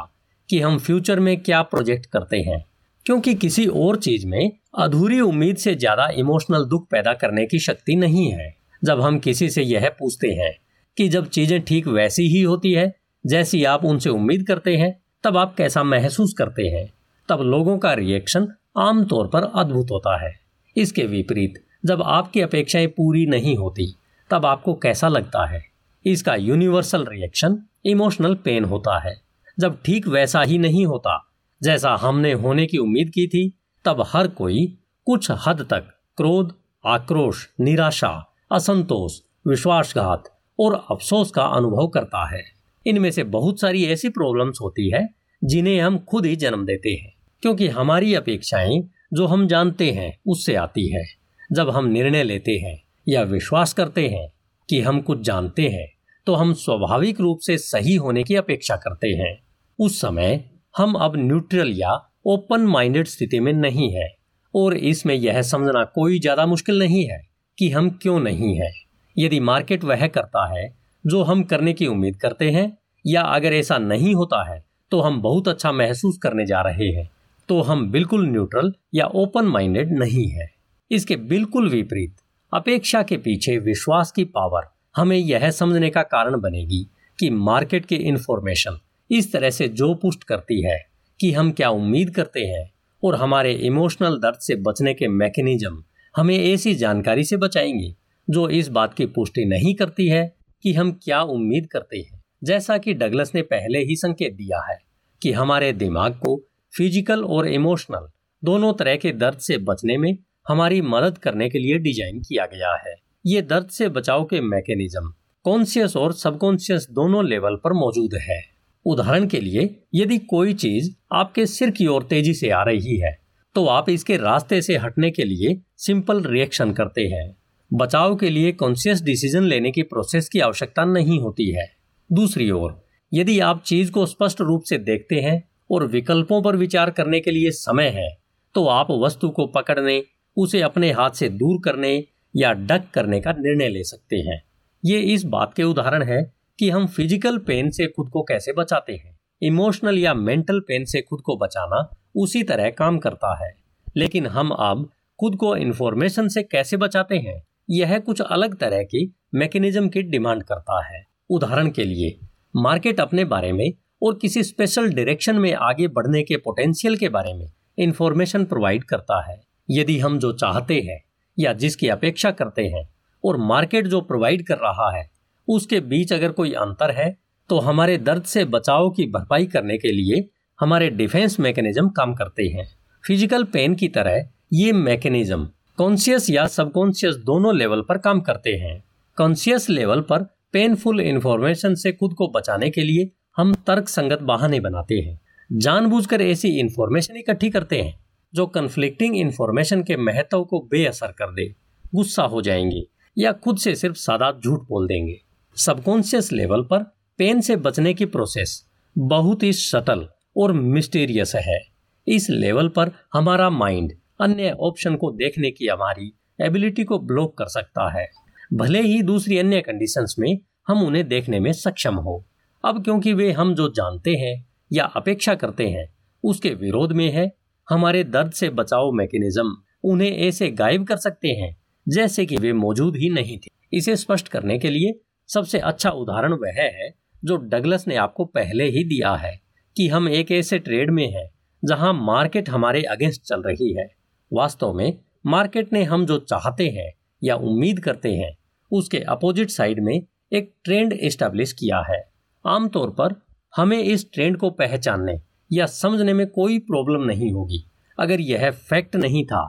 कि 0.50 0.60
हम 0.60 0.78
फ्यूचर 0.78 1.20
में 1.20 1.40
क्या 1.40 1.62
प्रोजेक्ट 1.62 2.06
करते 2.06 2.38
हैं, 2.38 2.64
क्योंकि 3.06 3.34
किसी 3.36 3.66
और 3.68 3.98
चीज़ 3.98 4.28
में 4.28 4.52
अधूरी 4.80 5.20
उम्मीद 5.20 5.58
से 5.58 5.76
ज़्यादा 5.76 6.08
इमोशनल 6.18 6.66
दुख 6.66 6.88
पैदा 6.92 7.14
करने 7.14 7.46
की 7.46 7.60
शक्ति 7.60 7.96
नहीं 7.96 8.32
है। 8.32 8.56
जब 8.82 9.02
हम 9.02 9.20
किसी 9.20 9.50
से 9.50 9.64
यह 9.64 9.90
पूछते 10.00 10.28
हैं 10.28 10.52
कि 10.98 11.08
जब 11.10 11.28
चीज़ें 11.30 11.62
ठीक 11.62 11.88
वैसी 11.88 12.28
ही 12.28 12.42
होती 12.42 12.74
है, 12.74 12.94
जैसी 13.26 13.64
आप 13.64 13.86
उनसे 13.86 14.10
उम्मीद 14.10 14.48
करते 14.48 14.76
हैं, 14.78 14.96
तब 15.24 15.38
आप 15.38 15.56
कैसा 15.56 15.84
महसूस 15.84 16.34
करते 16.34 16.68
हैं, 16.68 16.90
तब 17.30 17.42
लोगों 17.42 17.78
का 17.78 17.94
रिएक्शन 17.94 18.48
आमतौर 18.78 19.28
पर 19.28 19.52
अद्भुत 19.56 19.92
होता 19.92 20.22
है। 20.26 20.34
इसके 20.76 21.06
विपरीत 21.06 21.64
जब 21.88 22.02
आपकी 22.02 22.41
अपेक्षाएँ 22.41 22.88
पूरी 22.88 23.26
नहीं 23.26 23.58
होती, 23.58 23.95
तब 24.30 24.45
आपको 24.45 24.73
कैसा 24.73 25.08
लगता 25.08 25.45
है? 25.45 25.65
इसका 26.06 26.36
यूनिवर्सल 26.36 27.06
रिएक्शन 27.06 27.60
इमोशनल 27.86 28.36
पेन 28.36 28.65
होता 28.65 29.00
है। 29.00 29.21
जब 29.60 29.82
ठीक 29.86 30.08
वैसा 30.08 30.41
ही 30.41 30.58
नहीं 30.58 30.86
होता, 30.86 31.32
जैसा 31.63 31.95
हमने 32.02 32.34
होने 32.34 32.65
की 32.65 32.78
उम्मीद 32.78 33.10
की 33.10 33.28
थी, 33.28 33.60
तब 33.86 34.06
हर 34.08 34.28
कोई 34.28 34.78
कुछ 35.06 35.32
हद 35.32 35.67
तक 35.69 35.84
क्रोध, 36.17 36.54
आक्रोश, 36.86 37.50
निराशा, 37.60 38.34
असंतोष, 38.52 39.19
विश्वासघात 39.47 40.23
और 40.60 40.86
अफसोस 40.91 41.32
का 41.32 41.45
अनुभव 41.45 41.88
करता 41.88 42.36
है। 42.36 42.43
इनमें 42.88 43.12
से 43.12 43.23
बहुत 43.23 43.60
सारी 43.60 43.86
ऐसी 43.86 44.10
प्रॉब्लम्स 44.10 44.58
होती 44.62 44.89
है, 44.89 45.10
जिन्हें 45.43 45.82
हम 45.82 46.00
खुद 46.00 46.26
ही 46.26 46.36
जन्म 46.36 46.65
देते 46.65 46.89
हैं, 46.89 47.13
क्योंकि 47.41 47.67
हमारी 47.67 48.13
अपेक्षाएँ, 48.13 48.89
जो 49.13 49.26
हम 49.26 49.47
जानते 49.47 49.91
हैं, 49.91 50.19
उससे 50.28 50.56
आती 50.56 50.88
है। 50.88 51.17
जब 51.50 51.70
हम 51.70 51.86
निर्णय 51.88 52.24
लेते 52.24 52.52
हैं 52.58 52.78
या 53.08 53.22
विश्वास 53.26 53.74
करते 53.74 54.08
हैं 54.08 54.28
कि 54.70 54.80
हम 54.82 55.02
कुछ 55.02 55.20
जानते 55.22 55.68
हैं 55.68 55.88
तो 56.28 56.36
हम 56.36 56.54
स्वाभाविक 56.56 57.20
रूप 57.22 57.40
से 57.40 57.58
सही 57.58 57.96
होने 57.96 58.24
की 58.24 58.36
अपेक्षा 58.36 58.76
करते 58.76 59.08
हैं। 59.16 59.38
उस 59.80 60.00
समय 60.02 60.44
हम 60.76 60.94
अब 60.96 61.14
न्यूट्रल 61.18 61.72
या 61.74 61.92
ओपन 62.26 62.62
माइंडेड 62.62 63.08
स्थिति 63.08 63.40
में 63.40 63.52
नहीं 63.54 63.90
है, 63.92 64.08
और 64.54 64.76
इसमें 64.78 65.14
यह 65.16 65.42
समझना 65.44 65.84
कोई 65.86 66.20
ज़्यादा 66.20 66.46
मुश्किल 66.46 66.80
नहीं 66.80 67.06
है 67.06 67.22
कि 67.58 67.70
हम 67.70 67.90
क्यों 68.02 68.20
नहीं 68.20 68.54
है। 68.56 68.72
यदि 69.16 69.40
मार्केट 69.42 69.84
वह 69.84 70.06
करता 70.08 70.46
है 70.50 70.68
जो 71.06 71.22
हम 71.24 71.44
करने 71.44 71.74
की 71.74 71.88
उम्मीद 71.88 72.16
करते 72.16 72.50
हैं, 72.52 72.78
या 73.06 73.22
अगर 73.22 73.54
ऐसा 73.54 73.78
नहीं 73.78 74.14
होता 74.16 74.44
है 74.52 74.64
तो 74.92 75.00
हम 75.02 75.22
बहुत 75.22 75.48
अच्छा 75.48 75.72
महसूस 75.72 76.18
करने 76.18 76.46
जा 76.46 76.62
रहे 76.62 76.90
हैं। 76.92 77.10
तो 77.50 77.62
हम 77.62 77.90
बिल्कुल 77.92 78.28
न्यूट्रल 78.28 78.74
या 78.96 79.06
ओपन 79.16 79.46
माइंडेड 79.48 79.98
नहीं 80.00 80.28
है। 80.30 80.50
इसके 80.91 81.15
बिल्कुल 81.15 81.69
विपरीत, 81.69 82.15
अपेक्षा 82.54 83.04
के 83.04 83.17
पीछे 83.17 83.58
विश्वास 83.58 84.12
की 84.12 84.23
पावर 84.23 84.63
हमें 84.95 85.17
यह 85.17 85.52
समझने 85.52 85.89
का 85.89 86.02
कारण 86.02 86.39
बनेगी 86.39 86.88
कि 87.19 87.30
मार्केट 87.30 87.86
की 87.86 87.95
इंफॉर्मेशन 87.95 88.78
इस 89.12 89.34
तरह 89.34 89.50
से 89.50 89.67
जो 89.67 89.95
पुष्ट 89.95 90.23
करती 90.23 90.62
है 90.63 90.86
कि 91.19 91.32
हम 91.32 91.52
क्या 91.52 91.69
उम्मीद 91.69 92.15
करते 92.15 92.39
हैं 92.39 92.71
और 93.04 93.15
हमारे 93.15 93.54
इमोशनल 93.54 94.17
दर्द 94.17 94.39
से 94.39 94.56
बचने 94.56 94.93
के 94.93 95.08
मैकेनिज्म 95.08 95.84
हमें 96.17 96.38
ऐसी 96.38 96.76
जानकारी 96.76 97.23
से 97.23 97.38
बचाएँगे 97.38 97.95
जो 98.30 98.50
इस 98.50 98.67
बात 98.67 98.93
की 98.93 99.06
पुष्टि 99.06 99.45
नहीं 99.45 99.76
करती 99.76 100.08
है 100.08 100.36
कि 100.63 100.73
हम 100.73 100.91
क्या 100.91 101.21
उम्मीद 101.21 101.67
करते 101.71 101.97
हैं। 101.97 102.23
जैसा 102.43 102.78
कि 102.78 102.93
डगलस 102.93 103.32
ने 103.36 103.41
पहले 103.41 103.80
ही 103.80 103.95
संकेत 103.95 104.34
दिया 104.34 104.71
है 104.71 104.78
कि 105.21 105.32
हमारे 105.32 105.73
दिमाग 105.73 106.13
को 106.13 106.43
फ़िज़िकल 106.78 107.23
और 107.23 107.47
इमोशनल 107.47 108.10
दोनों 108.43 108.73
तरह 108.73 108.95
के 108.95 109.12
दर्द 109.12 109.38
से 109.38 109.58
बचने 109.58 109.97
में 109.97 110.17
हमारी 110.48 110.82
मदद 110.84 111.18
करने 111.18 111.50
के 111.50 111.60
लिए 111.60 111.78
डिज़ाइन 111.80 112.20
किया 112.20 112.46
गया 112.46 112.74
है। 112.80 112.96
ये 113.26 113.42
दर्द 113.44 113.70
से 113.70 113.88
बचाव 113.90 114.24
के 114.26 114.42
मैकेनिज्म 114.44 115.12
कॉन्सियस 115.46 115.96
और 115.98 116.14
सबकॉन्सियस 116.14 116.88
दोनों 116.92 117.26
लेवल 117.26 117.56
पर 117.56 117.74
मौजूद 117.76 118.16
है। 118.22 118.42
उदाहरण 118.86 119.28
के 119.28 119.40
लिए, 119.40 119.70
यदि 119.96 120.18
कोई 120.26 120.54
चीज़ 120.56 120.90
आपके 121.14 121.46
सिर 121.46 121.72
की 121.72 121.88
ओर 121.88 122.04
तेज़ी 122.04 122.34
से 122.34 122.50
आ 122.50 122.64
रही 122.64 122.98
है 122.98 123.18
तो 123.56 123.66
आप 123.68 123.90
इसके 123.90 124.18
रास्ते 124.18 124.62
से 124.62 124.78
हटने 124.78 125.10
के 125.12 125.24
लिए 125.24 125.60
सिंपल 125.78 126.22
रिएक्शन 126.24 126.72
करते 126.74 127.06
हैं। 127.08 127.36
बचाव 127.72 128.16
के 128.16 128.30
लिए 128.30 128.52
कॉन्सियस 128.54 129.02
डिसीज़न 129.04 129.44
लेने 129.44 129.72
की 129.72 129.84
प्रोसेस 129.84 130.30
की 130.30 130.40
आवश्यकता 130.42 130.86
नहीं 130.86 131.20
होती 131.20 131.50
है। 131.52 131.65
दूसरी 132.10 132.50
ओर, 132.52 132.82
यदि 133.12 133.40
आप 133.42 133.63
चीज़ 133.65 133.92
को 133.92 134.06
स्पष्ट 134.06 134.42
रूप 134.42 134.63
से 134.63 134.78
देखते 134.80 135.15
हैं 135.21 135.42
और 135.71 135.86
विकल्पों 135.88 136.42
पर 136.42 136.56
विचार 136.56 136.90
करने 136.92 137.19
के 137.19 137.32
लिए 137.32 137.52
समय 137.54 137.90
है 137.96 138.10
तो 138.56 138.65
आप 138.69 138.92
वस्तु 139.00 139.30
को 139.30 139.46
पकड़ने 139.48 140.04
उसे 140.38 140.62
अपने 140.62 140.92
हाथ 140.92 141.10
से 141.10 141.29
दूर 141.29 141.62
करने 141.65 142.06
या 142.35 142.54
डक 142.54 142.83
करने 142.94 143.19
का 143.21 143.31
निर्णय 143.31 143.69
ले 143.69 143.83
सकते 143.83 144.15
हैं। 144.15 144.42
ये 144.85 145.00
इस 145.00 145.23
बात 145.23 145.54
के 145.54 145.63
उदाहरण 145.63 146.04
है 146.04 146.33
कि 146.60 146.69
हम 146.69 146.88
फ़िज़िकल 146.88 147.38
पेन 147.38 147.69
से 147.69 147.88
खुद 147.88 148.10
को 148.10 148.21
कैसे 148.21 148.54
बचाते 148.54 148.94
हैं। 148.94 149.17
इमोशनल 149.42 149.98
या 149.98 150.13
मेंटल 150.13 150.60
पेन 150.60 150.85
से 150.85 151.02
खुद 151.02 151.21
को 151.21 151.38
बचाना 151.38 151.96
उसी 152.15 152.44
तरह 152.44 152.69
काम 152.69 152.98
करता 152.98 153.46
है। 153.46 153.56
लेकिन 153.98 154.27
हम 154.27 154.50
अब 154.50 154.90
खुद 155.19 155.35
को 155.35 155.56
इन्फॉर्मेशन 155.56 156.27
से 156.27 156.44
कैसे 156.44 156.77
बचाते 156.77 157.15
हैं, 157.15 157.42
यह 157.69 158.00
कुछ 158.00 158.21
अलग 158.21 158.58
तरह 158.58 158.83
की 158.83 159.15
मैकेनिज्म 159.35 159.90
की 159.90 160.02
डिमांड 160.02 160.44
करता 160.44 160.83
है। 160.88 161.06
उदाहरण 161.29 161.69
के 161.69 161.83
लिए 161.83 162.17
मार्केट 162.56 163.00
अपने 163.00 163.25
बारे 163.25 163.52
में 163.52 163.71
और 164.04 164.17
किसी 164.21 164.44
स्पेशल 164.44 164.90
डायरेक्शन 164.90 165.35
में 165.35 165.54
आगे 165.54 165.88
बढ़ने 165.88 166.23
के 166.23 166.38
पोटेंशियल 166.38 166.98
के 166.98 167.10
बारे 167.10 167.33
में 167.33 167.52
इंफॉर्मेशन 167.79 168.46
प्रोवाइड 168.46 168.83
करता 168.83 169.21
है। 169.31 169.46
यदि 169.70 169.98
हम 170.00 170.20
जो 170.20 170.32
चाहते 170.34 170.80
हैं 170.82 171.02
या 171.38 171.54
जिसकी 171.54 171.88
अपेक्षा 171.90 172.32
करते 172.32 172.65
हैं 172.68 172.88
और 173.24 173.38
मार्केट 173.38 173.88
जो 173.88 174.02
प्रोवाइड 174.02 174.46
कर 174.48 174.58
रहा 174.58 174.90
है, 174.98 175.10
उसके 175.48 175.80
बीच 175.82 176.13
अगर 176.13 176.32
कोई 176.32 176.54
अंतर 176.56 176.92
है 176.92 177.15
तो 177.50 177.60
हमारे 177.60 177.98
दर्द 177.98 178.24
से 178.24 178.44
बचाव 178.46 178.90
की 178.90 179.06
भरपाई 179.06 179.46
करने 179.46 179.78
के 179.78 179.92
लिए 179.92 180.28
हमारे 180.60 180.90
डिफेंस 180.90 181.40
मैकेनिज्म 181.40 181.90
काम 181.90 182.13
करते 182.13 182.48
हैं। 182.48 182.65
फ़िज़िकल 183.04 183.44
पेन 183.44 183.76
की 183.76 183.88
तरह 183.88 184.28
ये 184.54 184.72
मैकेनिज्म 184.74 185.48
कॉन्शियस 185.78 186.30
या 186.30 186.46
सबकॉन्शियस 186.48 187.15
दोनों 187.26 187.56
लेवल 187.56 187.82
पर 187.82 187.98
काम 187.98 188.20
करते 188.22 188.54
हैं। 188.56 188.84
कॉन्शियस 189.18 189.70
लेवल 189.70 190.02
पर 190.02 190.24
पेनफुल 190.54 191.00
इंफॉर्मेशन 191.02 191.76
से 191.76 191.92
खुद 191.92 192.13
को 192.13 192.28
बचाने 192.28 192.70
के 192.70 192.82
लिए 192.82 193.10
हम 193.38 193.54
तर्क 193.68 193.90
संगत 193.90 194.22
बहाने 194.24 194.60
बनाते 194.60 194.96
हैं। 194.96 195.20
जानबूझकर 195.50 196.22
ऐसी 196.22 196.50
इंफॉर्मेशन 196.60 197.18
इकट्ठी 197.18 197.50
करते 197.50 197.82
हैं। 197.82 197.94
जो 198.34 198.48
कन्फ्लिक्टिंग 198.48 199.17
इन्फॉर्मेशन 199.17 199.84
के 199.84 199.98
महत्व 199.98 200.44
को 200.44 200.60
बेअसर 200.60 201.08
कर 201.08 201.34
दे, 201.34 201.56
गुस्सा 201.96 202.23
हो 202.23 202.42
जाएँगे 202.42 202.88
या 203.17 203.32
खुद 203.32 203.58
से 203.58 203.75
सिर्फ़ 203.75 203.96
सादा 203.96 204.32
झूठ 204.32 204.60
बोल 204.60 204.88
देंगे। 204.88 205.21
सबकॉन्शियस 205.56 206.32
लेवल 206.32 206.62
पर 206.62 206.84
पेन 207.17 207.42
से 207.42 207.56
बचने 207.56 207.94
की 207.94 208.06
प्रोसेस 208.06 208.67
बहुत 208.98 209.44
ही 209.44 209.54
सटल 209.54 210.08
और 210.38 210.54
मिस्टीरियस 210.54 211.36
है। 211.36 211.60
इस 212.08 212.28
लेवल 212.30 212.69
पर 212.69 212.92
हमारा 213.13 213.50
माइंड 213.50 213.94
अन्य 214.21 214.52
ऑप्शन 214.52 214.96
को 214.96 215.12
देखने 215.12 215.52
की 215.52 215.67
हमारी 215.67 216.19
एबिलिटी 216.42 216.84
को 216.84 217.00
ब्लॉक 217.00 217.38
कर 217.38 217.46
सकता 217.46 218.00
है। 218.00 218.10
भले 218.54 218.82
ही 218.82 219.02
दूसरी 219.02 219.38
अन्य 219.38 219.62
कंडीशंस 219.62 220.15
में 220.19 220.40
हम 220.67 220.84
उन्हें 220.84 221.08
देखने 221.08 221.40
में 221.40 221.54
सक्षम 221.54 221.96
हो। 221.96 222.25
अब 222.65 222.84
क्योंकि 222.84 223.13
वे 223.13 223.32
हम 223.32 223.56
जो 223.56 223.69
जानते 223.69 224.12
हैं 224.12 224.48
या 224.73 224.84
अपेक्षा 224.84 225.36
करते 225.36 225.69
हैं, 225.69 225.94
उसके 226.23 226.50
विरोध 226.50 226.92
में 226.92 227.12
है 227.12 227.36
हमारे 227.70 228.04
दर्द 228.04 228.32
से 228.32 228.50
बचाव 228.50 228.92
मैकेनिज्म 228.92 229.56
उन्हें 229.84 230.12
ऐसे 230.18 230.50
गायब 230.52 230.86
कर 230.88 230.98
सकते 230.98 231.28
हैं 231.28 231.56
जैसे 231.88 232.26
कि 232.26 232.38
वे 232.38 232.54
मौजूद 232.54 232.96
ही 232.96 233.10
नहीं 233.10 233.38
थे। 233.38 233.50
इसे 233.74 233.96
स्पष्ट 233.96 234.28
करने 234.28 234.58
के 234.60 234.70
लिए 234.70 235.00
सबसे 235.30 235.60
अच्छा 235.60 235.90
उदाहरण 235.90 236.34
वह 236.34 236.62
है 236.62 236.94
जो 237.24 237.36
डगलस 237.36 237.88
ने 237.88 237.96
आपको 237.96 238.26
पहले 238.26 238.65
ही 238.70 238.84
दिया 238.84 239.13
है 239.15 239.40
कि 239.76 239.88
हम 239.88 240.10
एक 240.10 240.32
ऐसे 240.32 240.60
ट्रेड 240.60 240.92
में 240.92 241.08
हैं 241.13 241.28
जहाँ 241.63 241.94
मार्केट 241.94 242.50
हमारे 242.50 242.82
अगेंस्ट 242.84 243.22
चल 243.22 243.42
रही 243.42 243.74
है। 243.74 243.88
वास्तव 244.34 244.74
में 244.74 244.98
मार्केट 245.26 245.74
ने 245.74 245.84
हम 245.84 246.06
जो 246.06 246.18
चाहते 246.20 246.68
हैं 246.70 246.92
या 247.24 247.36
उम्मीद 247.36 247.80
करते 247.80 248.13
हैं, 248.13 248.38
उसके 248.72 249.00
अपोजिट 249.00 249.50
साइड 249.50 249.80
में 249.80 250.02
एक 250.34 250.54
ट्रेंड 250.63 250.94
एस्टेब्लिश 250.94 251.54
किया 251.54 251.84
है। 251.90 252.02
आमतौर 252.46 252.90
पर 252.90 253.15
हमें 253.54 253.80
इस 253.80 254.12
ट्रेंड 254.13 254.38
को 254.38 254.50
पहचानने 254.50 255.18
या 255.52 255.65
समझने 255.65 256.13
में 256.13 256.25
कोई 256.27 256.60
प्रॉब्लम 256.60 257.04
नहीं 257.04 257.31
होगी। 257.31 257.63
अगर 257.98 258.21
यह 258.21 258.50
फैक्ट 258.52 258.95
नहीं 258.95 259.25
था 259.25 259.43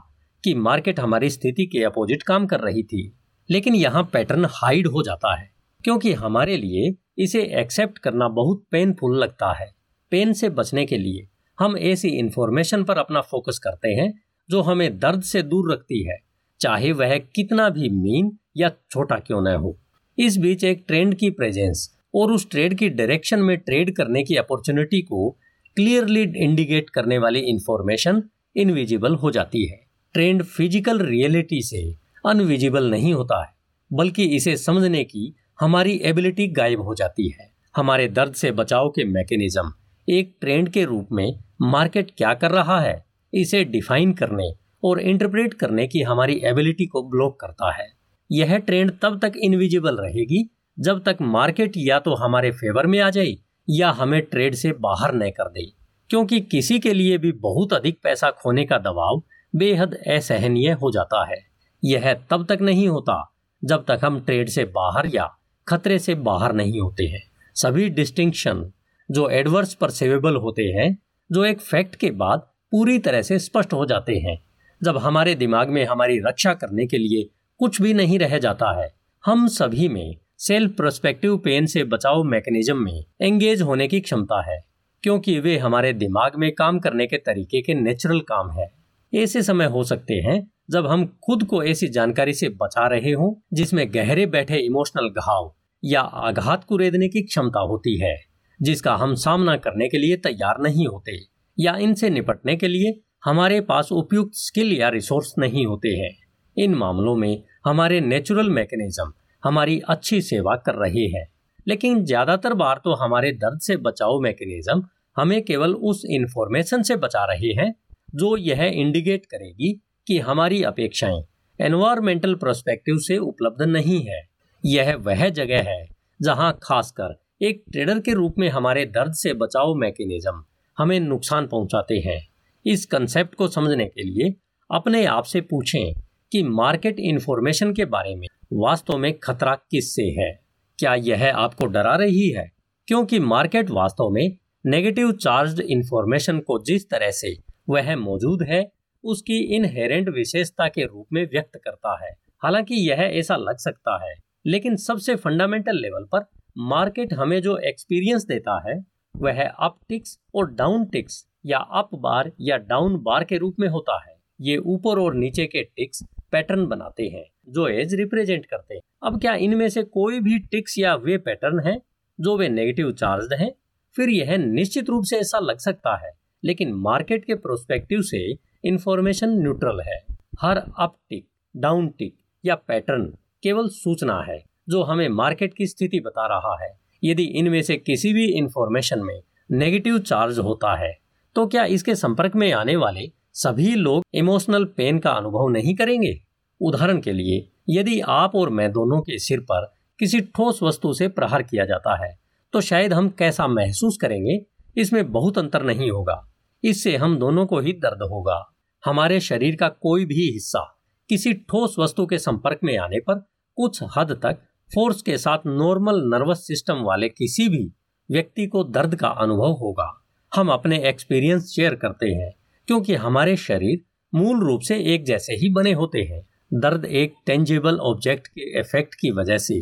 कि 0.45 0.55
मार्केट 0.55 1.01
हमारी 1.01 1.31
स्थिति 1.31 1.67
के 1.67 1.85
अपोजिट 1.85 2.23
काम 2.23 2.47
कर 2.47 2.61
रही 2.61 2.83
थी, 2.83 3.13
लेकिन 3.49 3.75
यहाँ 3.75 4.03
पैटर्न 4.13 4.47
हाइड 4.51 4.87
हो 4.87 5.03
जाता 5.03 5.35
है, 5.41 5.51
क्योंकि 5.85 6.13
हमारे 6.13 6.57
लिए 6.57 6.95
इसे 7.19 7.43
एक्सेप्ट 7.61 7.99
करना 7.99 8.29
बहुत 8.29 8.63
पेनफुल 8.71 9.19
लगता 9.19 9.53
है। 9.53 9.71
पेन 10.13 10.33
से 10.33 10.49
बचने 10.49 10.87
के 10.87 10.99
लिए 10.99 11.27
हम 11.59 11.77
ऐसी 11.77 12.09
इंफॉर्मेशन 12.09 12.85
पर 12.85 12.99
अपना 12.99 13.21
फोकस 13.21 13.59
करते 13.59 13.89
हैं, 13.89 14.13
जो 14.49 14.61
हमें 14.61 14.99
दर्द 14.99 15.23
से 15.23 15.43
दूर 15.43 15.73
रखती 15.73 16.03
है, 16.03 16.17
चाहे 16.61 16.93
वह 16.93 17.17
कितना 17.19 17.69
भी 17.69 17.89
मीन 17.89 18.31
या 18.57 18.71
छोटा 18.91 19.17
क्यों 19.17 19.41
न 19.43 19.55
हो। 19.57 19.77
इस 20.19 20.37
बीच 20.37 20.65
एक 20.65 20.85
ट्रेंड 20.89 21.15
की 21.15 21.31
प्रेजेंस 21.31 21.89
और 22.15 22.33
उस 22.33 22.49
ट्रेड 22.51 22.75
की 22.75 22.89
डायरेक्शन 22.89 23.41
में 23.41 23.57
ट्रेड 23.59 23.95
करने 23.97 24.23
की 24.23 24.37
अपॉर्चुनिटी 24.37 25.01
को 25.03 25.37
क्लियरली 25.79 26.23
इंडिकेट 26.37 26.89
करने 26.91 27.17
वाली 27.19 27.41
इंफॉर्मेशन 27.41 28.23
इनविजिबल 28.57 29.15
हो 29.15 29.31
जाती 29.31 29.65
है। 29.67 29.79
ट्रेंड 30.15 30.43
फ़िज़िकल 30.45 31.01
रियलिटी 31.01 31.61
से 31.63 31.83
अनविजिबल 32.25 32.91
नहीं 32.91 33.13
होता 33.15 33.41
है, 33.43 33.53
बल्कि 33.91 34.25
इसे 34.37 34.57
समझने 34.57 35.05
की 35.05 35.35
हमारी 35.61 35.97
एबिलिटी 36.05 36.49
गायब 36.49 36.81
हो 36.81 36.95
जाती 36.95 37.29
है। 37.31 37.51
हमारे 37.75 38.09
दर्द 38.09 38.35
से 38.35 38.51
बचाव 38.53 38.89
के 38.89 39.05
मैकेनिज्म, 39.05 39.73
एक 40.09 40.37
ट्रेंड 40.41 40.69
के 40.69 40.85
रूप 40.85 41.09
में 41.13 41.39
मार्केट 41.63 42.11
क्या 42.19 42.35
कर 42.35 42.51
रहा 42.51 42.81
है, 42.81 43.03
इसे 43.33 43.65
डिफाइन 43.67 44.13
करने 44.13 44.53
और 44.85 45.01
इंटरप्रेट 45.01 45.55
करने 45.55 45.87
की 45.87 46.03
हमारी 46.03 46.41
एबिलिटी 46.45 46.87
को 46.87 47.09
ब्लॉक 47.11 47.41
करता 47.41 47.75
है। 47.75 47.87
यह 48.31 48.59
ट्रेंड 48.59 48.99
तब 49.03 49.21
तक 49.23 49.39
इनविजिबल 49.45 49.97
रहेगी 49.97 50.49
जब 50.79 51.05
तक 51.05 51.19
मार्केट 51.23 51.73
या 51.79 51.99
तो 51.99 52.15
हमारे 52.17 52.51
फेवर 52.53 52.87
में 52.87 53.01
आ 53.01 53.11
जाए 53.11 53.37
या 53.69 53.91
हमें 53.91 54.21
ट्रेड 54.23 54.55
से 54.55 54.73
बाहर 54.73 55.15
न 55.15 55.31
कर 55.31 55.49
दे, 55.49 55.67
क्योंकि 56.11 56.41
किसी 56.41 56.79
के 56.79 56.93
लिए 56.95 57.19
भी 57.19 57.33
बहुत 57.33 57.73
अधिक 57.73 57.99
पैसा 58.03 58.31
खोने 58.33 58.65
का 58.65 58.79
दबाव 58.79 59.23
बेहद 59.55 59.95
असहनीय 60.09 60.71
हो 60.73 60.91
जाता 60.91 61.25
है। 61.25 61.39
यह 61.83 62.13
तब 62.31 62.47
तक 62.49 62.59
नहीं 62.63 62.89
होता 62.89 63.35
जब 63.63 63.85
तक 63.85 64.01
हम 64.05 64.21
ट्रेड 64.21 64.49
से 64.49 64.65
बाहर 64.65 65.11
या 65.15 65.31
खतरे 65.67 65.99
से 65.99 66.15
बाहर 66.15 66.53
नहीं 66.53 66.81
होते 66.81 67.05
हैं। 67.05 67.23
सभी 67.57 67.89
डिस्टिंक्शन 67.89 68.71
जो 69.09 69.29
एडवर्स 69.29 69.75
परसेवेबल 69.75 70.37
होते 70.37 70.63
हैं, 70.63 70.99
जो 71.31 71.45
एक 71.45 71.61
फैक्ट 71.61 71.97
के 71.97 72.11
बाद 72.11 72.47
पूरी 72.73 72.99
तरह 72.99 73.23
से 73.23 73.39
स्पष्ट 73.39 73.73
हो 73.73 73.87
जाते 73.87 74.17
हैं। 74.17 74.39
जब 74.81 74.97
हमारे 74.97 75.35
दिमाग 75.35 75.69
में 75.69 75.85
हमारी 75.85 76.19
रक्षा 76.19 76.55
करने 76.55 76.87
के 76.87 76.99
लिए 76.99 77.29
कुछ 77.61 77.81
भी 77.83 77.95
नहीं 77.95 78.19
रह 78.19 78.39
जाता 78.39 78.71
है, 78.81 78.93
हम 79.25 79.47
सभी 79.49 79.89
में 79.89 80.17
सेल्फ 80.41 80.73
प्रोस्पेक्टिव 80.73 81.37
पेन 81.37 81.65
से 81.67 81.83
बचाव 81.85 82.23
मैकेनिज्म 82.23 82.77
में 82.77 83.05
एंगेज 83.21 83.63
होने 83.63 83.87
की 83.89 84.01
क्षमता 84.01 84.41
है, 84.43 84.59
क्योंकि 85.05 85.39
वे 85.41 85.57
हमारे 85.59 85.93
दिमाग 85.93 86.37
में 86.37 86.51
काम 86.55 86.79
करने 86.79 87.07
के 87.07 87.17
तरीके 87.19 87.63
के 87.63 87.75
नेचुरल 87.75 88.21
काम 88.21 88.51
है। 88.51 88.69
ऐसे 89.13 89.43
समय 89.43 89.67
हो 89.67 89.83
सकते 89.85 90.15
हैं 90.15 90.39
जब 90.71 90.87
हम 90.87 91.05
खुद 91.27 91.45
को 91.45 91.63
ऐसी 91.65 91.89
जानकारी 91.89 92.35
से 92.35 92.49
बचा 92.63 92.87
रहे 92.87 93.13
हों, 93.13 93.35
जिसमें 93.53 93.87
गहरे 93.95 94.27
बैठे 94.27 94.59
इमोशनल 94.59 95.09
घाव 95.11 95.53
या 95.83 96.01
आघात 96.01 96.65
को 96.65 96.77
रेदने 96.77 97.09
की 97.09 97.23
क्षमता 97.23 97.61
होती 97.61 97.99
है, 98.01 98.17
जिसका 98.61 98.95
हम 98.95 99.15
सामना 99.17 99.57
करने 99.57 99.89
के 99.89 99.99
लिए 99.99 100.17
तैयार 100.17 100.63
नहीं 100.63 100.87
होते, 100.87 101.19
या 101.59 101.77
इनसे 101.77 102.11
निपटने 102.11 102.57
के 102.57 102.69
लिए 102.69 102.99
हमारे 103.25 103.61
पास 103.61 103.93
उपयुक्त 103.93 104.33
स्किल 104.37 104.73
या 104.73 104.89
रिसोर्स 104.89 105.35
नहीं 105.39 105.67
होते 105.67 105.97
हैं। 105.97 106.17
इन 106.57 106.75
मामलों 106.75 107.17
में 107.17 107.43
हमारे 107.67 108.01
नेचुरल 108.01 108.51
मैकेनिज्म 108.51 109.13
हमारी 109.43 109.79
अच्छी 109.89 110.21
सेवा 110.23 110.55
कर 110.57 110.75
रहे 110.77 111.07
हैं। 111.09 111.27
लेकिन 111.67 112.05
ज़्यादातर 112.05 112.55
बार 112.55 112.81
तो 112.85 112.95
हमारे 112.95 113.33
दर्द 113.35 113.61
से 113.61 113.77
बचाव 113.77 114.21
मैकेनिज्म 114.21 114.83
हमें 115.17 115.41
केवल 115.43 115.75
उस 115.75 116.03
इंफॉर्मेशन 116.07 116.83
से 116.83 116.97
बचा 116.97 117.25
रहे 117.25 117.53
हैं, 117.53 117.75
जो 118.15 118.37
यह 118.37 118.63
इंडिकेट 118.65 119.27
करेगी 119.27 119.73
कि 120.07 120.19
हमारी 120.19 120.63
अपेक्षाएँ 120.63 121.23
एनवायरमेंटल 121.61 122.35
प्रोस्पेक्टिव 122.35 122.99
से 122.99 123.19
उपलब्ध 123.19 123.63
नहीं 123.63 124.01
है। 124.07 124.21
यह 124.65 124.95
वह 124.97 125.29
जगह 125.29 125.63
है 125.63 125.87
जहाँ 126.21 126.53
खासकर 126.63 127.15
एक 127.41 127.63
ट्रेडर 127.73 127.99
के 128.01 128.13
रूप 128.13 128.39
में 128.39 128.49
हमारे 128.49 128.85
दर्द 128.87 129.13
से 129.13 129.33
बचाव 129.35 129.75
मैकेनिज्म 129.75 130.43
हमें 130.79 130.99
नुकसान 131.01 131.47
पहुंचाते 131.47 131.99
हैं। 131.99 132.21
इस 132.65 132.87
कंसेप्ट 132.87 133.35
को 133.35 133.49
समझने 133.49 133.87
के 133.87 134.03
लिए 134.03 134.35
अपने 134.71 135.05
आप 135.07 135.25
से 135.25 135.41
पूछें 135.41 135.93
कि 136.33 136.43
मार्केट 136.43 137.01
इंफॉर्मेशन 137.01 137.73
के 137.73 137.85
बारे 137.85 138.15
में 138.15 138.27
वास्तव 138.53 138.99
में 138.99 139.19
खतरा 139.19 139.55
किससे 139.55 140.03
है? 140.03 140.41
क्या 140.79 140.95
यह 140.95 141.37
आपको 141.37 141.67
डरा 141.67 141.97
रही 141.97 142.31
है? 142.31 142.53
क्योंकि 142.87 143.19
मार्केट 143.19 143.71
वास्तव 143.71 144.11
में 144.11 144.37
नेगेटिव 144.67 145.13
चार्ज 145.13 145.61
इंफॉर्मेशन 145.61 146.39
को 146.39 146.65
जिस 146.65 146.91
तरह 146.91 147.11
से 147.11 147.37
वह 147.69 147.97
मौजूद 147.97 148.43
है, 148.43 148.73
उसकी 149.05 149.39
इनहेरेंट 149.39 150.09
विशेषता 150.09 150.69
के 150.69 150.85
रूप 150.85 151.07
में 151.13 151.29
व्यक्त 151.33 151.61
करता 151.65 152.07
है। 152.07 152.11
हालाँकि 152.43 152.75
यह 152.75 152.97
ऐसा 152.97 153.37
लग 153.37 153.57
सकता 153.59 154.09
है, 154.09 154.15
लेकिन 154.47 154.77
सबसे 154.77 155.17
फंडामेंटल 155.17 155.77
लेवल 155.77 156.05
पर 156.05 156.27
मार्केट 156.59 157.13
हमें 157.13 157.43
जो 157.43 157.57
एक्सपीरियंस 157.57 158.25
देता 158.25 158.71
है, 158.71 158.85
वह 159.17 159.49
अप 159.49 159.79
टिक्स 159.89 160.21
और 160.35 160.51
डाउन 160.51 160.85
टिक्स 160.85 161.27
या 161.47 161.59
अप 161.59 161.91
बार 161.95 162.33
या 162.41 162.57
डाउन 162.57 162.97
बार 163.03 163.25
के 163.25 163.37
रूप 163.37 163.57
में 163.61 163.69
होता 163.69 164.05
है। 164.09 164.19
ये 164.41 164.57
ऊपर 164.57 164.99
और 164.99 165.15
नीचे 165.15 165.47
के 165.47 165.63
टिक्स 165.63 166.05
पैटर्न 166.33 166.67
बनाते 166.67 167.09
हैं। 167.09 167.25
जो 167.49 167.67
एज 167.69 167.95
रिप्रेजेंट 167.95 168.47
करते 168.47 168.75
हैं। 168.75 168.81
अब 169.03 169.21
क्या 169.21 169.35
इनमें 169.37 169.69
से 169.69 169.83
कोई 169.83 170.21
भी 170.21 170.39
टिक्स 170.41 170.79
या 170.79 170.95
वे 170.97 171.17
पैटर्न 171.19 171.61
है 171.61 171.81
जो 172.19 172.37
वे 172.37 172.49
नेगेटिव 172.49 172.91
चार्ज 172.93 173.33
हैं? 173.33 173.51
फिर 173.97 174.09
यह 174.09 174.37
निश्चित 174.37 174.91
रूप 174.91 175.05
से 175.05 175.17
ऐसा 175.17 175.39
लग 175.39 175.59
सकता 175.59 175.97
है, 175.97 176.11
लेकिन 176.43 176.73
मार्केट 176.75 177.25
के 177.25 177.35
प्रोस्पेक्टिव 177.37 178.03
से 178.03 178.21
इंफॉर्मेशन 178.65 179.31
न्यूट्रल 179.41 179.81
है। 179.81 180.01
हर 180.41 180.63
अप 180.79 180.97
टिक 181.11 181.27
डाउन 181.55 181.89
टिक 181.89 182.15
या 182.45 182.55
पैटर्न 182.59 183.05
केवल 183.43 183.69
सूचना 183.69 184.21
है, 184.23 184.43
जो 184.69 184.83
हमें 184.83 185.09
मार्केट 185.09 185.55
की 185.55 185.67
स्थिति 185.67 186.01
बता 186.01 186.27
रहा 186.27 186.57
है। 186.63 186.71
यदि 187.05 187.25
इनमें 187.39 187.61
से 187.63 187.77
किसी 187.77 188.13
भी 188.13 188.25
इंफॉर्मेशन 188.29 189.03
में 189.03 189.21
नेगेटिव 189.51 189.99
चार्ज 190.01 190.39
होता 190.39 190.75
है 190.77 190.97
तो 191.37 191.47
क्या 191.47 191.65
इसके 191.67 191.95
संपर्क 191.95 192.35
में 192.37 192.51
आने 192.53 192.75
वाले 192.77 193.11
सभी 193.35 193.75
लोग 193.75 194.05
इमोशनल 194.15 194.65
पेन 194.77 194.99
का 194.99 195.11
अनुभव 195.11 195.49
नहीं 195.49 195.75
करेंगे? 195.75 196.13
उदाहरण 196.61 197.01
के 197.01 197.13
लिए, 197.13 197.49
यदि 197.71 198.01
आप 198.01 198.35
और 198.35 198.51
मैं 198.51 198.71
दोनों 198.73 199.01
के 199.01 199.19
सिर 199.19 199.41
पर 199.43 199.67
किसी 200.01 200.21
ठोस 200.21 200.63
वस्तु 200.63 200.93
से 200.93 201.09
प्रहार 201.09 201.43
किया 201.43 201.65
जाता 201.65 201.97
है 201.97 202.17
तो 202.55 202.61
शायद 202.61 202.93
हम 202.93 203.09
कैसा 203.09 203.47
महसूस 203.49 203.97
करेंगे, 203.97 204.41
इसमें 204.77 205.11
बहुत 205.13 205.39
अंतर 205.39 205.63
नहीं 205.63 205.91
होगा। 205.91 206.23
इससे 206.65 206.97
हम 206.97 207.17
दोनों 207.19 207.45
को 207.47 207.59
ही 207.59 207.73
दर्द 207.75 208.03
होगा। 208.03 208.43
हमारे 208.85 209.19
शरीर 209.21 209.57
का 209.57 209.69
कोई 209.69 210.05
भी 210.05 210.31
हिस्सा 210.33 210.63
किसी 211.11 211.33
ठोस 211.33 211.77
वस्तु 211.79 212.07
के 212.07 212.19
संपर्क 212.19 212.61
में 212.65 212.77
आने 212.79 212.99
पर 213.01 213.19
कुछ 213.59 213.83
हद 213.97 214.13
तक 214.23 214.39
फोर्स 214.71 215.03
के 215.03 215.17
साथ 215.19 215.47
नॉर्मल 215.47 216.01
नर्वस 216.05 216.47
सिस्टम 216.47 216.83
वाले 216.83 217.09
किसी 217.09 217.49
भी 217.49 217.65
व्यक्ति 218.11 218.47
को 218.47 218.65
दर्द 218.65 218.95
का 218.97 219.09
अनुभव 219.19 219.53
होगा। 219.61 219.91
हम 220.33 220.49
अपने 220.49 220.79
एक्सपीरियंस 220.89 221.47
शेयर 221.47 221.75
करते 221.75 222.07
हैं, 222.07 222.33
क्योंकि 222.69 222.95
हमारे 222.97 223.37
शरीर 223.37 223.81
मूल 224.13 224.41
रूप 224.41 224.61
से 224.61 224.79
एक 224.95 225.05
जैसे 225.05 225.35
ही 225.35 225.49
बने 225.51 225.73
होते 225.73 226.03
हैं। 226.03 226.27
दर्द 226.53 226.85
एक 226.85 227.15
टेंजेबल 227.27 227.77
ऑब्जेक्ट 227.77 228.27
के 228.29 228.61
इफ़ेक्ट 228.61 228.95
की 228.95 229.11
वजह 229.11 229.39
से 229.39 229.55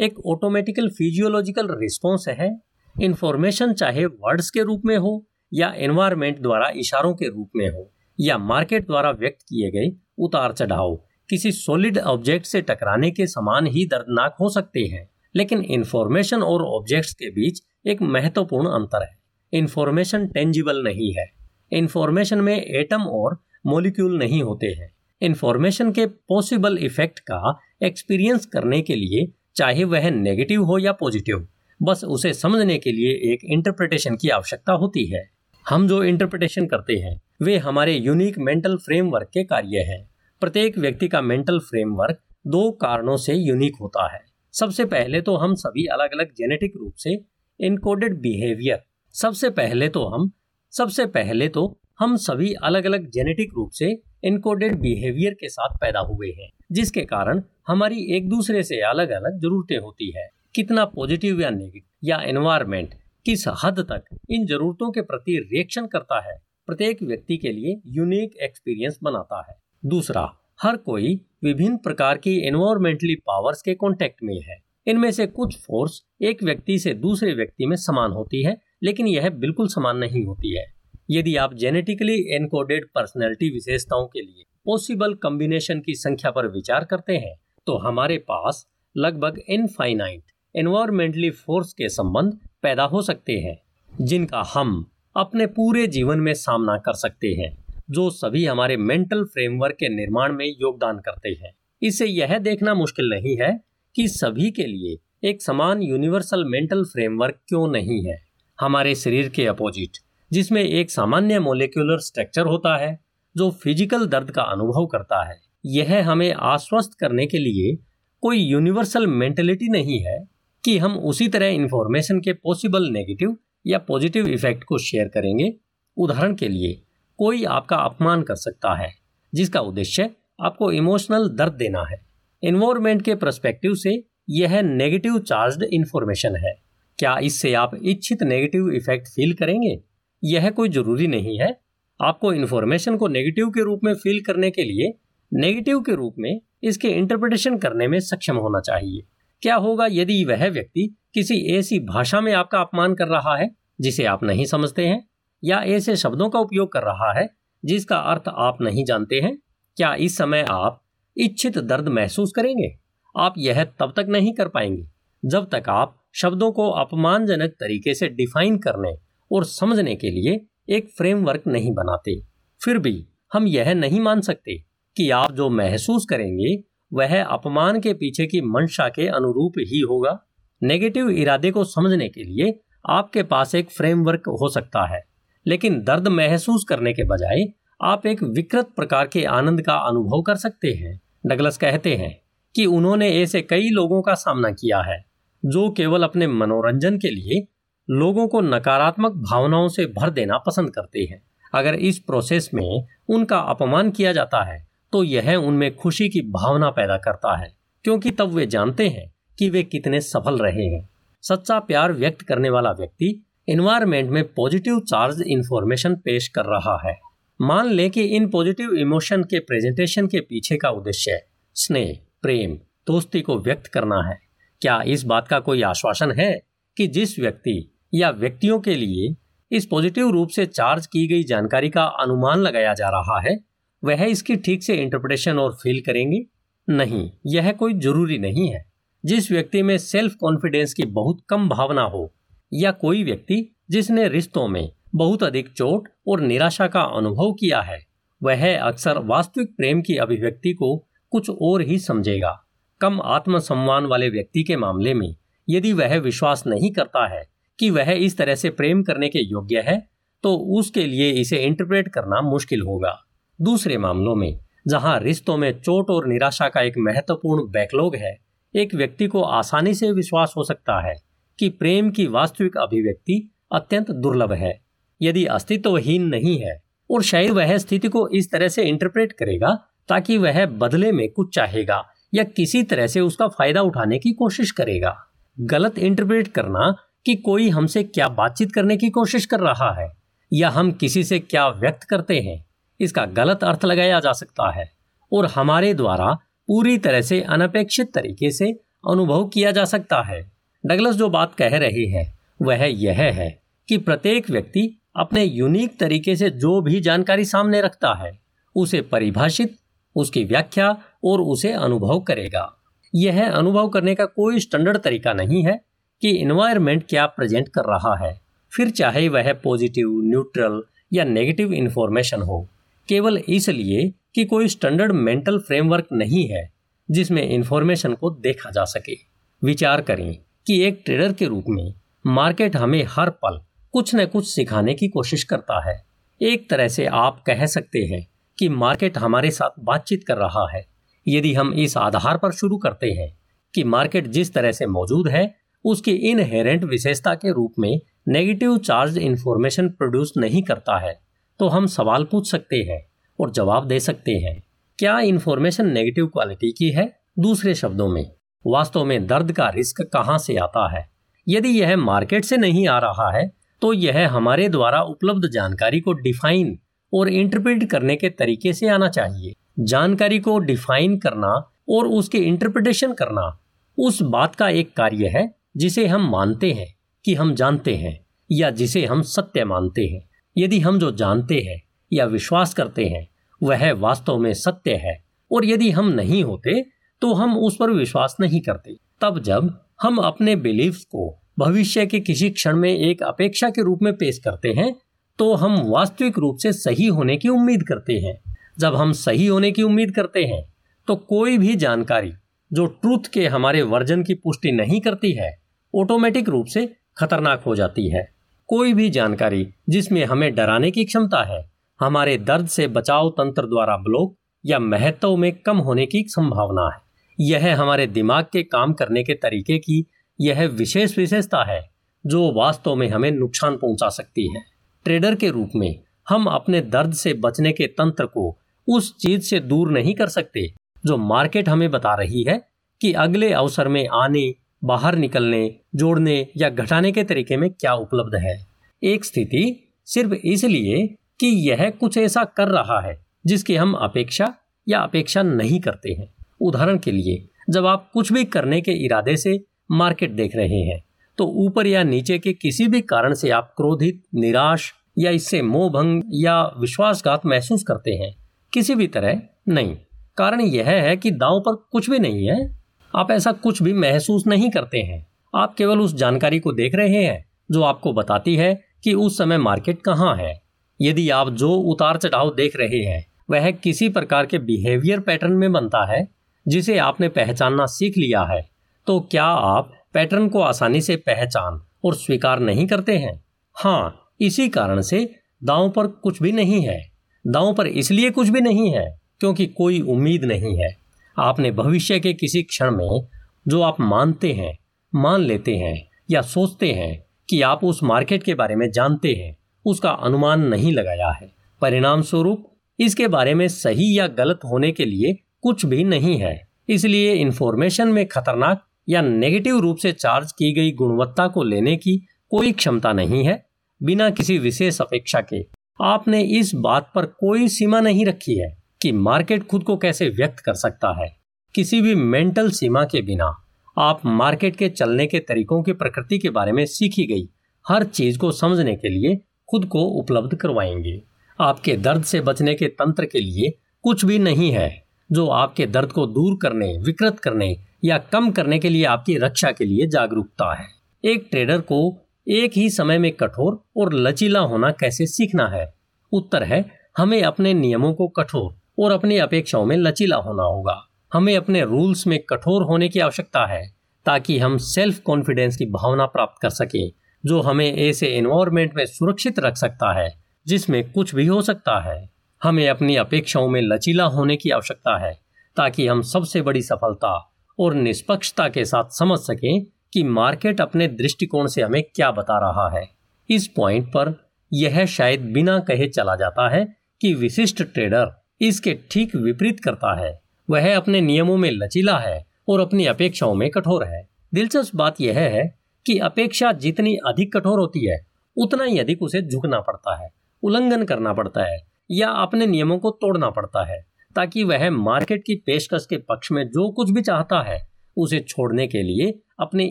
एक 0.00 0.18
ऑटोमेटिकल 0.26 0.88
फिजियोलॉजिकल 0.88 1.68
रिस्पॉन्स 1.70 2.28
है। 2.28 2.60
इंफॉर्मेशन 3.02 3.72
चाहे 3.72 4.04
वर्ड्स 4.06 4.50
के 4.50 4.62
रूप 4.62 4.82
में 4.84 4.96
हो 4.96 5.26
या 5.54 5.72
एनवायरमेंट 5.76 6.42
द्वारा 6.42 6.68
इशारों 6.76 7.14
के 7.14 7.28
रूप 7.28 7.50
में 7.56 7.68
हो 7.68 7.92
या 8.20 8.38
मार्केट 8.38 8.86
द्वारा 8.86 9.10
व्यक्त 9.10 9.42
किए 9.42 9.70
गए 9.70 9.96
उतार 10.18 10.52
चढ़ाव, 10.52 10.96
किसी 11.30 11.52
सॉलिड 11.52 11.98
ऑब्जेक्ट 11.98 12.46
से 12.46 12.62
टकराने 12.62 13.10
के 13.10 13.26
समान 13.26 13.66
ही 13.66 13.86
दर्दनाक 13.86 14.36
हो 14.40 14.48
सकते 14.48 14.80
हैं। 14.80 15.10
लेकिन 15.36 15.60
इंफॉर्मेशन 15.60 16.42
और 16.42 16.62
ऑब्जेक्ट्स 16.62 17.14
के 17.14 17.30
बीच 17.30 17.60
एक 17.86 18.02
महत्वपूर्ण 18.02 18.66
अंतर 18.66 19.02
है। 19.02 19.18
इंफॉर्मेशन 19.52 20.26
टेंजिबल 20.26 20.82
नहीं 20.82 21.12
है। 21.12 21.30
इंफॉर्मेशन 21.72 22.40
में 22.40 22.62
एटम 22.62 23.02
और 23.02 23.42
मोलिक्यूल 23.66 24.18
नहीं 24.18 24.42
होते 24.42 24.66
हैं। 24.66 24.93
इंफॉर्मेशन 25.24 25.92
के 25.92 26.06
पॉसिबल 26.06 26.78
इफ़ेक्ट 26.78 27.18
का 27.20 27.58
एक्सपीरियंस 27.82 28.46
करने 28.46 28.80
के 28.82 28.94
लिए 28.94 29.26
चाहे 29.56 29.84
वह 29.84 30.10
नेगेटिव 30.10 30.62
हो 30.62 30.78
या 30.78 30.92
पॉजिटिव 30.92 31.48
बस 31.80 32.04
उसे 32.04 32.32
समझने 32.34 32.78
के 32.78 32.92
लिए 32.92 33.32
एक 33.32 33.44
इंटरप्रिटेशन 33.44 34.16
की 34.16 34.28
आवश्यकता 34.28 34.72
होती 34.72 35.04
है। 35.06 35.22
हम 35.68 35.88
जो 35.88 36.02
इंटरप्रिटेशन 36.04 36.66
करते 36.66 36.96
हैं, 36.96 37.20
वे 37.42 37.56
हमारे 37.58 37.92
यूनिक 37.92 38.38
मेंटल 38.38 38.76
फ्रेमवर्क 38.76 39.28
के 39.28 39.44
कार्य 39.44 39.78
हैं। 39.78 40.10
प्रत्येक 40.40 40.78
व्यक्ति 40.78 41.08
का 41.08 41.20
मेंटल 41.20 41.58
फ्रेमवर्क 41.58 42.18
दो 42.46 42.70
कारणों 42.70 43.16
से 43.16 43.34
यूनिक 43.34 43.76
होता 43.80 44.12
है। 44.14 44.20
सबसे 44.54 44.84
पहले 44.84 45.20
तो 45.20 45.36
हम 45.36 45.54
सभी 45.54 45.86
अलग 45.86 46.12
अलग 46.12 46.32
जेनेटिक 46.32 46.72
रूप 46.76 46.94
से 46.94 47.24
इनकोडेड 47.60 48.20
बिहेवियर 48.20 48.82
सबसे 49.14 49.50
पहले 49.50 49.88
तो 49.88 50.04
हम, 50.06 50.30
सबसे 50.72 51.06
पहले 51.06 51.48
तो 51.48 51.80
हम 51.98 52.16
सभी 52.16 52.52
अलग 52.52 52.84
अलग 52.84 53.10
जेनेटिक 53.10 53.50
रूप 53.56 53.70
से 53.70 54.02
इनकोडेड 54.24 54.80
बिहेवियर 54.80 55.34
के 55.34 55.48
साथ 55.48 55.76
पैदा 55.76 56.00
हुए 56.00 56.30
हैं, 56.30 56.50
जिसके 56.72 57.00
कारण 57.00 57.42
हमारी 57.66 58.16
एक 58.16 58.28
दूसरे 58.28 58.62
से 58.62 58.80
अलग 58.80 59.10
अलग 59.10 59.38
जरूरतें 59.40 59.76
होती 59.78 60.10
है। 60.16 60.28
कितना 60.54 60.84
पॉजिटिव 60.84 61.40
या 61.40 61.50
नेगेटिव 61.50 61.82
या 62.04 62.20
एनवायरमेंट 62.20 62.94
किस 63.24 63.44
हद 63.64 63.80
तक 63.80 64.18
इन 64.30 64.46
जरूरतों 64.46 64.90
के 64.90 65.02
प्रति 65.02 65.38
रिएक्शन 65.38 65.86
करता 65.86 66.20
है, 66.20 66.42
प्रत्येक 66.66 67.02
व्यक्ति 67.02 67.36
के 67.36 67.52
लिए 67.52 67.80
यूनिक 67.86 68.36
एक्सपीरियंस 68.42 68.98
बनाता 69.02 69.44
है। 69.48 69.56
दूसरा, 69.86 70.32
हर 70.62 70.76
कोई 70.76 71.20
विभिन्न 71.44 71.76
प्रकार 71.76 72.18
की 72.18 72.48
एनवायरमेंटली 72.48 73.14
पावर्स 73.14 73.62
के 73.62 73.74
कॉन्टेक्ट 73.74 74.22
में 74.22 74.40
है। 74.40 74.56
इनमें 74.86 75.10
से 75.10 75.26
कुछ 75.26 75.58
फोर्स 75.58 76.02
एक 76.22 76.42
व्यक्ति 76.42 76.78
से 76.78 76.94
दूसरे 76.94 77.34
व्यक्ति 77.34 77.66
में 77.66 77.76
समान 77.76 78.10
होती 78.10 78.42
है, 78.42 78.60
लेकिन 78.82 79.06
यह 79.06 79.30
बिल्कुल 79.30 79.68
समान 79.68 79.96
नहीं 79.96 80.24
होती 80.24 80.58
है। 80.58 80.73
यदि 81.10 81.36
आप 81.36 81.54
जेनेटिकली 81.54 82.14
एनकोडेड 82.34 82.84
पर्सनैलिटी 82.94 83.48
विशेषताओं 83.50 84.06
के 84.06 84.20
लिए 84.20 84.44
पॉसिबल 84.64 85.14
कॉम्बिनेशन 85.14 85.80
की 85.80 85.94
संख्या 85.94 86.30
पर 86.30 86.46
विचार 86.46 86.84
करते 86.84 87.16
हैं 87.16 87.34
तो 87.66 87.76
हमारे 87.78 88.18
पास 88.18 88.66
लगभग 88.96 89.40
इनफाइनाइट 89.48 90.32
एनवायरमेंटली 90.54 91.30
फोर्स 91.30 91.72
के 91.72 91.88
संबंध 91.88 92.38
पैदा 92.62 92.84
हो 92.84 93.02
सकते 93.02 93.32
हैं, 93.32 93.56
जिनका 93.92 94.42
हम 94.54 94.90
अपने 95.16 95.46
पूरे 95.46 95.86
जीवन 95.86 96.20
में 96.20 96.32
सामना 96.34 96.76
कर 96.78 96.92
सकते 96.92 97.28
हैं, 97.32 97.50
जो 97.90 98.08
सभी 98.10 98.44
हमारे 98.46 98.76
मेंटल 98.76 99.24
फ्रेमवर्क 99.24 99.76
के 99.76 99.88
निर्माण 99.88 100.32
में 100.32 100.46
योगदान 100.46 100.98
करते 100.98 101.36
हैं। 101.42 101.52
इसे 101.82 102.06
यह 102.06 102.38
देखना 102.38 102.74
मुश्किल 102.74 103.10
नहीं 103.10 103.36
है 103.36 103.52
कि 103.96 104.08
सभी 104.08 104.50
के 104.50 104.66
लिए 104.66 105.28
एक 105.28 105.42
समान 105.42 105.82
यूनिवर्सल 105.82 106.44
मेंटल 106.44 106.84
फ्रेमवर्क 106.84 107.40
क्यों 107.48 107.66
नहीं 107.68 108.02
है। 108.04 108.18
हमारे 108.58 108.94
शरीर 108.94 109.28
के 109.28 109.46
अपोजिट 109.46 109.98
जिसमें 110.32 110.62
एक 110.62 110.90
सामान्य 110.90 111.38
मोलिकुलर 111.38 111.98
स्ट्रक्चर 111.98 112.46
होता 112.46 112.76
है, 112.76 112.98
जो 113.36 113.50
फ़िज़िकल 113.50 114.06
दर्द 114.06 114.30
का 114.30 114.42
अनुभव 114.42 114.86
करता 114.86 115.24
है। 115.28 115.40
यह 115.66 116.10
हमें 116.10 116.32
आश्वस्त 116.32 116.90
करने 117.00 117.26
के 117.26 117.38
लिए 117.38 117.76
कोई 118.22 118.38
यूनिवर्सल 118.38 119.06
मेंटेलिटी 119.06 119.68
नहीं 119.68 119.98
है 120.00 120.18
कि 120.64 120.78
हम 120.78 120.96
उसी 120.98 121.28
तरह 121.28 121.46
इंफॉर्मेशन 121.46 122.20
के 122.20 122.32
पॉसिबल 122.32 122.88
नेगेटिव 122.90 123.36
या 123.66 123.78
पॉजिटिव 123.78 124.26
इफ़ेक्ट 124.26 124.64
को 124.64 124.78
शेयर 124.78 125.08
करेंगे। 125.08 125.52
उदाहरण 125.96 126.34
के 126.34 126.48
लिए, 126.48 126.82
कोई 127.18 127.44
आपका 127.44 127.76
अपमान 127.76 128.22
कर 128.22 128.34
सकता 128.34 128.74
है, 128.74 128.92
जिसका 129.34 129.60
उद्देश्य 129.60 130.10
आपको 130.40 130.70
इमोशनल 130.72 131.28
दर्द 131.28 131.52
देना 131.52 131.84
है। 131.90 132.00
इन्वायरमेंट 132.42 133.02
के 133.02 133.14
प्रस्पेक्टिव 133.14 133.74
से 133.74 134.04
यह 134.30 134.60
नेगेटिव 134.62 135.18
चार्ज्ड 135.18 135.62
इन्फॉर्मेशन 135.62 136.36
है। 136.36 136.54
क्या 136.98 137.18
इससे 137.18 137.54
आप 137.54 137.70
इच्छित 137.82 138.22
नेगेटिव 138.22 138.70
इफ़ेक्ट 138.70 139.08
फील 139.08 139.32
करेंगे? 139.32 139.80
यह 140.24 140.50
कोई 140.50 140.68
ज़रूरी 140.68 141.06
नहीं 141.06 141.38
है। 141.38 141.60
आपको 142.02 142.32
इन्फॉर्मेशन 142.32 142.96
को 142.96 143.08
नेगेटिव 143.08 143.50
के 143.50 143.64
रूप 143.64 143.80
में 143.84 143.94
फील 143.94 144.20
करने 144.20 144.50
के 144.50 144.62
लिए 144.62 144.98
नेगेटिव 145.32 145.80
के 145.80 145.94
रूप 145.94 146.14
में 146.18 146.40
इसके 146.62 146.88
इंटरप्रिटेशन 146.88 147.58
करने 147.58 147.88
में 147.88 148.00
सक्षम 148.00 148.36
होना 148.36 148.60
चाहिए। 148.60 149.02
क्या 149.42 149.54
होगा 149.54 149.86
यदि 149.90 150.24
वह 150.24 150.48
व्यक्ति 150.48 150.96
किसी 151.14 151.34
ऐसी 151.58 151.78
भाषा 151.80 152.20
में 152.20 152.32
आपका 152.32 152.60
अपमान 152.60 152.94
कर 152.94 153.08
रहा 153.08 153.36
है, 153.36 153.50
जिसे 153.80 154.04
आप 154.04 154.22
नहीं 154.22 154.44
समझते 154.44 154.86
हैं, 154.86 155.08
या 155.44 155.58
ऐसे 155.58 155.96
शब्दों 155.96 156.30
का 156.30 156.38
उपयोग 156.38 156.72
कर 156.72 156.82
रहा 156.82 157.12
है, 157.12 157.30
जिसका 157.64 157.96
अर्थ 157.96 158.22
आप 158.28 158.58
नहीं 158.60 158.84
जानते 158.84 159.20
हैं, 159.20 159.38
क्या 159.76 159.94
इस 159.94 160.16
समय 160.16 160.44
आप 160.48 160.84
इच्छित 161.16 161.58
दर्द 161.58 161.88
महसूस 161.88 162.32
करेंगे? 162.36 162.78
आप 163.16 163.34
यह 163.38 163.64
तब 163.64 163.92
तक 163.96 164.06
नहीं 164.08 164.34
कर 164.34 164.48
पाएँगे, 164.48 164.86
जब 165.24 165.48
तक 165.54 165.62
आप 165.68 166.04
शब्दों 166.14 166.52
को 166.52 166.70
अपमानजनक 166.70 167.50
तरीके 167.50 167.94
से 167.94 168.08
डिफाइन 168.08 168.58
करने 168.58 169.03
और 169.34 169.44
समझने 169.44 169.94
के 169.96 170.10
लिए 170.10 170.40
एक 170.68 170.90
फ्रेमवर्क 170.98 171.42
नहीं 171.46 171.72
बनाते। 171.72 172.20
फिर 172.60 172.78
भी 172.78 173.06
हम 173.32 173.46
यह 173.46 173.72
नहीं 173.74 174.00
मान 174.00 174.20
सकते 174.20 174.56
कि 174.96 175.10
आप 175.10 175.32
जो 175.32 175.48
महसूस 175.50 176.06
करेंगे, 176.10 176.56
वह 176.92 177.22
अपमान 177.22 177.80
के 177.80 177.92
पीछे 177.94 178.26
की 178.26 178.40
मंशा 178.40 178.88
के 178.88 179.06
अनुरूप 179.08 179.52
ही 179.58 179.80
होगा। 179.80 180.18
नेगेटिव 180.62 181.08
इरादे 181.10 181.50
को 181.50 181.64
समझने 181.64 182.08
के 182.08 182.24
लिए 182.24 182.58
आपके 182.90 183.22
पास 183.22 183.54
एक 183.54 183.70
फ्रेमवर्क 183.70 184.28
हो 184.40 184.48
सकता 184.48 184.86
है, 184.86 185.02
लेकिन 185.46 185.82
दर्द 185.82 186.08
महसूस 186.08 186.64
करने 186.68 186.92
के 186.92 187.04
बजाय 187.04 187.46
आप 187.82 188.06
एक 188.06 188.22
विकृत 188.22 188.68
प्रकार 188.76 189.06
के 189.06 189.24
आनंद 189.24 189.62
का 189.62 189.74
अनुभव 189.78 190.22
कर 190.22 190.36
सकते 190.36 190.68
हैं। 190.68 191.00
डगलस 191.26 191.56
कहते 191.56 191.94
हैं 191.96 192.14
कि 192.54 192.66
उन्होंने 192.66 193.08
ऐसे 193.12 193.40
कई 193.42 193.68
लोगों 193.68 194.00
का 194.02 194.14
सामना 194.14 194.50
किया 194.50 194.80
है, 194.82 195.04
जो 195.44 195.70
केवल 195.70 196.02
अपने 196.02 196.26
मनोरंजन 196.26 196.98
के 196.98 197.10
लिए 197.10 197.46
लोगों 197.88 198.26
को 198.28 198.40
नकारात्मक 198.40 199.12
भावनाओं 199.22 199.68
से 199.68 199.86
भर 199.96 200.10
देना 200.10 200.38
पसंद 200.38 200.70
करते 200.70 201.02
हैं। 201.02 201.22
अगर 201.54 201.74
इस 201.74 201.98
प्रोसेस 201.98 202.50
में 202.54 202.86
उनका 203.08 203.38
अपमान 203.38 203.90
किया 203.90 204.12
जाता 204.12 204.42
है 204.44 204.66
तो 204.92 205.02
यह 205.04 205.34
उनमें 205.34 205.74
खुशी 205.76 206.08
की 206.08 206.20
भावना 206.30 206.70
पैदा 206.70 206.96
करता 206.96 207.36
है, 207.36 207.52
क्योंकि 207.84 208.10
तब 208.10 208.32
वे 208.32 208.46
जानते 208.46 208.88
हैं 208.88 209.12
कि 209.38 209.48
वे 209.50 209.62
कितने 209.62 210.00
सफल 210.00 210.38
रहे 210.38 210.66
हैं। 210.66 210.88
सच्चा 211.24 211.58
प्यार 211.60 211.92
व्यक्त 211.92 212.22
करने 212.22 212.50
वाला 212.50 212.70
व्यक्ति 212.70 213.24
इन्वायरमेंट 213.48 214.10
में 214.10 214.22
पॉजिटिव 214.26 214.78
चार्ज 214.80 215.22
इंफॉर्मेशन 215.22 215.94
पेश 215.94 216.28
कर 216.28 216.44
रहा 216.46 216.78
है। 216.84 216.96
मान 217.40 217.68
लें 217.68 217.90
कि 217.90 218.02
इन 218.06 218.28
पॉजिटिव 218.28 218.74
इमोशन 218.74 219.22
के 219.22 219.38
प्रेजेंटेशन 219.40 220.06
के 220.06 220.20
पीछे 220.20 220.56
का 220.56 220.70
उद्देश्य 220.70 221.20
स्नेह, 221.56 221.96
प्रेम, 222.22 222.54
दोस्ती 222.86 223.20
को 223.20 223.38
व्यक्त 223.38 223.66
करना 223.66 224.02
है। 224.02 224.18
क्या 224.62 224.80
इस 224.86 225.04
बात 225.04 225.28
का 225.28 225.38
कोई 225.40 225.62
आश्वासन 225.62 226.12
है 226.12 226.32
कि 226.76 226.86
जिस 226.88 227.18
व्यक्ति 227.18 227.70
या 227.94 228.10
व्यक्तियों 228.10 228.60
के 228.60 228.74
लिए 228.74 229.14
इस 229.50 229.66
पॉजिटिव 229.66 230.10
रूप 230.10 230.28
से 230.28 230.46
चार्ज 230.46 230.86
की 230.86 231.06
गई 231.06 231.24
जानकारी 231.24 231.70
का 231.70 231.84
अनुमान 231.84 232.38
लगाया 232.38 232.74
जा 232.74 232.88
रहा 232.88 233.20
है, 233.20 233.38
वह 233.84 234.04
इसकी 234.04 234.36
ठीक 234.36 234.62
से 234.62 234.74
इंटरप्रिटेशन 234.74 235.38
और 235.38 235.52
फील 235.52 235.80
करेंगे? 235.80 236.24
नहीं, 236.68 237.10
यह 237.26 237.52
कोई 237.52 237.74
ज़रूरी 237.74 238.18
नहीं 238.18 238.48
है। 238.50 238.64
जिस 239.04 239.30
व्यक्ति 239.32 239.62
में 239.62 239.78
सेल्फ 239.78 240.14
कॉन्फिडेंस 240.14 240.74
की 240.74 240.82
बहुत 240.82 241.20
कम 241.28 241.48
भावना 241.48 241.82
हो, 241.82 242.12
या 242.52 242.70
कोई 242.70 243.04
व्यक्ति 243.04 243.56
जिसने 243.70 244.08
रिश्तों 244.08 244.48
में 244.48 244.72
बहुत 244.94 245.22
अधिक 245.22 245.48
चोट 245.48 245.88
और 246.08 246.20
निराशा 246.20 246.66
का 246.66 246.80
अनुभव 246.80 247.32
किया 247.32 247.60
है, 247.60 247.78
वह 248.22 248.58
अक्सर 248.58 248.98
वास्तविक 248.98 249.56
प्रेम 249.56 249.82
की 249.82 249.96
अभिव्यक्ति 249.96 250.52
को 250.52 250.76
कुछ 251.10 251.30
और 251.30 251.62
ही 251.62 251.78
समझेगा। 251.78 252.40
कम 252.80 253.00
आत्मसम्मान 253.00 253.86
वाले 253.86 254.08
व्यक्ति 254.08 254.42
के 254.42 254.56
मामले 254.56 254.94
में 254.94 255.14
यदि 255.48 255.72
वह 255.72 255.96
विश्वास 255.98 256.46
नहीं 256.46 256.70
करता 256.72 257.06
है 257.08 257.33
कि 257.58 257.70
वह 257.70 257.90
इस 257.90 258.16
तरह 258.18 258.34
से 258.34 258.50
प्रेम 258.50 258.82
करने 258.82 259.08
के 259.08 259.18
योग्य 259.20 259.64
है 259.66 259.82
तो 260.24 260.34
उसके 260.58 260.84
लिए 260.86 261.10
इसे 261.12 261.36
इंटरप्रेट 261.36 261.88
करना 261.88 262.20
मुश्किल 262.22 262.60
होगा। 262.60 262.96
दूसरे 263.38 263.76
मामलों 263.78 264.14
में, 264.14 264.38
जहाँ 264.66 264.98
रिश्तों 265.00 265.36
में 265.36 265.52
चोट 265.60 265.90
और 265.90 266.06
निराशा 266.08 266.48
का 266.48 266.60
एक 266.60 266.74
महत्वपूर्ण 266.78 267.50
बैकलॉग 267.50 267.96
है, 267.96 268.16
एक 268.54 268.74
व्यक्ति 268.74 269.06
को 269.06 269.22
आसानी 269.22 269.74
से 269.74 269.90
विश्वास 269.92 270.34
हो 270.36 270.44
सकता 270.44 270.80
है 270.86 270.94
कि 271.38 271.48
प्रेम 271.50 271.90
की 271.90 272.06
वास्तविक 272.06 272.56
अभिव्यक्ति 272.56 273.20
अत्यंत 273.52 273.90
दुर्लभ 273.90 274.32
है। 274.32 274.58
यदि 275.00 275.24
अस्तित्वहीन 275.26 276.06
नहीं 276.06 276.38
है, 276.38 276.56
और 276.90 277.02
शायद 277.02 277.30
वह 277.30 277.56
स्थिति 277.58 277.88
को 277.88 278.08
इस 278.08 278.30
तरह 278.32 278.48
से 278.48 278.62
इंटरप्रेट 278.62 279.12
करेगा 279.12 279.54
ताकि 279.88 280.18
वह 280.18 280.44
बदले 280.46 280.92
में 280.92 281.08
कुछ 281.10 281.34
चाहेगा 281.34 281.82
या 282.14 282.24
किसी 282.26 282.62
तरह 282.62 282.86
से 282.86 283.00
उसका 283.00 283.28
फ़ायदा 283.28 283.62
उठाने 283.62 283.98
की 283.98 284.12
कोशिश 284.12 284.50
करेगा। 284.50 284.96
गलत 285.36 285.78
इंटरप्रेट 285.78 286.28
करना 286.28 286.74
कि 287.06 287.14
कोई 287.14 287.48
हमसे 287.48 287.82
क्या 287.82 288.08
बातचीत 288.08 288.52
करने 288.52 288.76
की 288.76 288.90
कोशिश 288.90 289.26
कर 289.26 289.40
रहा 289.40 289.82
है, 289.82 289.88
या 290.32 290.48
हम 290.48 290.72
किसी 290.72 291.04
से 291.04 291.18
क्या 291.18 291.48
व्यक्त 291.48 291.84
करते 291.84 292.20
हैं, 292.20 292.44
इसका 292.80 293.04
गलत 293.04 293.44
अर्थ 293.44 293.64
लगाया 293.64 294.00
जा 294.00 294.12
सकता 294.12 294.50
है, 294.50 294.70
और 295.12 295.26
हमारे 295.26 295.74
द्वारा 295.74 296.12
पूरी 296.48 296.78
तरह 296.78 297.00
से 297.00 297.20
अनपेक्षित 297.20 297.92
तरीके 297.94 298.30
से 298.30 298.50
अनुभव 298.90 299.24
किया 299.24 299.50
जा 299.50 299.64
सकता 299.64 300.02
है। 300.02 300.32
डगलस 300.66 300.94
जो 300.94 301.08
बात 301.08 301.34
कह 301.34 301.56
रहे 301.56 301.86
हैं, 301.86 302.18
वह 302.42 302.64
यह 302.64 303.00
है 303.00 303.42
कि 303.68 303.78
प्रत्येक 303.78 304.30
व्यक्ति 304.30 304.80
अपने 304.96 305.24
यूनिक 305.24 305.78
तरीके 305.78 306.16
से 306.16 306.30
जो 306.30 306.60
भी 306.60 306.80
जानकारी 306.80 307.24
सामने 307.24 307.60
रखता 307.60 307.94
है, 307.94 308.18
उसे 308.56 308.80
परिभाषित, 308.80 309.56
उसकी 309.96 310.24
व्याख्या 310.24 310.68
और 311.04 311.20
उसे 311.20 311.52
अनुभव 311.52 312.00
करेगा। 312.00 312.52
यह 312.94 313.32
अनुभव 313.32 313.68
करने 313.68 313.94
का 313.94 314.04
कोई 314.04 314.40
स्टैंडर्ड 314.40 314.78
तरीका 314.78 315.12
नहीं 315.12 315.42
है 315.44 315.64
कि 316.02 316.10
इन्वायरमेंट 316.10 316.84
क्या 316.88 317.06
प्रेजेंट 317.06 317.48
कर 317.48 317.64
रहा 317.64 317.96
है। 317.96 318.20
फिर 318.52 318.70
चाहे 318.70 319.08
वह 319.08 319.32
पॉजिटिव 319.34 320.00
न्यूट्रल 320.04 320.62
या 320.92 321.04
नेगेटिव 321.04 321.52
इन्फॉर्मेशन 321.52 322.22
हो, 322.22 322.48
केवल 322.88 323.18
इसलिए 323.18 323.92
कि 324.14 324.24
कोई 324.24 324.48
स्टैंडर्ड 324.48 324.92
मेंटल 324.92 325.38
फ्रेमवर्क 325.38 325.86
नहीं 325.92 326.26
है, 326.28 326.48
जिसमें 326.90 327.22
इन्फॉर्मेशन 327.22 327.94
को 327.94 328.10
देखा 328.10 328.50
जा 328.50 328.64
सके। 328.64 328.96
विचार 329.42 329.80
करें 329.80 330.16
कि 330.46 330.60
एक 330.62 330.82
ट्रेडर 330.84 331.12
के 331.12 331.26
रूप 331.26 331.44
में 331.48 331.74
मार्केट 332.06 332.56
हमें 332.56 332.84
हर 332.88 333.10
पल 333.10 333.40
कुछ 333.72 333.94
न 333.94 334.06
कुछ 334.06 334.28
सिखाने 334.28 334.74
की 334.74 334.88
कोशिश 334.88 335.24
करता 335.24 335.70
है। 335.70 335.84
एक 336.20 336.48
तरह 336.50 336.68
से 336.68 336.86
आप 336.86 337.22
कह 337.26 337.46
सकते 337.46 337.78
हैं 337.78 338.06
कि 338.38 338.48
मार्केट 338.48 338.98
हमारे 338.98 339.30
साथ 339.30 339.60
बातचीत 339.60 340.04
कर 340.04 340.16
रहा 340.16 340.46
है। 340.52 340.66
यदि 341.08 341.34
हम 341.34 341.52
इस 341.54 341.76
आधार 341.76 342.16
पर 342.16 342.32
शुरू 342.32 342.56
करते 342.56 342.90
हैं 342.90 343.08
कि 343.54 343.64
मार्केट 343.64 344.06
जिस 344.06 344.32
तरह 344.34 344.52
से 344.52 344.66
मौजूद 344.66 345.08
है 345.08 345.43
उसकी 345.64 345.92
इनहेरेंट 346.10 346.64
विशेषता 346.64 347.14
के 347.14 347.32
रूप 347.32 347.54
में 347.58 347.80
नेगेटिव 348.08 348.56
चार्ज 348.58 348.98
इंफॉर्मेशन 348.98 349.68
प्रोड्यूस 349.68 350.12
नहीं 350.16 350.42
करता 350.42 350.78
है। 350.78 350.98
तो 351.40 351.48
हम 351.48 351.66
सवाल 351.66 352.04
पूछ 352.04 352.30
सकते 352.30 352.56
हैं 352.62 352.80
और 353.18 353.30
जवाब 353.30 353.66
दे 353.68 353.78
सकते 353.80 354.12
हैं, 354.18 354.42
क्या 354.78 354.98
इन्फॉर्मेशन 355.00 355.66
नेगेटिव 355.66 356.06
क्वालिटी 356.06 356.50
की 356.52 356.70
है? 356.70 356.92
दूसरे 357.18 357.54
शब्दों 357.54 357.88
में, 357.88 358.10
वास्तव 358.44 358.84
में 358.84 359.06
दर्द 359.06 359.32
का 359.32 359.48
रिस्क 359.48 359.82
कहाँ 359.92 360.18
से 360.18 360.36
आता 360.36 360.68
है? 360.70 360.88
यदि 361.26 361.48
यह 361.50 361.76
मार्केट 361.76 362.24
से 362.24 362.36
नहीं 362.36 362.66
आ 362.68 362.78
रहा 362.78 363.10
है 363.12 363.30
तो 363.62 363.72
यह 363.72 364.08
हमारे 364.10 364.48
द्वारा 364.48 364.80
उपलब्ध 364.82 365.28
जानकारी 365.28 365.80
को 365.80 365.92
डिफाइन 365.94 366.58
और 366.92 367.08
इंटरप्रेट 367.08 367.64
करने 367.70 367.96
के 367.96 368.08
तरीके 368.10 368.52
से 368.52 368.68
आना 368.68 368.88
चाहिए। 368.88 369.32
जानकारी 369.60 370.18
को 370.18 370.38
डिफाइन 370.38 370.98
करना 370.98 371.28
और 371.68 371.86
उसके 371.88 372.18
इंटरप्रिटेशन 372.18 372.92
करना, 372.92 373.38
उस 373.78 374.00
बात 374.02 374.34
का 374.34 374.48
एक 374.48 374.76
कार्य 374.76 375.08
है 375.08 375.24
जिसे 375.56 375.86
हम 375.86 376.10
मानते 376.10 376.50
हैं 376.52 376.74
कि 377.04 377.14
हम 377.14 377.34
जानते 377.34 377.74
हैं, 377.74 377.98
या 378.30 378.50
जिसे 378.50 378.84
हम 378.86 379.02
सत्य 379.02 379.44
मानते 379.44 379.82
हैं। 379.84 380.08
यदि 380.36 380.58
हम 380.60 380.78
जो 380.78 380.90
जानते 380.92 381.40
हैं 381.40 381.60
या 381.92 382.04
विश्वास 382.04 382.54
करते 382.54 382.84
हैं, 382.84 383.06
वह 383.42 383.72
वास्तव 383.72 384.18
में 384.18 384.32
सत्य 384.34 384.74
है, 384.74 385.04
और 385.30 385.44
यदि 385.44 385.70
हम 385.70 385.88
नहीं 385.88 386.22
होते 386.24 386.62
तो 387.02 387.12
हम 387.12 387.36
उस 387.38 387.56
पर 387.60 387.70
विश्वास 387.70 388.16
नहीं 388.20 388.40
करते। 388.40 388.76
तब 389.00 389.18
जब 389.22 389.52
हम 389.82 389.98
अपने 389.98 390.36
बिलीफ 390.36 390.78
को 390.78 391.20
भविष्य 391.38 391.86
के 391.86 392.00
किसी 392.00 392.30
क्षण 392.30 392.56
में 392.56 392.74
एक 392.74 393.02
अपेक्षा 393.02 393.50
के 393.50 393.62
रूप 393.62 393.78
में 393.82 393.92
पेश 393.96 394.18
करते 394.18 394.48
हैं 394.48 394.74
तो 395.18 395.34
हम 395.34 395.60
वास्तविक 395.66 396.18
रूप 396.18 396.36
से 396.36 396.52
सही 396.52 396.86
होने 396.86 397.16
की 397.16 397.28
उम्मीद 397.28 397.62
करते 397.62 397.92
हैं। 397.92 398.34
जब 398.58 398.74
हम 398.74 398.92
सही 398.92 399.26
होने 399.26 399.50
की 399.52 399.62
उम्मीद 399.62 399.94
करते 399.94 400.24
हैं 400.24 400.42
तो 400.88 400.96
कोई 400.96 401.38
भी 401.38 401.54
जानकारी 401.56 402.12
जो 402.50 402.66
ट्रूथ 402.66 403.08
के 403.12 403.26
हमारे 403.26 403.62
वर्जन 403.62 404.02
की 404.02 404.14
पुष्टि 404.14 404.52
नहीं 404.52 404.80
करती 404.80 405.12
है 405.12 405.43
ऑटोमेटिक 405.74 406.28
रूप 406.28 406.46
से 406.46 406.76
खतरनाक 406.96 407.42
हो 407.42 407.54
जाती 407.56 407.88
है। 407.88 408.14
कोई 408.46 408.74
भी 408.74 408.90
जानकारी 408.90 409.48
जिसमें 409.68 410.04
हमें 410.04 410.34
डराने 410.34 410.70
की 410.70 410.84
क्षमता 410.84 411.22
है, 411.24 411.50
हमारे 411.80 412.16
दर्द 412.18 412.46
से 412.46 412.66
बचाव 412.68 413.10
तंत्र 413.10 413.42
द्वारा 413.42 413.76
ब्लॉक 413.76 414.16
या 414.46 414.58
महत्व 414.58 415.16
में 415.16 415.32
कम 415.32 415.58
होने 415.58 415.86
की 415.86 416.04
संभावना 416.08 416.74
है। 416.74 416.80
यह 417.20 417.60
हमारे 417.60 417.86
दिमाग 417.86 418.24
के 418.32 418.42
काम 418.42 418.72
करने 418.72 419.04
के 419.04 419.14
तरीके 419.14 419.58
की 419.58 419.84
यह 420.20 420.46
विशेष 420.46 420.98
विशेषता 420.98 421.44
है, 421.44 421.70
जो 422.06 422.32
वास्तव 422.32 422.74
में 422.74 422.88
हमें 422.88 423.10
नुकसान 423.10 423.56
पहुँचा 423.56 423.88
सकती 423.88 424.34
है। 424.34 424.42
ट्रेडर 424.84 425.14
के 425.14 425.30
रूप 425.30 425.50
में 425.56 425.80
हम 426.08 426.26
अपने 426.26 426.60
दर्द 426.60 426.92
से 426.92 427.14
बचने 427.14 427.52
के 427.52 427.66
तंत्र 427.66 428.06
को 428.06 428.38
उस 428.68 428.96
चीज़ 428.96 429.20
से 429.20 429.40
दूर 429.40 429.70
नहीं 429.70 429.94
कर 429.94 430.06
सकते, 430.06 430.46
जो 430.86 430.96
मार्केट 430.96 431.48
हमें 431.48 431.70
बता 431.70 431.94
रही 431.94 432.22
है 432.22 432.40
कि 432.80 432.92
अगले 432.92 433.32
अवसर 433.32 433.68
में 433.68 433.88
आने 433.88 434.34
बाहर 434.64 434.94
निकलने, 434.94 435.54
जोड़ने 435.74 436.26
या 436.36 436.48
घटाने 436.50 436.92
के 436.92 437.04
तरीके 437.04 437.36
में 437.36 437.48
क्या 437.50 437.74
उपलब्ध 437.74 438.14
है? 438.14 438.46
एक 438.82 439.04
स्थिति 439.04 439.72
सिर्फ़ 439.86 440.12
इसलिए 440.14 440.86
कि 441.20 441.26
यह 441.50 441.70
कुछ 441.70 441.98
ऐसा 441.98 442.24
कर 442.24 442.48
रहा 442.48 442.80
है 442.80 442.98
जिसकी 443.26 443.56
हम 443.56 443.74
अपेक्षा 443.74 444.34
या 444.68 444.78
अपेक्षा 444.78 445.22
नहीं 445.22 445.60
करते 445.60 445.92
हैं। 445.92 446.08
उदाहरण 446.40 446.78
के 446.78 446.92
लिए, 446.92 447.28
जब 447.50 447.66
आप 447.66 447.90
कुछ 447.94 448.12
भी 448.12 448.24
करने 448.24 448.60
के 448.60 448.72
इरादे 448.84 449.16
से 449.16 449.38
मार्केट 449.70 450.10
देख 450.10 450.36
रहे 450.36 450.60
हैं 450.60 450.82
तो 451.18 451.26
ऊपर 451.26 451.66
या 451.66 451.82
नीचे 451.82 452.18
के 452.18 452.32
किसी 452.32 452.66
भी 452.68 452.80
कारण 452.80 453.14
से 453.14 453.30
आप 453.30 453.52
क्रोधित, 453.56 454.02
निराश 454.14 454.72
या 454.98 455.10
इससे 455.10 455.42
मोह 455.42 455.68
भंग 455.70 456.02
या 456.14 456.42
विश्वासघात 456.58 457.26
महसूस 457.26 457.62
करते 457.62 457.90
हैं। 457.92 458.14
किसी 458.52 458.74
भी 458.74 458.86
तरह 458.86 459.20
नहीं। 459.48 459.76
कारण 460.16 460.40
यह 460.40 460.68
है 460.68 460.96
कि 460.96 461.10
दाव 461.10 461.40
पर 461.40 461.54
कुछ 461.72 461.90
भी 461.90 461.98
नहीं 461.98 462.26
है 462.26 462.63
आप 462.94 463.10
ऐसा 463.10 463.32
कुछ 463.32 463.62
भी 463.62 463.72
महसूस 463.72 464.26
नहीं 464.26 464.50
करते 464.50 464.78
हैं। 464.78 465.06
आप 465.34 465.54
केवल 465.54 465.80
उस 465.80 465.94
जानकारी 465.94 466.38
को 466.38 466.52
देख 466.52 466.74
रहे 466.74 467.02
हैं, 467.04 467.24
जो 467.50 467.62
आपको 467.62 467.92
बताती 467.92 468.36
है 468.36 468.54
कि 468.84 468.94
उस 468.94 469.18
समय 469.18 469.38
मार्केट 469.38 469.80
कहाँ 469.82 470.16
है। 470.16 470.32
यदि 470.80 471.08
आप 471.10 471.30
जो 471.32 471.50
उतार 471.52 471.96
चढ़ाव 471.96 472.34
देख 472.34 472.56
रहे 472.56 472.82
हैं, 472.82 473.04
वह 473.30 473.50
किसी 473.50 473.88
प्रकार 473.88 474.26
के 474.26 474.38
बिहेवियर 474.38 475.00
पैटर्न 475.00 475.32
में 475.32 475.52
बनता 475.52 475.84
है, 475.86 476.06
जिसे 476.46 476.78
आपने 476.78 477.08
पहचानना 477.08 477.66
सीख 477.66 477.98
लिया 477.98 478.22
है 478.24 478.42
तो 478.86 478.98
क्या 479.10 479.24
आप 479.24 479.72
पैटर्न 479.94 480.28
को 480.28 480.40
आसानी 480.40 480.80
से 480.80 480.96
पहचान 480.96 481.60
और 481.84 481.94
स्वीकार 481.94 482.40
नहीं 482.40 482.66
करते 482.66 482.96
हैं? 482.96 483.22
हाँ 483.56 484.10
इसी 484.20 484.48
कारण 484.48 484.80
से 484.80 484.98
दांव 485.44 485.68
पर 485.70 485.86
कुछ 485.86 486.20
भी 486.22 486.32
नहीं 486.32 486.60
है। 486.62 486.78
दांव 487.24 487.52
पर 487.54 487.66
इसलिए 487.66 488.10
कुछ 488.10 488.28
भी 488.28 488.40
नहीं 488.40 488.70
है, 488.72 488.86
क्योंकि 489.20 489.46
कोई 489.46 489.80
उम्मीद 489.80 490.24
नहीं 490.24 490.56
है। 490.56 490.83
आपने 491.18 491.50
भविष्य 491.50 492.00
के 492.00 492.12
किसी 492.12 492.42
क्षण 492.42 492.70
में 492.70 493.08
जो 493.48 493.62
आप 493.62 493.80
मानते 493.80 494.32
हैं, 494.32 494.58
मान 494.94 495.20
लेते 495.20 495.56
हैं 495.56 495.90
या 496.10 496.20
सोचते 496.20 496.72
हैं 496.72 497.04
कि 497.28 497.42
आप 497.42 497.64
उस 497.64 497.82
मार्केट 497.82 498.22
के 498.22 498.34
बारे 498.34 498.56
में 498.56 498.70
जानते 498.70 499.12
हैं, 499.12 499.36
उसका 499.66 499.90
अनुमान 499.90 500.40
नहीं 500.40 500.72
लगाया 500.72 501.10
है। 501.10 501.32
परिणाम 501.60 502.02
स्वरूप 502.02 502.50
इसके 502.80 503.08
बारे 503.08 503.34
में 503.34 503.48
सही 503.48 503.98
या 503.98 504.06
गलत 504.06 504.40
होने 504.44 504.72
के 504.72 504.84
लिए 504.84 505.14
कुछ 505.42 505.66
भी 505.66 505.84
नहीं 505.84 506.16
है। 506.16 506.48
इसलिए 506.68 507.12
इंफॉर्मेशन 507.12 507.88
में 507.88 508.06
खतरनाक 508.06 508.66
या 508.88 509.02
नेगेटिव 509.02 509.58
रूप 509.58 509.76
से 509.76 509.92
चार्ज 509.92 510.32
की 510.32 510.52
गई 510.52 510.72
गुणवत्ता 510.72 511.28
को 511.28 511.42
लेने 511.42 511.76
की 511.76 512.06
कोई 512.30 512.52
क्षमता 512.52 512.92
नहीं 512.92 513.24
है। 513.24 513.46
बिना 513.82 514.10
किसी 514.10 514.38
विशेष 514.38 514.80
अपेक्षा 514.80 515.20
के, 515.20 515.46
आपने 515.82 516.22
इस 516.22 516.54
बात 516.54 516.92
पर 516.94 517.06
कोई 517.06 517.48
सीमा 517.48 517.80
नहीं 517.80 518.06
रखी 518.06 518.38
है। 518.38 518.63
कि 518.84 518.92
मार्केट 518.92 519.46
खुद 519.46 519.62
को 519.62 519.76
कैसे 519.76 520.08
व्यक्त 520.08 520.40
कर 520.40 520.54
सकता 520.54 521.04
है? 521.04 521.16
किसी 521.54 521.80
भी 521.80 521.94
मेंटल 521.94 522.50
सीमा 522.50 522.84
के 522.84 523.02
बिना 523.02 523.44
आप 523.78 524.06
मार्केट 524.06 524.56
के 524.56 524.68
चलने 524.68 525.06
के 525.06 525.18
तरीकों 525.18 525.62
की 525.62 525.72
प्रकृति 525.72 526.18
के 526.18 526.30
बारे 526.30 526.52
में 526.52 526.66
सीखी 526.66 527.06
गई 527.06 527.28
हर 527.68 527.84
चीज़ 527.84 528.18
को 528.18 528.32
समझने 528.32 528.76
के 528.76 528.88
लिए 528.88 529.16
खुद 529.50 529.66
को 529.66 529.78
उपलब्ध 529.78 530.34
करवाएँगे। 530.34 531.02
आपके 531.40 531.76
दर्द 531.76 532.04
से 532.04 532.20
बचने 532.20 532.54
के 532.54 532.66
तंत्र 532.66 533.04
के 533.04 533.20
लिए 533.20 533.58
कुछ 533.82 534.04
भी 534.04 534.18
नहीं 534.18 534.50
है 534.50 534.84
जो 535.12 535.26
आपके 535.26 535.66
दर्द 535.66 535.92
को 535.92 536.06
दूर 536.06 536.38
करने, 536.42 536.78
विकृत 536.78 537.18
करने 537.18 537.56
या 537.84 537.98
कम 537.98 538.30
करने 538.30 538.58
के 538.58 538.68
लिए 538.68 538.84
आपकी 538.84 539.18
रक्षा 539.18 539.50
के 539.50 539.64
लिए 539.64 539.86
जागरूकता 539.86 540.54
है। 540.54 540.66
एक 541.04 541.28
ट्रेडर 541.30 541.60
को 541.60 542.06
एक 542.28 542.52
ही 542.56 542.70
समय 542.70 542.98
में 542.98 543.12
कठोर 543.12 543.64
और 543.76 543.94
लचीला 543.94 544.40
होना 544.40 544.70
कैसे 544.70 545.06
सीखना 545.06 545.48
है? 545.48 545.74
उत्तर 546.12 546.42
है, 546.42 546.70
हमें 546.98 547.22
अपने 547.22 547.54
नियमों 547.54 547.94
को 547.94 548.08
कठोर 548.08 548.63
और 548.78 548.92
अपनी 548.92 549.18
अपेक्षाओं 549.18 549.64
में 549.64 549.76
लचीला 549.76 550.16
होना 550.16 550.42
होगा। 550.42 550.88
हमें 551.12 551.36
अपने 551.36 551.64
रूल्स 551.64 552.06
में 552.06 552.18
कठोर 552.22 552.62
होने 552.62 552.88
की 552.88 553.00
आवश्यकता 553.00 553.46
है, 553.46 553.74
ताकि 554.06 554.38
हम 554.38 554.56
सेल्फ 554.58 554.98
कॉन्फिडेंस 554.98 555.56
की 555.56 555.66
भावना 555.66 556.06
प्राप्त 556.06 556.42
कर 556.42 556.50
सके, 556.50 556.88
जो 557.26 557.40
हमें 557.40 557.76
ऐसे 557.76 558.06
एनवायरमेंट 558.06 558.74
में 558.76 558.86
सुरक्षित 558.86 559.38
रख 559.38 559.56
सकता 559.56 559.98
है, 560.00 560.24
जिसमें 560.46 560.92
कुछ 560.92 561.14
भी 561.14 561.26
हो 561.26 561.42
सकता 561.42 561.80
है। 561.80 562.10
हमें 562.42 562.68
अपनी 562.68 562.96
अपेक्षाओं 562.96 563.48
में 563.48 563.60
लचीला 563.62 564.04
होने 564.04 564.36
की 564.36 564.50
आवश्यकता 564.50 565.06
है, 565.06 565.20
ताकि 565.56 565.86
हम 565.86 566.02
सबसे 566.02 566.42
बड़ी 566.42 566.62
सफलता 566.62 567.32
और 567.58 567.74
निष्पक्षता 567.74 568.48
के 568.48 568.64
साथ 568.64 568.84
समझ 568.84 569.18
सकें 569.18 569.66
कि 569.92 570.02
मार्केट 570.02 570.60
अपने 570.60 570.88
दृष्टिकोण 570.88 571.46
से 571.46 571.62
हमें 571.62 571.82
क्या 571.94 572.10
बता 572.10 572.38
रहा 572.38 572.78
है। 572.78 572.88
इस 573.30 573.48
पॉइंट 573.48 573.88
पर 573.88 574.28
यह 574.52 574.86
शायद 574.86 575.20
बिना 575.20 575.58
कहे 575.58 575.88
चला 575.88 576.16
जाता 576.16 576.48
है 576.48 576.76
कि 577.00 577.14
विशिष्ट 577.14 577.62
ट्रेडर 577.62 578.23
इसके 578.40 578.78
ठीक 578.90 579.14
विपरीत 579.16 579.60
करता 579.60 579.94
है। 580.00 580.20
वह 580.48 580.76
अपने 580.76 581.00
नियमों 581.00 581.36
में 581.36 581.50
लचीला 581.50 581.98
है 581.98 582.24
और 582.48 582.60
अपनी 582.60 582.86
अपेक्षाओं 582.86 583.34
में 583.34 583.50
कठोर 583.50 583.84
है। 583.84 584.08
दिलचस्प 584.34 584.76
बात 584.76 585.00
यह 585.00 585.18
है 585.18 585.58
कि 585.86 585.98
अपेक्षा 585.98 586.52
जितनी 586.52 586.96
अधिक 587.06 587.32
कठोर 587.36 587.58
होती 587.58 587.86
है, 587.86 587.98
उतना 588.36 588.64
ही 588.64 588.78
अधिक 588.78 589.02
उसे 589.02 589.22
झुकना 589.22 589.60
पड़ता 589.60 590.02
है, 590.02 590.10
उल्लंघन 590.42 590.84
करना 590.84 591.12
पड़ता 591.12 591.44
है 591.44 591.58
या 591.90 592.08
अपने 592.08 592.46
नियमों 592.46 592.78
को 592.78 592.90
तोड़ना 592.90 593.30
पड़ता 593.30 593.64
है, 593.64 593.80
ताकि 594.16 594.44
वह 594.44 594.70
मार्केट 594.70 595.22
की 595.26 595.34
पेशकश 595.46 595.86
के 595.86 595.96
पक्ष 595.96 596.32
में 596.32 596.44
जो 596.48 596.70
कुछ 596.72 596.90
भी 596.90 597.02
चाहता 597.02 597.42
है, 597.42 597.68
उसे 597.96 598.20
छोड़ने 598.20 598.66
के 598.66 598.82
लिए 598.82 599.20
अपनी 599.40 599.68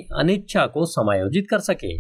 अनिच्छा 0.16 0.66
को 0.66 0.86
समायोजित 0.86 1.48
कर 1.50 1.60
सके। 1.60 1.98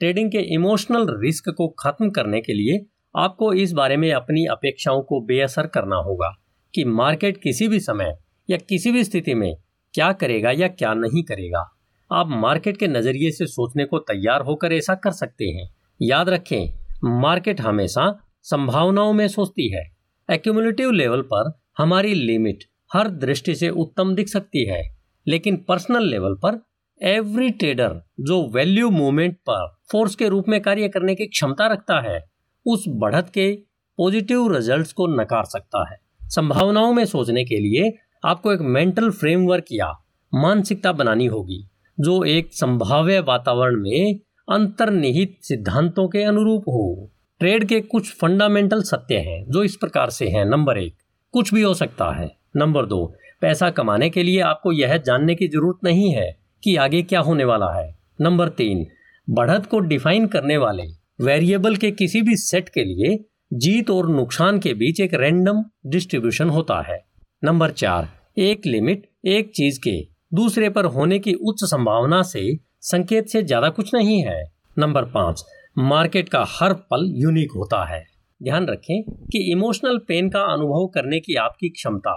ट्रेडिंग 0.00 0.30
के 0.30 0.38
इमोशनल 0.38 1.06
रिस्क 1.10 1.48
को 1.48 1.68
खत्म 1.68 2.10
करने 2.10 2.40
के 2.40 2.52
लिए 2.52 2.86
आपको 3.16 3.52
इस 3.52 3.72
बारे 3.72 3.96
में 3.96 4.12
अपनी 4.12 4.44
अपेक्षाओं 4.46 5.02
को 5.02 5.20
बेअसर 5.20 5.66
करना 5.66 5.96
होगा 5.96 6.34
कि 6.74 6.84
मार्केट 6.84 7.36
किसी 7.42 7.68
भी 7.68 7.80
समय 7.80 8.18
या 8.50 8.56
किसी 8.56 8.92
भी 8.92 9.04
स्थिति 9.04 9.34
में 9.34 9.56
क्या 9.94 10.12
करेगा 10.12 10.50
या 10.50 10.68
क्या 10.68 10.94
नहीं 10.94 11.22
करेगा। 11.22 11.72
आप 12.10 12.26
मार्केट 12.28 12.76
के 12.76 12.86
नज़रिए 12.86 13.30
से 13.30 13.46
सोचने 13.46 13.84
को 13.84 13.98
तैयार 13.98 14.40
होकर 14.40 14.72
ऐसा 14.72 14.94
कर 14.94 15.10
सकते 15.10 15.44
हैं। 15.44 15.68
याद 16.02 16.28
रखें, 16.28 16.72
मार्केट 17.04 17.60
हमेशा 17.60 18.22
संभावनाओं 18.42 19.12
में 19.12 19.28
सोचती 19.28 19.68
है। 19.72 19.84
एक्यूमुलेटिव 20.28 20.90
लेवल 20.90 21.22
पर 21.22 21.52
हमारी 21.78 22.14
लिमिट 22.14 22.64
हर 22.92 23.08
दृष्टि 23.08 23.54
से 23.54 23.68
उत्तम 23.68 24.14
दिख 24.14 24.28
सकती 24.28 24.66
है, 24.66 24.82
लेकिन 25.26 25.56
पर्सनल 25.68 26.02
लेवल 26.02 26.34
पर 26.34 26.60
एवरी 27.02 27.50
ट्रेडर 27.50 28.00
जो 28.20 28.50
वैल्यू 28.50 28.90
मूवमेंट 28.90 29.36
पर 29.36 29.66
फोर्स 29.92 30.14
के 30.14 30.28
रूप 30.28 30.44
में 30.48 30.60
कार्य 30.60 30.88
करने 30.88 31.14
की 31.14 31.26
क्षमता 31.26 31.66
रखता 31.66 32.00
है 32.00 32.35
उस 32.66 32.84
बढ़त 32.88 33.30
के 33.34 33.58
पॉजिटिव 33.98 34.54
रिजल्ट्स 34.54 34.92
को 34.92 35.06
नकार 35.06 35.44
सकता 35.44 35.90
है। 35.90 35.98
संभावनाओं 36.22 36.92
में 36.92 37.04
सोचने 37.04 37.44
के 37.44 37.58
लिए 37.58 37.92
आपको 38.24 38.52
एक 38.52 38.60
मेंटल 38.60 39.10
फ्रेमवर्क 39.10 39.64
या 39.72 39.92
मानसिकता 40.34 40.92
बनानी 40.92 41.26
होगी, 41.26 41.68
जो 42.00 42.24
एक 42.24 42.52
संभाव्य 42.52 43.20
वातावरण 43.20 43.82
में 43.82 44.18
अंतर्निहित 44.48 45.38
सिद्धांतों 45.42 46.08
के 46.08 46.22
अनुरूप 46.22 46.62
हो। 46.62 47.10
ट्रेड 47.38 47.64
के 47.64 47.80
कुछ 47.80 48.12
फंडामेंटल 48.20 48.82
सत्य 48.82 49.16
हैं, 49.16 49.44
जो 49.50 49.62
इस 49.62 49.76
प्रकार 49.76 50.10
से 50.10 50.28
हैं। 50.28 50.44
नंबर 50.44 50.78
एक, 50.78 50.96
कुछ 51.32 51.54
भी 51.54 51.62
हो 51.62 51.74
सकता 51.74 52.10
है। 52.12 52.36
नंबर 52.56 52.86
दो, 52.86 53.14
पैसा 53.40 53.70
कमाने 53.70 54.10
के 54.10 54.22
लिए 54.22 54.40
आपको 54.40 54.72
यह 54.72 54.96
जानने 54.96 55.34
की 55.34 55.48
ज़रूरत 55.48 55.84
नहीं 55.84 56.12
है 56.12 56.36
कि 56.64 56.76
आगे 56.76 57.02
क्या 57.02 57.20
होने 57.20 57.44
वाला 57.44 57.72
है। 57.72 57.98
नंबर 58.20 58.48
तीन, 58.48 58.86
बढ़त 59.30 59.66
को 59.66 59.78
डिफाइन 59.78 60.26
करने 60.26 60.56
वाले 60.56 61.05
वेरिएबल 61.18 61.76
के 61.76 61.90
किसी 61.90 62.20
भी 62.22 62.36
सेट 62.36 62.68
के 62.68 62.84
लिए 62.84 63.16
जीत 63.54 63.90
और 63.90 64.08
नुकसान 64.08 64.58
के 64.58 64.72
बीच 64.74 65.00
एक 65.00 65.14
रैंडम 65.14 65.62
डिस्ट्रीब्यूशन 65.86 66.48
होता 66.48 66.80
है। 66.82 66.98
नंबर 67.42 67.70
चार, 67.70 68.08
एक 68.38 68.66
लिमिट 68.66 69.06
एक 69.26 69.50
चीज़ 69.54 69.78
के 69.80 69.96
दूसरे 70.34 70.68
पर 70.70 70.84
होने 70.84 71.18
की 71.18 71.34
उच्च 71.34 71.64
संभावना 71.64 72.22
से 72.22 72.44
संकेत 72.82 73.28
से 73.28 73.42
ज़्यादा 73.42 73.68
कुछ 73.68 73.94
नहीं 73.94 74.20
है। 74.22 74.42
नंबर 74.78 75.04
पाँच, 75.04 75.44
मार्केट 75.78 76.28
का 76.28 76.44
हर 76.50 76.72
पल 76.72 77.10
यूनिक 77.14 77.52
होता 77.56 77.84
है। 77.84 78.04
ध्यान 78.40 78.66
रखें 78.66 79.02
कि 79.26 79.38
इमोशनल 79.52 79.98
पेन 79.98 80.28
का 80.28 80.40
अनुभव 80.44 80.86
करने 80.86 81.20
की 81.20 81.34
आपकी 81.34 81.68
क्षमता, 81.68 82.12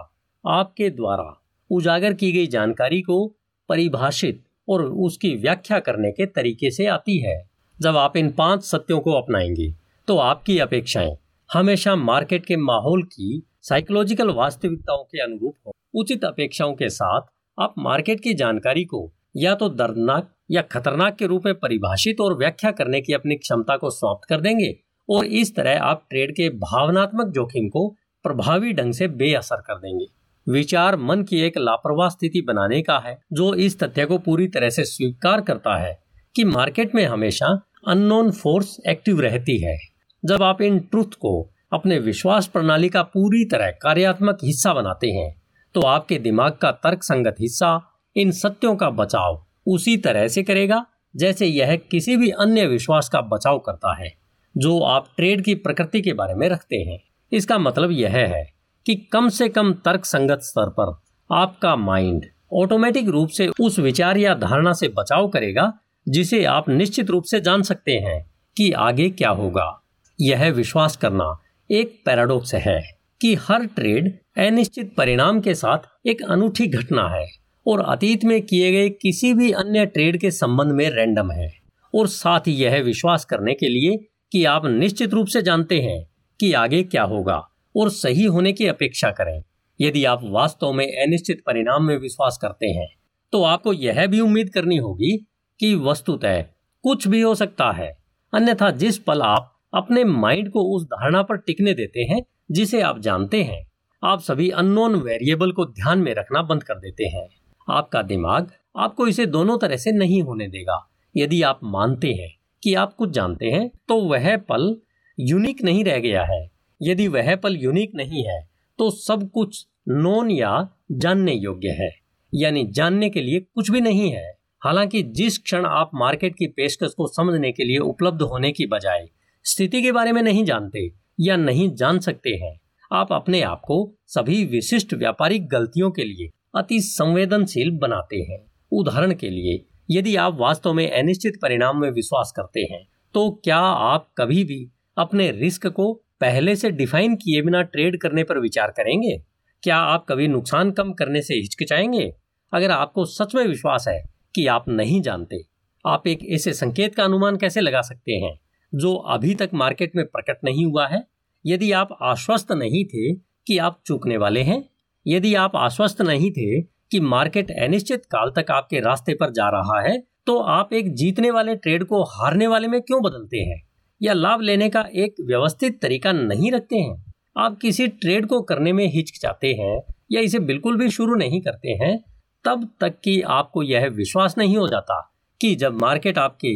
आपके 0.46 0.90
द्वारा 0.90 1.34
उजागर 1.70 2.14
की 2.14 2.32
गई 2.32 2.48
जानकारी 2.48 3.02
को 3.02 3.26
परिभाषित 3.70 4.44
और 4.70 4.84
उसकी 4.84 5.36
व्याख्या 5.36 5.80
करने 5.80 6.12
के 6.12 6.26
तरीके 6.26 6.72
से 6.72 6.86
आती 6.88 7.18
है। 7.20 7.49
जब 7.80 7.98
आप 7.98 8.18
इन 8.18 8.32
पाँच 8.32 8.64
सत्यों 8.64 9.00
को 9.00 9.12
अपनाएँगे 9.12 9.74
तो 10.08 10.18
आपकी 10.18 10.58
अपेक्षाएँ 10.60 11.16
हमेशा 11.50 11.96
मार्केट 11.96 12.46
के 12.46 12.56
माहौल 12.58 13.04
की 13.04 13.42
साइकोलॉजिकल 13.62 14.30
वास्तविकताओं 14.30 15.04
के 15.04 15.22
अनुरूप 15.22 15.56
हो। 15.68 15.72
उचित 15.94 16.26
अपेक्षाओं 16.26 16.74
के 16.74 16.90
साथ 16.90 17.22
आप 17.58 17.74
मार्केट 17.78 18.20
की 18.20 18.34
जानकारी 18.34 18.84
को 18.84 19.12
या 19.36 19.54
तो 19.56 19.70
दर्दनाक 19.70 20.34
या 20.52 20.62
खतरनाक 20.62 21.16
के 21.16 21.26
रूप 21.26 21.46
में 21.46 21.54
परिभाषित 21.56 22.22
और 22.22 22.38
व्याख्या 22.38 22.72
करने 22.72 23.02
की 23.02 23.14
अपनी 23.14 23.36
क्षमता 23.36 23.78
को 23.78 23.90
समाप्त 23.90 24.28
कर 24.30 24.42
देंगे 24.42 24.74
और 25.10 25.26
इस 25.26 25.56
तरह 25.56 25.82
आप 25.82 26.06
ट्रेड 26.10 26.32
के 26.32 26.50
भावनात्मक 26.50 27.28
जोखिम 27.28 27.70
को 27.70 27.88
प्रभावी 28.26 28.74
ढंग 28.74 28.94
से 28.94 29.08
बेअसर 29.08 29.62
कर 29.62 29.76
देंगे। 29.76 30.06
विचार 30.48 30.96
मन 30.96 31.24
की 31.24 31.42
एक 31.42 31.58
लापरवाह 31.58 32.10
स्थिति 32.10 32.42
बनाने 32.42 32.82
का 32.82 32.98
है, 33.00 33.18
जो 33.34 33.54
इस 33.54 33.80
तथ्य 33.80 34.06
को 34.06 34.18
पूरी 34.18 34.48
तरह 34.48 34.70
से 34.70 34.84
स्वीकार 34.84 35.42
करता 35.42 35.78
है 35.78 35.98
कि 36.36 36.44
मार्केट 36.44 36.96
में 36.96 37.06
हमेशा 37.06 37.48
अननोन 37.84 38.32
फोर्स 38.32 38.76
एक्टिव 38.88 39.20
रहती 39.22 39.58
है। 39.58 39.78
जब 40.24 40.44
आप 40.44 40.62
इन 40.62 40.80
ट्रुथ 40.82 41.14
को 41.16 41.32
अपने 41.74 41.98
विश्वास 42.00 42.48
प्रणाली 42.48 42.90
का 42.90 43.04
पूरी 43.04 43.44
तरह 43.46 43.70
कार्यात्मक 43.82 44.38
हिस्सा 44.44 44.74
बनाते 44.74 45.08
हैं 45.08 45.34
तो 45.76 45.82
आपके 45.82 46.18
दिमाग 46.18 46.52
का 46.52 46.72
तर्क 46.74 47.04
संगत 47.04 47.36
हिस्सा 47.40 47.80
इन 48.16 48.32
सत्यों 48.32 48.76
का 48.76 48.90
बचाव 48.90 49.44
उसी 49.68 49.96
तरह 49.98 50.28
से 50.28 50.44
करेगा 50.44 50.86
जैसे 51.16 51.46
यह 51.46 51.76
किसी 51.92 52.16
भी 52.18 52.30
अन्य 52.40 52.66
विश्वास 52.66 53.10
का 53.10 53.22
बचाव 53.22 53.60
करता 53.60 53.94
है, 53.96 54.12
जो 54.56 54.80
आप 54.80 55.08
ट्रेड 55.18 55.44
की 55.44 55.56
प्रकृति 55.56 56.02
के 56.02 56.14
बारे 56.14 56.34
में 56.34 56.48
रखते 56.50 56.78
हैं। 56.82 57.00
इसका 57.32 57.58
मतलब 57.58 57.92
यह 57.92 58.18
है 58.18 58.46
कि 58.86 58.96
कम 59.14 59.30
से 59.30 59.50
कम 59.50 59.74
तर्क 59.86 60.06
संगत 60.06 60.42
स्तर 60.42 60.70
पर 60.70 60.96
आपका 61.30 61.76
माइंड 61.76 62.26
ऑटोमेटिक 62.54 63.10
रूप 63.10 63.30
से 63.30 63.48
उस 63.60 63.80
विचार 63.80 64.18
या 64.18 64.34
धारणा 64.36 64.74
से 64.74 64.88
बचाव 64.90 65.28
करेगा 65.28 65.72
जिसे 66.08 66.44
आप 66.46 66.70
निश्चित 66.70 67.10
रूप 67.10 67.24
से 67.24 67.42
जान 67.42 67.62
सकते 67.62 67.92
हैं 67.92 68.32
कि 68.58 68.72
आगे 68.72 69.10
क्या 69.10 69.30
होगा। 69.30 69.84
यह 70.22 70.50
विश्वास 70.50 70.98
करना 70.98 71.38
एक 71.72 72.02
पैराडॉक्स 72.06 72.54
है 72.56 72.82
कि 73.22 73.36
हर 73.36 73.66
ट्रेड 73.66 74.20
अनिश्चित 74.38 74.96
परिणाम 74.98 75.40
के 75.40 75.54
साथ 75.54 76.08
एक 76.08 76.22
अनूठी 76.22 76.68
घटना 76.68 77.08
है 77.10 77.26
और 77.68 77.80
अतीत 77.80 78.24
में 78.24 78.42
किए 78.42 78.72
गए 78.72 78.90
किसी 78.90 79.34
भी 79.34 79.52
अन्य 79.52 79.86
ट्रेड 79.86 80.20
के 80.20 80.32
संबंध 80.32 80.72
में 80.72 80.90
रैंडम 80.90 81.32
है। 81.32 81.50
और 81.96 82.08
साथ 82.08 82.40
ही 82.40 82.54
यह 82.54 82.82
विश्वास 82.82 83.26
करने 83.26 83.54
के 83.54 83.70
लिए 83.70 83.98
कि 84.32 84.46
आप 84.46 84.66
निश्चित 84.66 85.14
रूप 85.14 85.28
से 85.28 85.42
जानते 85.42 85.80
हैं 85.82 86.04
कि 86.40 86.54
आगे 86.54 86.84
क्या 86.84 87.04
होगा 87.04 87.42
और 87.76 87.90
सही 87.90 88.24
होने 88.24 88.54
की 88.54 88.66
अपेक्षा 88.66 89.12
करें। 89.12 89.42
यदि 89.82 90.04
आप 90.06 90.20
वास्तव 90.24 90.72
में 90.74 90.86
अनिश्चित 90.86 91.42
परिणाम 91.46 91.84
में 91.84 91.98
विश्वास 91.98 92.38
करते 92.42 92.68
हैं 92.68 92.88
तो 93.32 93.44
आपको 93.44 93.74
यह 93.74 94.06
भी 94.08 94.20
उम्मीद 94.20 94.50
करनी 94.50 94.78
होगी 94.78 95.29
कि 95.60 95.76
वस्तुतः 95.76 96.42
कुछ 96.84 97.08
भी 97.08 97.22
हो 97.22 97.36
सकता 97.36 97.72
है। 97.72 97.98
अन्यथा 98.34 98.70
जिस 98.72 98.98
पल 98.98 99.22
आप 99.22 99.56
अपने 99.74 100.04
माइंड 100.04 100.52
को 100.52 100.64
उस 100.76 100.84
धारणा 100.84 101.22
पर 101.24 101.38
टिकने 101.38 101.74
देते 101.74 102.02
हैं, 102.02 102.22
जिसे 102.52 102.82
आप 102.82 103.00
जानते 103.00 103.44
हैं, 103.44 103.68
आप 104.04 104.22
सभी 104.22 104.50
अननोन 104.50 104.96
वेरिएबल 104.96 105.52
को 105.52 105.66
ध्यान 105.66 106.00
में 106.00 106.14
रखना 106.16 106.42
बंद 106.42 106.64
कर 106.64 106.76
देते 106.76 107.06
हैं। 107.06 107.28
आपका 107.70 108.02
दिमाग 108.02 108.52
आपको 108.78 109.08
इसे 109.08 109.26
दोनों 109.26 109.58
तरह 109.58 109.78
से 109.78 109.92
नहीं 109.92 110.22
होने 110.24 110.48
देगा। 110.48 110.90
यदि 111.18 111.42
आप 111.42 111.60
मानते 111.64 112.08
हैं 112.08 112.30
कि 112.64 112.74
आप 112.74 112.94
कुछ 112.94 113.10
जानते 113.10 113.46
हैं 113.46 113.70
तो 113.88 114.02
वह 114.02 114.38
पल 114.38 114.76
यूनिक 115.20 115.64
नहीं 115.64 115.84
रह 115.84 116.00
गया 116.00 116.24
है। 116.24 116.50
यदि 116.82 117.08
वह 117.08 117.36
पल 117.36 117.56
यूनिक 117.56 117.96
नहीं 117.96 118.24
है 118.24 118.50
तो 118.80 118.90
सब 118.90 119.30
कुछ 119.34 119.66
नोन 119.88 120.32
या 120.32 120.70
जानने 120.92 121.34
योग्य 121.34 121.70
है। 121.70 121.92
यानी 122.34 122.66
जानने 122.68 123.10
के 123.10 123.22
लिए 123.22 123.40
कुछ 123.40 123.72
भी 123.72 123.82
नहीं 123.82 124.12
है। 124.12 124.39
हालाँकि 124.62 125.02
जिस 125.04 125.38
क्षण 125.38 125.66
आप 125.66 125.92
मार्केट 125.96 126.34
की 126.36 126.48
पेशकश 126.48 126.94
को 126.98 127.08
समझने 127.08 127.52
के 127.52 127.64
लिए 127.64 127.78
उपलब्ध 127.78 128.22
होने 128.22 128.52
की 128.52 128.66
बजाय 128.66 129.08
स्थिति 129.46 129.82
के 129.82 129.92
बारे 129.92 130.12
में 130.12 130.22
नहीं 130.22 130.44
जानते 130.46 130.90
या 131.20 131.36
नहीं 131.36 131.70
जान 131.76 132.00
सकते 132.00 132.30
हैं, 132.30 132.60
आप 132.92 133.14
अपने 133.14 133.42
आप 133.42 133.62
को 133.68 133.96
सभी 134.08 134.44
विशिष्ट 134.46 134.94
व्यापारिक 134.94 135.48
गलतियों 135.48 135.92
के 135.92 136.04
लिए 136.04 136.30
अति 136.56 136.80
संवेदनशील 136.82 137.72
बनाते 137.72 138.18
हैं। 138.22 138.40
उदाहरण 138.72 139.14
के 139.14 139.30
लिए, 139.30 139.66
यदि 139.92 140.16
आप 140.16 140.38
वास्तव 140.40 140.74
में 140.74 140.90
अनिश्चित 140.92 141.40
परिणाम 141.42 141.82
में 141.82 141.90
विश्वास 141.92 142.34
करते 142.36 142.68
हैं 142.72 142.86
तो 143.16 143.30
क्या 143.44 143.58
आप 143.58 144.12
कभी 144.18 144.44
भी 144.44 144.66
अपने 144.98 145.32
रिस्क 145.32 145.68
को 145.68 145.94
पहले 146.22 146.56
से 146.56 146.72
डिफाइन 146.72 147.16
किए 147.16 147.42
बिना 147.42 147.62
ट्रेड 147.62 148.02
करने 148.02 148.24
पर 148.24 148.40
विचार 148.40 148.72
करेंगे? 148.72 149.18
क्या 149.64 149.78
आप 149.78 150.06
कभी 150.10 150.28
नुकसान 150.28 150.72
कम 150.72 150.94
करने 150.94 151.22
से 151.22 151.34
हिचकिचाएँगे? 151.34 152.12
अगर 152.54 152.72
आपको 152.72 153.06
सच 153.06 153.36
में 153.36 153.46
विश्वास 153.48 153.86
है 153.88 154.19
कि 154.36 154.46
आप 154.48 154.68
नहीं 154.70 155.02
जानते, 155.02 155.44
आप 155.86 156.08
एक 156.08 156.26
ऐसे 156.26 156.54
संकेत 156.54 156.96
का 156.96 157.04
अनुमान 157.04 157.38
कैसे 157.38 157.62
लगा 157.62 157.82
सकते 157.82 158.12
हैं, 158.12 158.40
जो 158.76 158.96
अभी 158.96 159.36
तक 159.36 159.50
मार्केट 159.54 159.96
में 159.96 160.06
प्रकट 160.06 160.38
नहीं 160.44 160.66
हुआ 160.66 160.88
है? 160.88 161.04
यदि 161.46 161.72
आप 161.72 161.98
आश्वस्त 162.02 162.52
नहीं 162.52 162.84
थे 162.86 163.14
कि 163.48 163.58
आप 163.58 163.80
चूकने 163.86 164.18
वाले 164.18 164.42
हैं, 164.42 164.64
यदि 165.08 165.34
आप 165.36 165.56
आश्वस्त 165.56 166.02
नहीं 166.02 166.32
थे 166.32 166.62
कि 166.62 167.00
मार्केट 167.00 167.52
अनिश्चित 167.52 168.06
काल 168.06 168.32
तक 168.36 168.52
आपके 168.52 168.80
रास्ते 168.80 169.14
पर 169.14 169.32
जा 169.32 169.50
रहा 169.50 169.80
है 169.82 170.04
तो 170.28 170.38
आप 170.40 170.74
एक 170.74 170.94
जीतने 170.94 171.32
वाले 171.32 171.56
ट्रेड 171.56 171.84
को 171.84 172.04
हारने 172.04 172.48
वाले 172.48 172.68
में 172.68 172.82
क्यों 172.82 173.02
बदलते 173.04 173.38
हैं? 173.38 173.62
या 174.02 174.14
लाभ 174.14 174.42
लेने 174.42 174.70
का 174.70 174.86
एक 174.96 175.16
व्यवस्थित 175.22 175.82
तरीका 175.82 176.12
नहीं 176.12 176.52
रखते 176.52 176.78
हैं? 176.78 177.14
आप 177.38 177.58
किसी 177.62 177.88
ट्रेड 177.88 178.26
को 178.26 178.42
करने 178.42 178.74
में 178.74 178.86
हिचकिचाते 178.88 179.54
हैं 179.54 179.82
या 180.12 180.22
इसे 180.22 180.40
बिल्कुल 180.40 180.78
भी 180.78 180.90
शुरू 180.90 181.16
नहीं 181.16 181.42
करते 181.42 181.70
हैं 181.70 182.04
तब 182.46 182.70
तक 182.82 183.00
कि 183.04 183.22
आपको 183.22 183.64
यह 183.64 183.88
विश्वास 183.88 184.38
नहीं 184.38 184.58
हो 184.58 184.68
जाता 184.68 185.00
कि 185.42 185.56
जब 185.56 185.80
मार्केट 185.82 186.18
आपके 186.18 186.52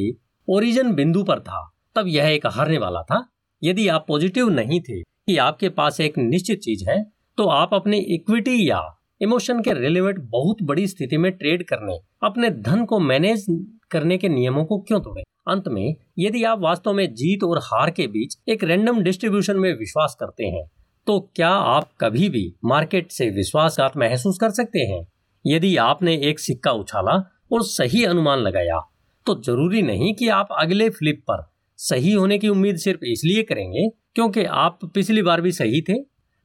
ओरिजिन 0.47 0.93
बिंदु 0.93 1.23
पर 1.23 1.39
था, 1.39 1.69
तब 1.95 2.07
यह 2.07 2.27
एक 2.27 2.45
हारने 2.47 2.77
वाला 2.77 3.01
था। 3.01 3.25
यदि 3.63 3.87
आप 3.87 4.05
पॉजिटिव 4.07 4.49
नहीं 4.49 4.79
थे 4.81 5.01
कि 5.01 5.37
आपके 5.37 5.69
पास 5.69 5.99
एक 5.99 6.17
निश्चित 6.17 6.59
चीज़ 6.59 6.89
है 6.89 7.03
तो 7.37 7.47
आप 7.47 7.73
अपने 7.73 7.97
इक्विटी 8.15 8.69
या 8.69 8.81
इमोशन 9.21 9.61
के 9.61 9.73
रिलेवेंट 9.73 10.19
बहुत 10.21 10.63
बड़ी 10.63 10.87
स्थिति 10.87 11.17
में 11.17 11.31
ट्रेड 11.31 11.63
करने, 11.63 11.97
अपने 12.23 12.49
धन 12.49 12.85
को 12.85 12.99
मैनेज 12.99 13.45
करने 13.91 14.17
के 14.17 14.29
नियमों 14.29 14.65
को 14.65 14.79
क्यों 14.79 14.99
तोड़े? 14.99 15.23
अंत 15.47 15.67
में, 15.67 15.95
यदि 16.19 16.43
आप 16.43 16.59
वास्तव 16.59 16.93
में 16.93 17.13
जीत 17.13 17.43
और 17.43 17.59
हार 17.63 17.91
के 17.91 18.07
बीच 18.07 18.37
एक 18.49 18.63
रैंडम 18.63 19.01
डिस्ट्रीब्यूशन 19.01 19.57
में 19.57 19.73
विश्वास 19.79 20.15
करते 20.19 20.45
हैं 20.45 20.67
तो 21.07 21.19
क्या 21.35 21.49
आप 21.49 21.89
कभी 21.99 22.29
भी 22.29 22.53
मार्केट 22.65 23.11
से 23.11 23.29
विश्वासघात 23.29 23.97
महसूस 23.97 24.37
कर 24.41 24.51
सकते 24.51 24.79
हैं? 24.79 25.07
यदि 25.45 25.75
आपने 25.77 26.15
एक 26.29 26.39
सिक्का 26.39 26.71
उछाला 26.71 27.13
और 27.51 27.63
सही 27.63 28.03
अनुमान 28.05 28.39
लगाया 28.39 28.79
तो 29.25 29.35
ज़रूरी 29.41 29.81
नहीं 29.81 30.13
कि 30.15 30.27
आप 30.29 30.47
अगले 30.51 30.89
फ्लिप 30.89 31.21
पर 31.21 31.43
सही 31.79 32.11
होने 32.11 32.37
की 32.37 32.49
उम्मीद 32.49 32.77
सिर्फ़ 32.77 33.05
इसलिए 33.05 33.43
करेंगे 33.43 33.87
क्योंकि 34.15 34.43
आप 34.43 34.79
पिछली 34.85 35.21
बार 35.21 35.41
भी 35.41 35.51
सही 35.51 35.81
थे। 35.81 35.93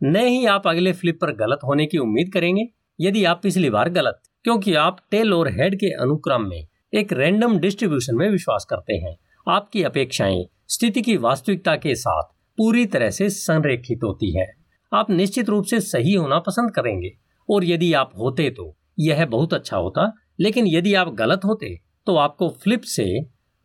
न 0.01 0.17
ही 0.17 0.47
आप 0.47 0.67
अगले 0.67 0.93
फ्लिप 0.93 1.19
पर 1.21 1.33
गलत 1.37 1.61
होने 1.65 1.87
की 1.87 1.99
उम्मीद 1.99 2.33
करेंगे, 2.33 2.67
यदि 2.99 3.25
आप 3.25 3.41
पिछली 3.43 3.71
बार 3.71 3.89
गलत, 3.89 4.21
क्योंकि 4.45 4.75
आप 4.75 5.01
टेल 5.11 5.33
और 5.35 5.49
हेड 5.49 5.75
के 5.75 5.91
अनुक्रम 6.03 6.43
में 6.43 6.67
एक 6.93 7.13
रैंडम 7.13 7.59
डिस्ट्रीब्यूशन 7.59 8.17
में 8.17 8.29
विश्वास 8.31 8.67
करते 8.71 8.95
हैं। 8.95 9.17
आपकी 9.47 9.83
अपेक्षाएँ, 9.83 10.45
स्थिति 10.69 11.03
की 11.03 11.17
वास्तविकता 11.17 11.77
के 11.77 11.95
साथ 11.95 12.33
पूरी 12.59 12.87
तरह 12.87 13.11
से 13.11 13.29
संरेखित 13.31 14.05
होती 14.05 14.33
है। 14.39 14.47
आप 14.93 15.11
निश्चित 15.11 15.49
रूप 15.49 15.65
से 15.65 15.81
सही 15.81 16.15
होना 16.15 16.39
पसंद 16.39 16.75
करेंगे, 16.75 17.13
और 17.49 17.65
यदि 17.65 17.93
आप 17.93 18.13
होते 18.19 18.51
तो 18.51 18.75
यह 18.99 19.25
बहुत 19.27 19.55
अच्छा 19.55 19.77
होता, 19.77 20.13
लेकिन 20.41 20.67
यदि 20.67 20.95
आप 20.95 21.15
गलत 21.15 21.45
होते 21.45 21.79
तो 22.07 22.17
आपको 22.17 22.49
फ्लिप 22.63 22.83
से 22.83 23.05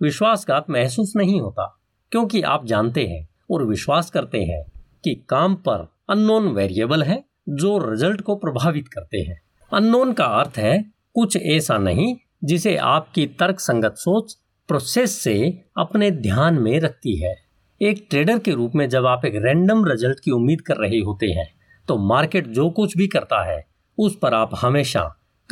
विश्वासघात 0.01 0.69
महसूस 0.69 1.13
नहीं 1.15 1.39
होता, 1.41 1.65
क्योंकि 2.11 2.41
आप 2.41 2.65
जानते 2.65 3.05
हैं 3.07 3.27
और 3.51 3.65
विश्वास 3.65 4.09
करते 4.09 4.43
हैं 4.43 4.63
कि 5.03 5.13
काम 5.29 5.55
पर 5.57 5.87
अननोन 6.09 6.47
वेरिएबल 6.47 7.03
है 7.03 7.23
जो 7.49 7.77
रिज़ल्ट 7.81 8.21
को 8.21 8.35
प्रभावित 8.35 8.87
करते 8.87 9.17
हैं। 9.19 9.39
अननोन 9.71 10.13
का 10.13 10.25
अर्थ 10.25 10.57
है 10.57 10.77
कुछ 11.15 11.37
ऐसा 11.37 11.77
नहीं 11.77 12.15
जिसे 12.43 12.75
आपकी 12.77 13.25
तर्क 13.39 13.59
संगत 13.59 13.95
सोच 13.97 14.37
प्रोसेस 14.69 15.17
से 15.17 15.35
अपने 15.77 16.11
ध्यान 16.11 16.59
में 16.59 16.79
रखती 16.79 17.15
है। 17.17 17.35
एक 17.81 18.05
ट्रेडर 18.09 18.39
के 18.39 18.51
रूप 18.51 18.75
में 18.75 18.87
जब 18.89 19.05
आप 19.05 19.25
एक 19.25 19.35
रैंडम 19.35 19.85
रिज़ल्ट 19.85 20.19
की 20.19 20.31
उम्मीद 20.31 20.61
कर 20.61 20.77
रहे 20.77 20.99
होते 20.99 21.27
हैं 21.29 21.47
तो 21.87 21.97
मार्केट 22.07 22.47
जो 22.47 22.69
कुछ 22.69 22.97
भी 22.97 23.07
करता 23.07 23.43
है, 23.45 23.65
उस 23.97 24.17
पर 24.21 24.33
आप 24.33 24.51
हमेशा 24.55 25.03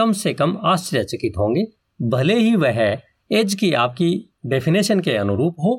कम 0.02 0.12
से 0.12 0.34
कम 0.34 0.58
आश्चर्यचकित 0.64 1.34
होंगे। 1.38 1.66
भले 2.02 2.36
ही 2.36 2.56
वह 2.56 2.80
एज 3.32 3.54
की 3.54 3.74
आपकी 3.74 4.30
डेफिनेशन 4.46 5.00
के 5.00 5.12
अनुरूप 5.12 5.56
हो 5.60 5.74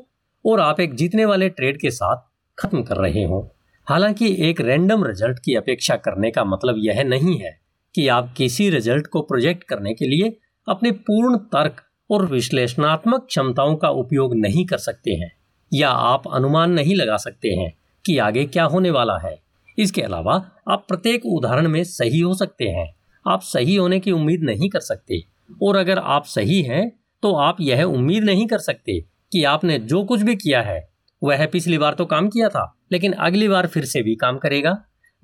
और 0.45 0.59
आप 0.59 0.79
एक 0.79 0.93
जीतने 0.93 1.25
वाले 1.25 1.49
ट्रेड 1.49 1.79
के 1.79 1.91
साथ 1.91 2.21
खत्म 2.57 2.83
कर 2.83 2.97
रहे 2.97 3.23
हो। 3.23 3.55
हालाँकि 3.87 4.35
एक 4.49 4.61
रैंडम 4.61 5.03
रिज़ल्ट 5.03 5.39
की 5.39 5.55
अपेक्षा 5.55 5.95
करने 5.95 6.31
का 6.31 6.43
मतलब 6.43 6.75
यह 6.77 7.03
नहीं 7.03 7.37
है 7.37 7.59
कि 7.95 8.07
आप 8.07 8.33
किसी 8.37 8.69
रिज़ल्ट 8.69 9.07
को 9.07 9.21
प्रोजेक्ट 9.21 9.63
करने 9.63 9.93
के 9.93 10.07
लिए 10.07 10.37
अपने 10.67 10.91
पूर्ण 10.91 11.37
तर्क 11.37 11.81
और 12.11 12.25
विश्लेषणात्मक 12.25 13.25
क्षमताओं 13.25 13.75
का 13.75 13.89
उपयोग 13.89 14.35
नहीं 14.35 14.65
कर 14.65 14.77
सकते 14.77 15.11
हैं, 15.11 15.31
या 15.73 15.89
आप 15.89 16.23
अनुमान 16.33 16.71
नहीं 16.71 16.95
लगा 16.95 17.17
सकते 17.17 17.49
हैं 17.49 17.71
कि 18.05 18.17
आगे 18.17 18.45
क्या 18.45 18.63
होने 18.63 18.89
वाला 18.89 19.17
है। 19.17 19.37
इसके 19.77 20.01
अलावा 20.01 20.51
आप 20.69 20.85
प्रत्येक 20.87 21.25
उदाहरण 21.25 21.67
में 21.67 21.83
सही 21.83 22.19
हो 22.19 22.33
सकते 22.33 22.65
हैं। 22.65 23.02
आप 23.25 23.41
सही 23.41 23.75
होने 23.75 23.99
की 23.99 24.11
उम्मीद 24.11 24.43
नहीं 24.43 24.69
कर 24.69 24.79
सकते। 24.79 25.21
और 25.63 25.75
अगर 25.75 25.97
आप 25.97 26.25
सही 26.25 26.61
हैं 26.61 26.91
तो 27.23 27.33
आप 27.35 27.57
यह 27.61 27.83
उम्मीद 27.83 28.23
नहीं 28.23 28.47
कर 28.47 28.57
सकते 28.57 28.99
कि 29.31 29.43
आपने 29.43 29.77
जो 29.79 30.03
कुछ 30.03 30.21
भी 30.21 30.35
किया 30.35 30.61
है, 30.61 30.89
वह 31.23 31.45
पिछली 31.45 31.77
बार 31.77 31.93
तो 31.93 32.05
काम 32.05 32.27
किया 32.27 32.49
था, 32.49 32.77
लेकिन 32.91 33.11
अगली 33.11 33.47
बार 33.47 33.67
फिर 33.67 33.85
से 33.85 34.01
भी 34.01 34.15
काम 34.15 34.37
करेगा। 34.37 34.75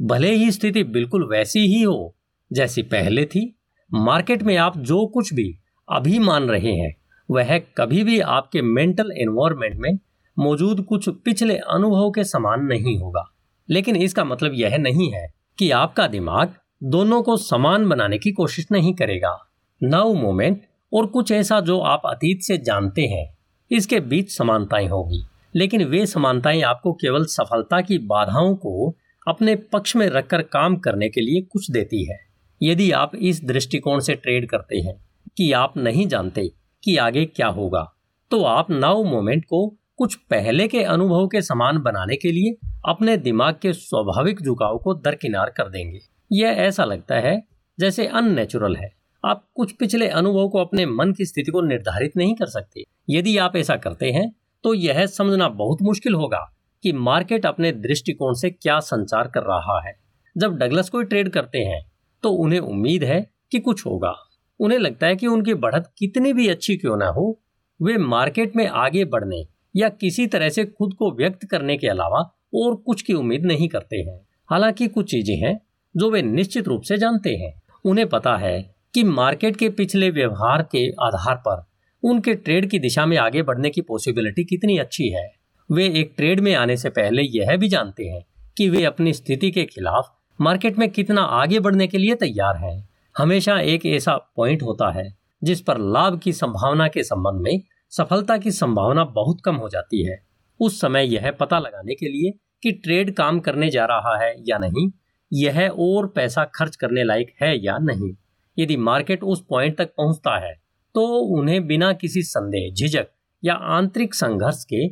भले 0.02 0.34
ही 0.36 0.52
स्थिति 0.52 0.84
बिल्कुल 0.84 1.28
वैसी 1.32 1.60
ही 1.68 1.82
हो, 1.82 2.16
जैसी 2.52 2.82
पहले 2.82 3.26
थी, 3.26 3.60
मार्केट 3.94 4.44
में 4.44 4.56
आप 4.58 4.78
जो 4.78 5.06
कुछ 5.06 5.34
भी 5.34 5.60
अभी 5.88 6.20
मान 6.20 6.44
रहे 6.44 6.72
हैं, 6.72 6.96
वह 7.32 7.58
कभी 7.78 8.04
भी 8.04 8.20
आपके 8.20 8.62
मेंटल 8.62 9.12
एनवायरमेंट 9.18 9.76
में 9.76 9.98
मौजूद 10.40 10.82
कुछ 10.82 11.10
पिछले 11.10 11.58
अनुभव 11.58 12.12
के 12.12 12.24
समान 12.24 12.64
नहीं 12.64 12.98
होगा। 12.98 13.24
लेकिन 13.70 13.96
इसका 13.96 14.24
मतलब 14.24 14.52
यह 14.54 14.78
नहीं 14.78 15.12
है 15.12 15.28
कि 15.60 15.72
आपका 15.72 16.08
दिमाग 16.08 16.54
दोनों 16.84 17.22
को 17.24 17.38
समान 17.38 17.90
बनाने 17.90 18.18
की 18.18 18.32
कोशिश 18.32 18.68
नहीं 18.72 18.94
करेगा। 18.94 19.38
नव 19.84 20.14
मोमेंट 20.14 20.62
और 20.94 21.06
कुछ 21.06 21.32
ऐसा 21.32 21.60
जो 21.60 21.80
आप 21.80 22.02
अतीत 22.06 22.42
से 22.42 22.58
जानते 22.58 23.02
हैं, 23.02 23.38
इसके 23.72 24.00
बीच 24.00 24.32
समानताएँ 24.32 24.88
होगी। 24.88 25.24
लेकिन 25.56 25.84
वे 25.84 26.06
समानताएँ 26.06 26.62
आपको 26.62 26.94
केवल 26.94 27.26
सफलता 27.26 27.82
की 27.82 27.98
बाधाओं 27.98 28.56
को 28.56 28.96
अपने 29.28 29.56
पक्ष 29.56 29.96
में 29.96 30.08
रखकर 30.08 30.42
काम 30.42 30.78
करने 30.78 31.10
के 31.10 31.22
लिए 31.22 31.42
कुछ 31.42 31.72
देती 31.72 32.12
है। 32.12 32.20
यदि 32.64 32.92
आप 32.92 33.12
इस 33.16 33.44
दृष्टिकोण 33.44 34.00
से 34.00 34.16
ट्रेड 34.16 34.50
करते 34.50 34.78
हैं 34.78 34.96
कि 35.38 35.52
आप 35.52 35.78
नहीं 35.78 36.08
जानते 36.08 36.52
कि 36.84 36.98
आगे 36.98 37.26
क्या 37.26 37.48
होगा 37.48 37.94
तो 38.32 38.44
आप 38.44 38.72
नाउ 38.72 39.04
मोमेंट 39.04 39.46
को 39.46 39.78
कुछ 39.98 40.16
पहले 40.16 40.68
के 40.68 40.84
अनुभव 40.84 41.28
के 41.28 41.42
समान 41.42 41.78
बनाने 41.78 42.16
के 42.16 42.32
लिए 42.32 42.68
अपने 42.90 43.18
दिमाग 43.18 43.56
के 43.62 43.74
स्वाभाविक 43.74 44.42
झुकाव 44.42 44.78
को 44.78 44.94
दरकिनार 44.94 45.50
कर 45.50 45.70
देंगे। 45.70 46.00
यह 46.32 46.50
ऐसा 46.60 46.86
लगता 46.86 47.16
है 47.16 47.42
जैसे 47.78 48.06
अननेचुरल 48.08 48.76
है। 48.76 48.92
आप 49.24 49.44
कुछ 49.56 49.72
पिछले 49.72 50.08
अनुभव 50.08 50.48
को 50.50 50.60
अपने 50.60 50.86
मन 50.86 51.12
की 51.14 51.26
स्थिति 51.26 51.52
को 51.52 51.62
निर्धारित 51.62 52.18
नहीं 52.18 52.36
कर 52.36 52.46
सकते। 52.46 52.84
यदि 53.10 53.38
आप 53.38 53.56
ऐसा 53.56 53.76
करते 53.76 54.12
हैं 54.12 54.32
तो 54.64 54.74
यह 54.74 55.06
समझना 55.06 55.48
बहुत 55.50 55.82
मुश्किल 55.82 56.14
होगा 56.14 56.40
कि 56.84 56.92
मार्केट 56.94 57.46
अपने 57.46 57.72
दृष्टिकोण 57.72 58.34
से 58.34 58.50
क्या 58.50 58.80
संचार 58.80 59.28
कर 59.28 59.44
रहा 59.44 59.80
है। 59.88 59.94
जब 60.36 60.58
डगलस 60.58 60.90
कोई 60.90 61.04
ट्रेड 61.04 61.30
करते 61.30 61.60
हैं 61.60 61.82
तो 62.24 62.32
उन्हें 62.34 62.60
उम्मीद 62.60 63.04
है 63.04 63.22
कि 63.52 63.60
कुछ 63.60 63.86
होगा। 63.86 64.14
उन्हें 64.60 64.80
लगता 64.80 65.08
है 65.08 65.16
कि 65.16 65.28
उनकी 65.28 65.54
बढ़त 65.54 65.92
कितनी 65.98 66.34
भी 66.34 66.48
अच्छी 66.48 66.76
क्यों 66.78 66.98
ना 66.98 67.08
हो, 67.08 67.40
वे 67.80 67.98
मार्केट 67.98 68.56
में 68.56 68.68
आगे 68.68 69.06
बढ़ने 69.06 69.44
या 69.76 69.90
किसी 69.90 70.28
तरह 70.28 70.50
से 70.50 70.66
खुद 70.66 70.94
को 70.94 71.12
व्यक्त 71.12 71.46
करने 71.46 71.78
के 71.78 71.88
अलावा 71.88 72.20
और 72.56 72.76
कुछ 72.76 73.02
की 73.02 73.14
उम्मीद 73.14 73.46
नहीं 73.46 73.68
करते 73.70 73.98
हैं। 73.98 74.20
हालाँकि 74.50 74.88
कुछ 74.88 75.12
चीज़ें 75.12 75.36
हैं 75.38 75.60
जो 75.98 76.10
वे 76.12 76.22
निश्चित 76.22 76.68
रूप 76.68 76.82
से 76.82 76.98
जानते 76.98 77.36
हैं। 77.36 77.62
उन्हें 77.86 78.08
पता 78.10 78.36
है 78.38 78.76
कि 78.94 79.04
मार्केट 79.04 79.56
के 79.56 79.70
पिछले 79.70 80.10
व्यवहार 80.10 80.62
के 80.72 80.88
आधार 81.02 81.36
पर 81.36 81.64
उनके 82.04 82.34
ट्रेड 82.34 82.70
की 82.70 82.80
दिशा 82.80 83.06
में 83.06 83.18
आगे 83.18 83.42
बढ़ने 83.42 83.70
की 83.70 83.82
पॉसिबिलिटी 83.82 84.44
कितनी 84.44 84.78
अच्छी 84.78 85.10
है। 85.10 85.28
वे 85.72 85.88
एक 85.90 86.14
ट्रेड 86.18 86.40
में 86.40 86.54
आने 86.56 86.78
से 86.78 86.90
पहले 86.90 87.22
यह 87.22 87.58
भी 87.58 87.68
जानते 87.68 88.06
हैं 88.06 88.26
कि 88.58 88.70
वे 88.70 88.84
अपनी 88.84 89.14
स्थिति 89.14 89.52
के 89.52 89.64
खिलाफ 89.64 90.16
मार्केट 90.42 90.78
में 90.78 90.90
कितना 90.90 91.22
आगे 91.22 91.60
बढ़ने 91.60 91.88
के 91.88 91.98
लिए 91.98 92.16
तैयार 92.16 92.58
हैं। 92.58 92.90
हमेशा 93.18 93.60
एक 93.60 93.86
ऐसा 93.86 94.16
पॉइंट 94.36 94.64
होता 94.64 94.92
है 94.92 95.18
जिस 95.44 95.62
पर 95.62 95.78
लाभ 95.78 96.20
की 96.20 96.34
संभावना 96.34 96.88
के 96.88 97.04
संबंध 97.04 97.42
में 97.42 97.62
सफलता 97.90 98.38
की 98.38 98.52
संभावना 98.52 99.04
बहुत 99.04 99.42
कम 99.46 99.56
हो 99.56 99.70
जाती 99.70 100.04
है। 100.06 100.18
उस 100.60 100.82
समय 100.82 101.14
यह 101.16 101.32
पता 101.32 101.60
लगाने 101.60 101.96
के 101.96 102.06
लिए 102.06 102.32
कि 102.64 102.72
ट्रेड 102.72 103.16
काम 103.16 103.40
करने 103.40 103.70
जा 103.70 103.86
रहा 103.86 104.18
है 104.24 104.36
या 104.40 104.58
नहीं 104.58 104.90
यह 105.32 105.68
और 105.70 106.08
पैसा 106.08 106.44
खर्च 106.56 106.76
करने 106.76 107.04
लायक 107.04 107.34
है 107.42 107.56
या 107.66 107.78
नहीं? 107.80 108.12
यदि 108.58 108.78
मार्केट 108.78 109.24
उस 109.24 109.44
पॉइंट 109.50 109.78
तक 109.78 109.94
पहुँचता 109.98 110.38
है 110.40 110.54
तो 110.96 111.06
उन्हें 111.32 111.66
बिना 111.68 111.92
किसी 111.94 112.22
संदेह, 112.24 112.74
झिझक 112.74 113.08
या 113.44 113.54
आंतरिक 113.54 114.16
संघर्ष 114.16 114.64
के 114.74 114.86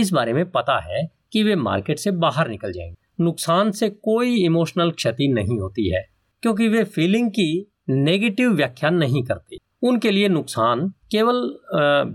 इस 0.00 0.10
बारे 0.12 0.32
में 0.32 0.44
पता 0.50 0.78
है 0.84 1.02
कि 1.32 1.42
वे 1.42 1.54
मार्केट 1.56 1.98
से 1.98 2.10
बाहर 2.10 2.48
निकल 2.48 2.72
जाएँगे। 2.72 3.24
नुकसान 3.24 3.70
से 3.70 3.88
कोई 3.90 4.36
इमोशनल 4.44 4.90
क्षति 4.90 5.28
नहीं 5.28 5.58
होती 5.60 5.88
है, 5.88 6.04
क्योंकि 6.42 6.68
वे 6.68 6.84
फीलिंग 6.84 7.30
की 7.30 7.66
नेगेटिव 7.88 8.52
व्याख्या 8.52 8.90
नहीं 8.90 9.22
करते। 9.24 9.56
उनके 9.82 10.10
लिए 10.10 10.28
नुकसान 10.28 10.88
केवल 11.10 11.42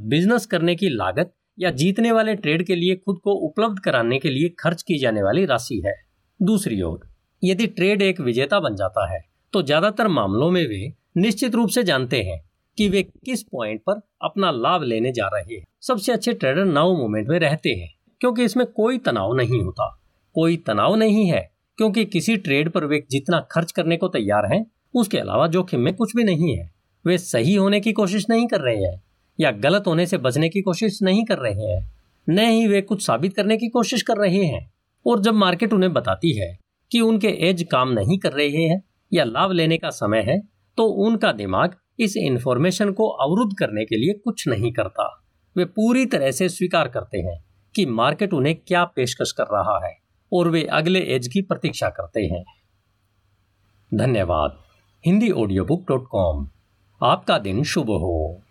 बिज़नेस 0.09 0.45
करने 0.45 0.75
की 0.75 0.89
लागत 0.89 1.33
या 1.57 1.71
जीतने 1.71 2.11
वाले 2.11 2.35
ट्रेड 2.35 2.65
के 2.65 2.75
लिए 2.75 2.95
खुद 2.95 3.19
को 3.23 3.33
उपलब्ध 3.47 3.79
कराने 3.79 4.19
के 4.19 4.29
लिए 4.29 4.49
खर्च 4.59 4.81
की 4.81 4.97
जाने 4.99 5.23
वाली 5.23 5.45
राशि 5.45 5.81
है। 5.85 5.93
दूसरी 6.39 6.81
ओर 6.81 7.06
यदि 7.43 7.67
ट्रेड 7.67 8.01
एक 8.01 8.19
विजेता 8.21 8.59
बन 8.59 8.75
जाता 8.75 9.11
है 9.13 9.19
तो 9.53 9.61
ज़्यादातर 9.61 10.07
मामलों 10.07 10.49
में 10.51 10.65
वे 10.67 10.93
निश्चित 11.17 11.55
रूप 11.55 11.69
से 11.69 11.83
जानते 11.83 12.21
हैं 12.21 12.39
कि 12.77 12.87
वे 12.89 13.01
किस 13.03 13.43
पॉइंट 13.43 13.81
पर 13.81 14.01
अपना 14.21 14.51
लाभ 14.51 14.83
लेने 14.83 15.11
जा 15.11 15.27
रहे 15.27 15.55
हैं। 15.55 15.63
सबसे 15.81 16.11
अच्छे 16.11 16.33
ट्रेडर 16.33 16.65
नाउ 16.65 16.95
मोमेंट 16.95 17.27
में 17.27 17.37
रहते 17.39 17.69
हैं, 17.69 17.89
क्योंकि 18.21 18.43
इसमें 18.43 18.65
कोई 18.67 18.97
तनाव 18.97 19.33
नहीं 19.33 19.61
होता। 19.61 19.87
कोई 20.35 20.57
तनाव 20.57 20.95
नहीं 20.95 21.25
है, 21.25 21.49
क्योंकि 21.77 22.05
किसी 22.05 22.35
ट्रेड 22.37 22.69
पर 22.69 22.85
वे 22.85 23.03
जितना 23.11 23.39
खर्च 23.51 23.71
करने 23.71 23.97
को 23.97 24.07
तैयार 24.07 24.45
हैं, 24.45 24.65
उसके 24.93 25.17
अलावा 25.17 25.47
जोखिम 25.47 25.79
में 25.79 25.93
कुछ 25.95 26.15
भी 26.15 26.23
नहीं 26.23 26.57
है। 26.57 26.69
वे 27.05 27.17
सही 27.17 27.55
होने 27.55 27.79
की 27.79 27.93
कोशिश 27.93 28.29
नहीं 28.29 28.47
कर 28.47 28.61
रहे 28.61 28.83
हैं, 28.83 29.01
या 29.39 29.51
गलत 29.51 29.87
होने 29.87 30.05
से 30.05 30.17
बचने 30.17 30.49
की 30.49 30.61
कोशिश 30.61 31.01
नहीं 31.01 31.25
कर 31.25 31.37
रहे 31.37 31.65
हैं, 31.65 31.91
न 32.27 32.39
ही 32.39 32.67
वे 32.67 32.81
कुछ 32.81 33.05
साबित 33.05 33.35
करने 33.35 33.57
की 33.57 33.67
कोशिश 33.69 34.01
कर 34.01 34.17
रहे 34.17 34.43
हैं। 34.45 34.71
और 35.05 35.19
जब 35.19 35.33
मार्केट 35.33 35.73
उन्हें 35.73 35.93
बताती 35.93 36.31
है 36.37 36.66
कि 36.91 36.99
उनके 37.01 37.27
एज 37.49 37.63
काम 37.71 37.89
नहीं 37.89 38.17
कर 38.19 38.31
रहे 38.31 38.63
हैं 38.63 38.81
या 39.13 39.23
लाभ 39.23 39.51
लेने 39.51 39.77
का 39.77 39.89
समय 39.89 40.21
है 40.21 40.39
तो 40.77 40.85
उनका 41.05 41.31
दिमाग 41.31 41.75
इस 41.99 42.17
इंफॉर्मेशन 42.17 42.91
को 42.91 43.07
अवरुद्ध 43.07 43.57
करने 43.59 43.85
के 43.85 43.97
लिए 43.97 44.13
कुछ 44.13 44.47
नहीं 44.47 44.71
करता। 44.71 45.05
वे 45.55 45.65
पूरी 45.65 46.05
तरह 46.05 46.31
से 46.31 46.49
स्वीकार 46.49 46.87
करते 46.87 47.19
हैं 47.19 47.37
कि 47.75 47.85
मार्केट 47.85 48.33
उन्हें 48.33 48.55
क्या 48.57 48.83
पेशकश 48.85 49.31
कर 49.31 49.43
रहा 49.43 49.79
है 49.85 49.93
और 50.31 50.49
वे 50.49 50.63
अगले 50.63 50.99
एज 51.15 51.27
की 51.27 51.41
प्रतीक्षा 51.41 51.89
करते 51.89 52.21
हैं। 52.25 52.43
धन्यवाद। 53.91 54.57
Hindi 55.05 55.31
audio 55.31 55.65
book 55.65 55.85
dot 55.87 56.07
com 56.07 56.47
आपका 57.01 57.37
दिन 57.37 57.63
शुभ 57.63 57.89
हो। 57.89 58.41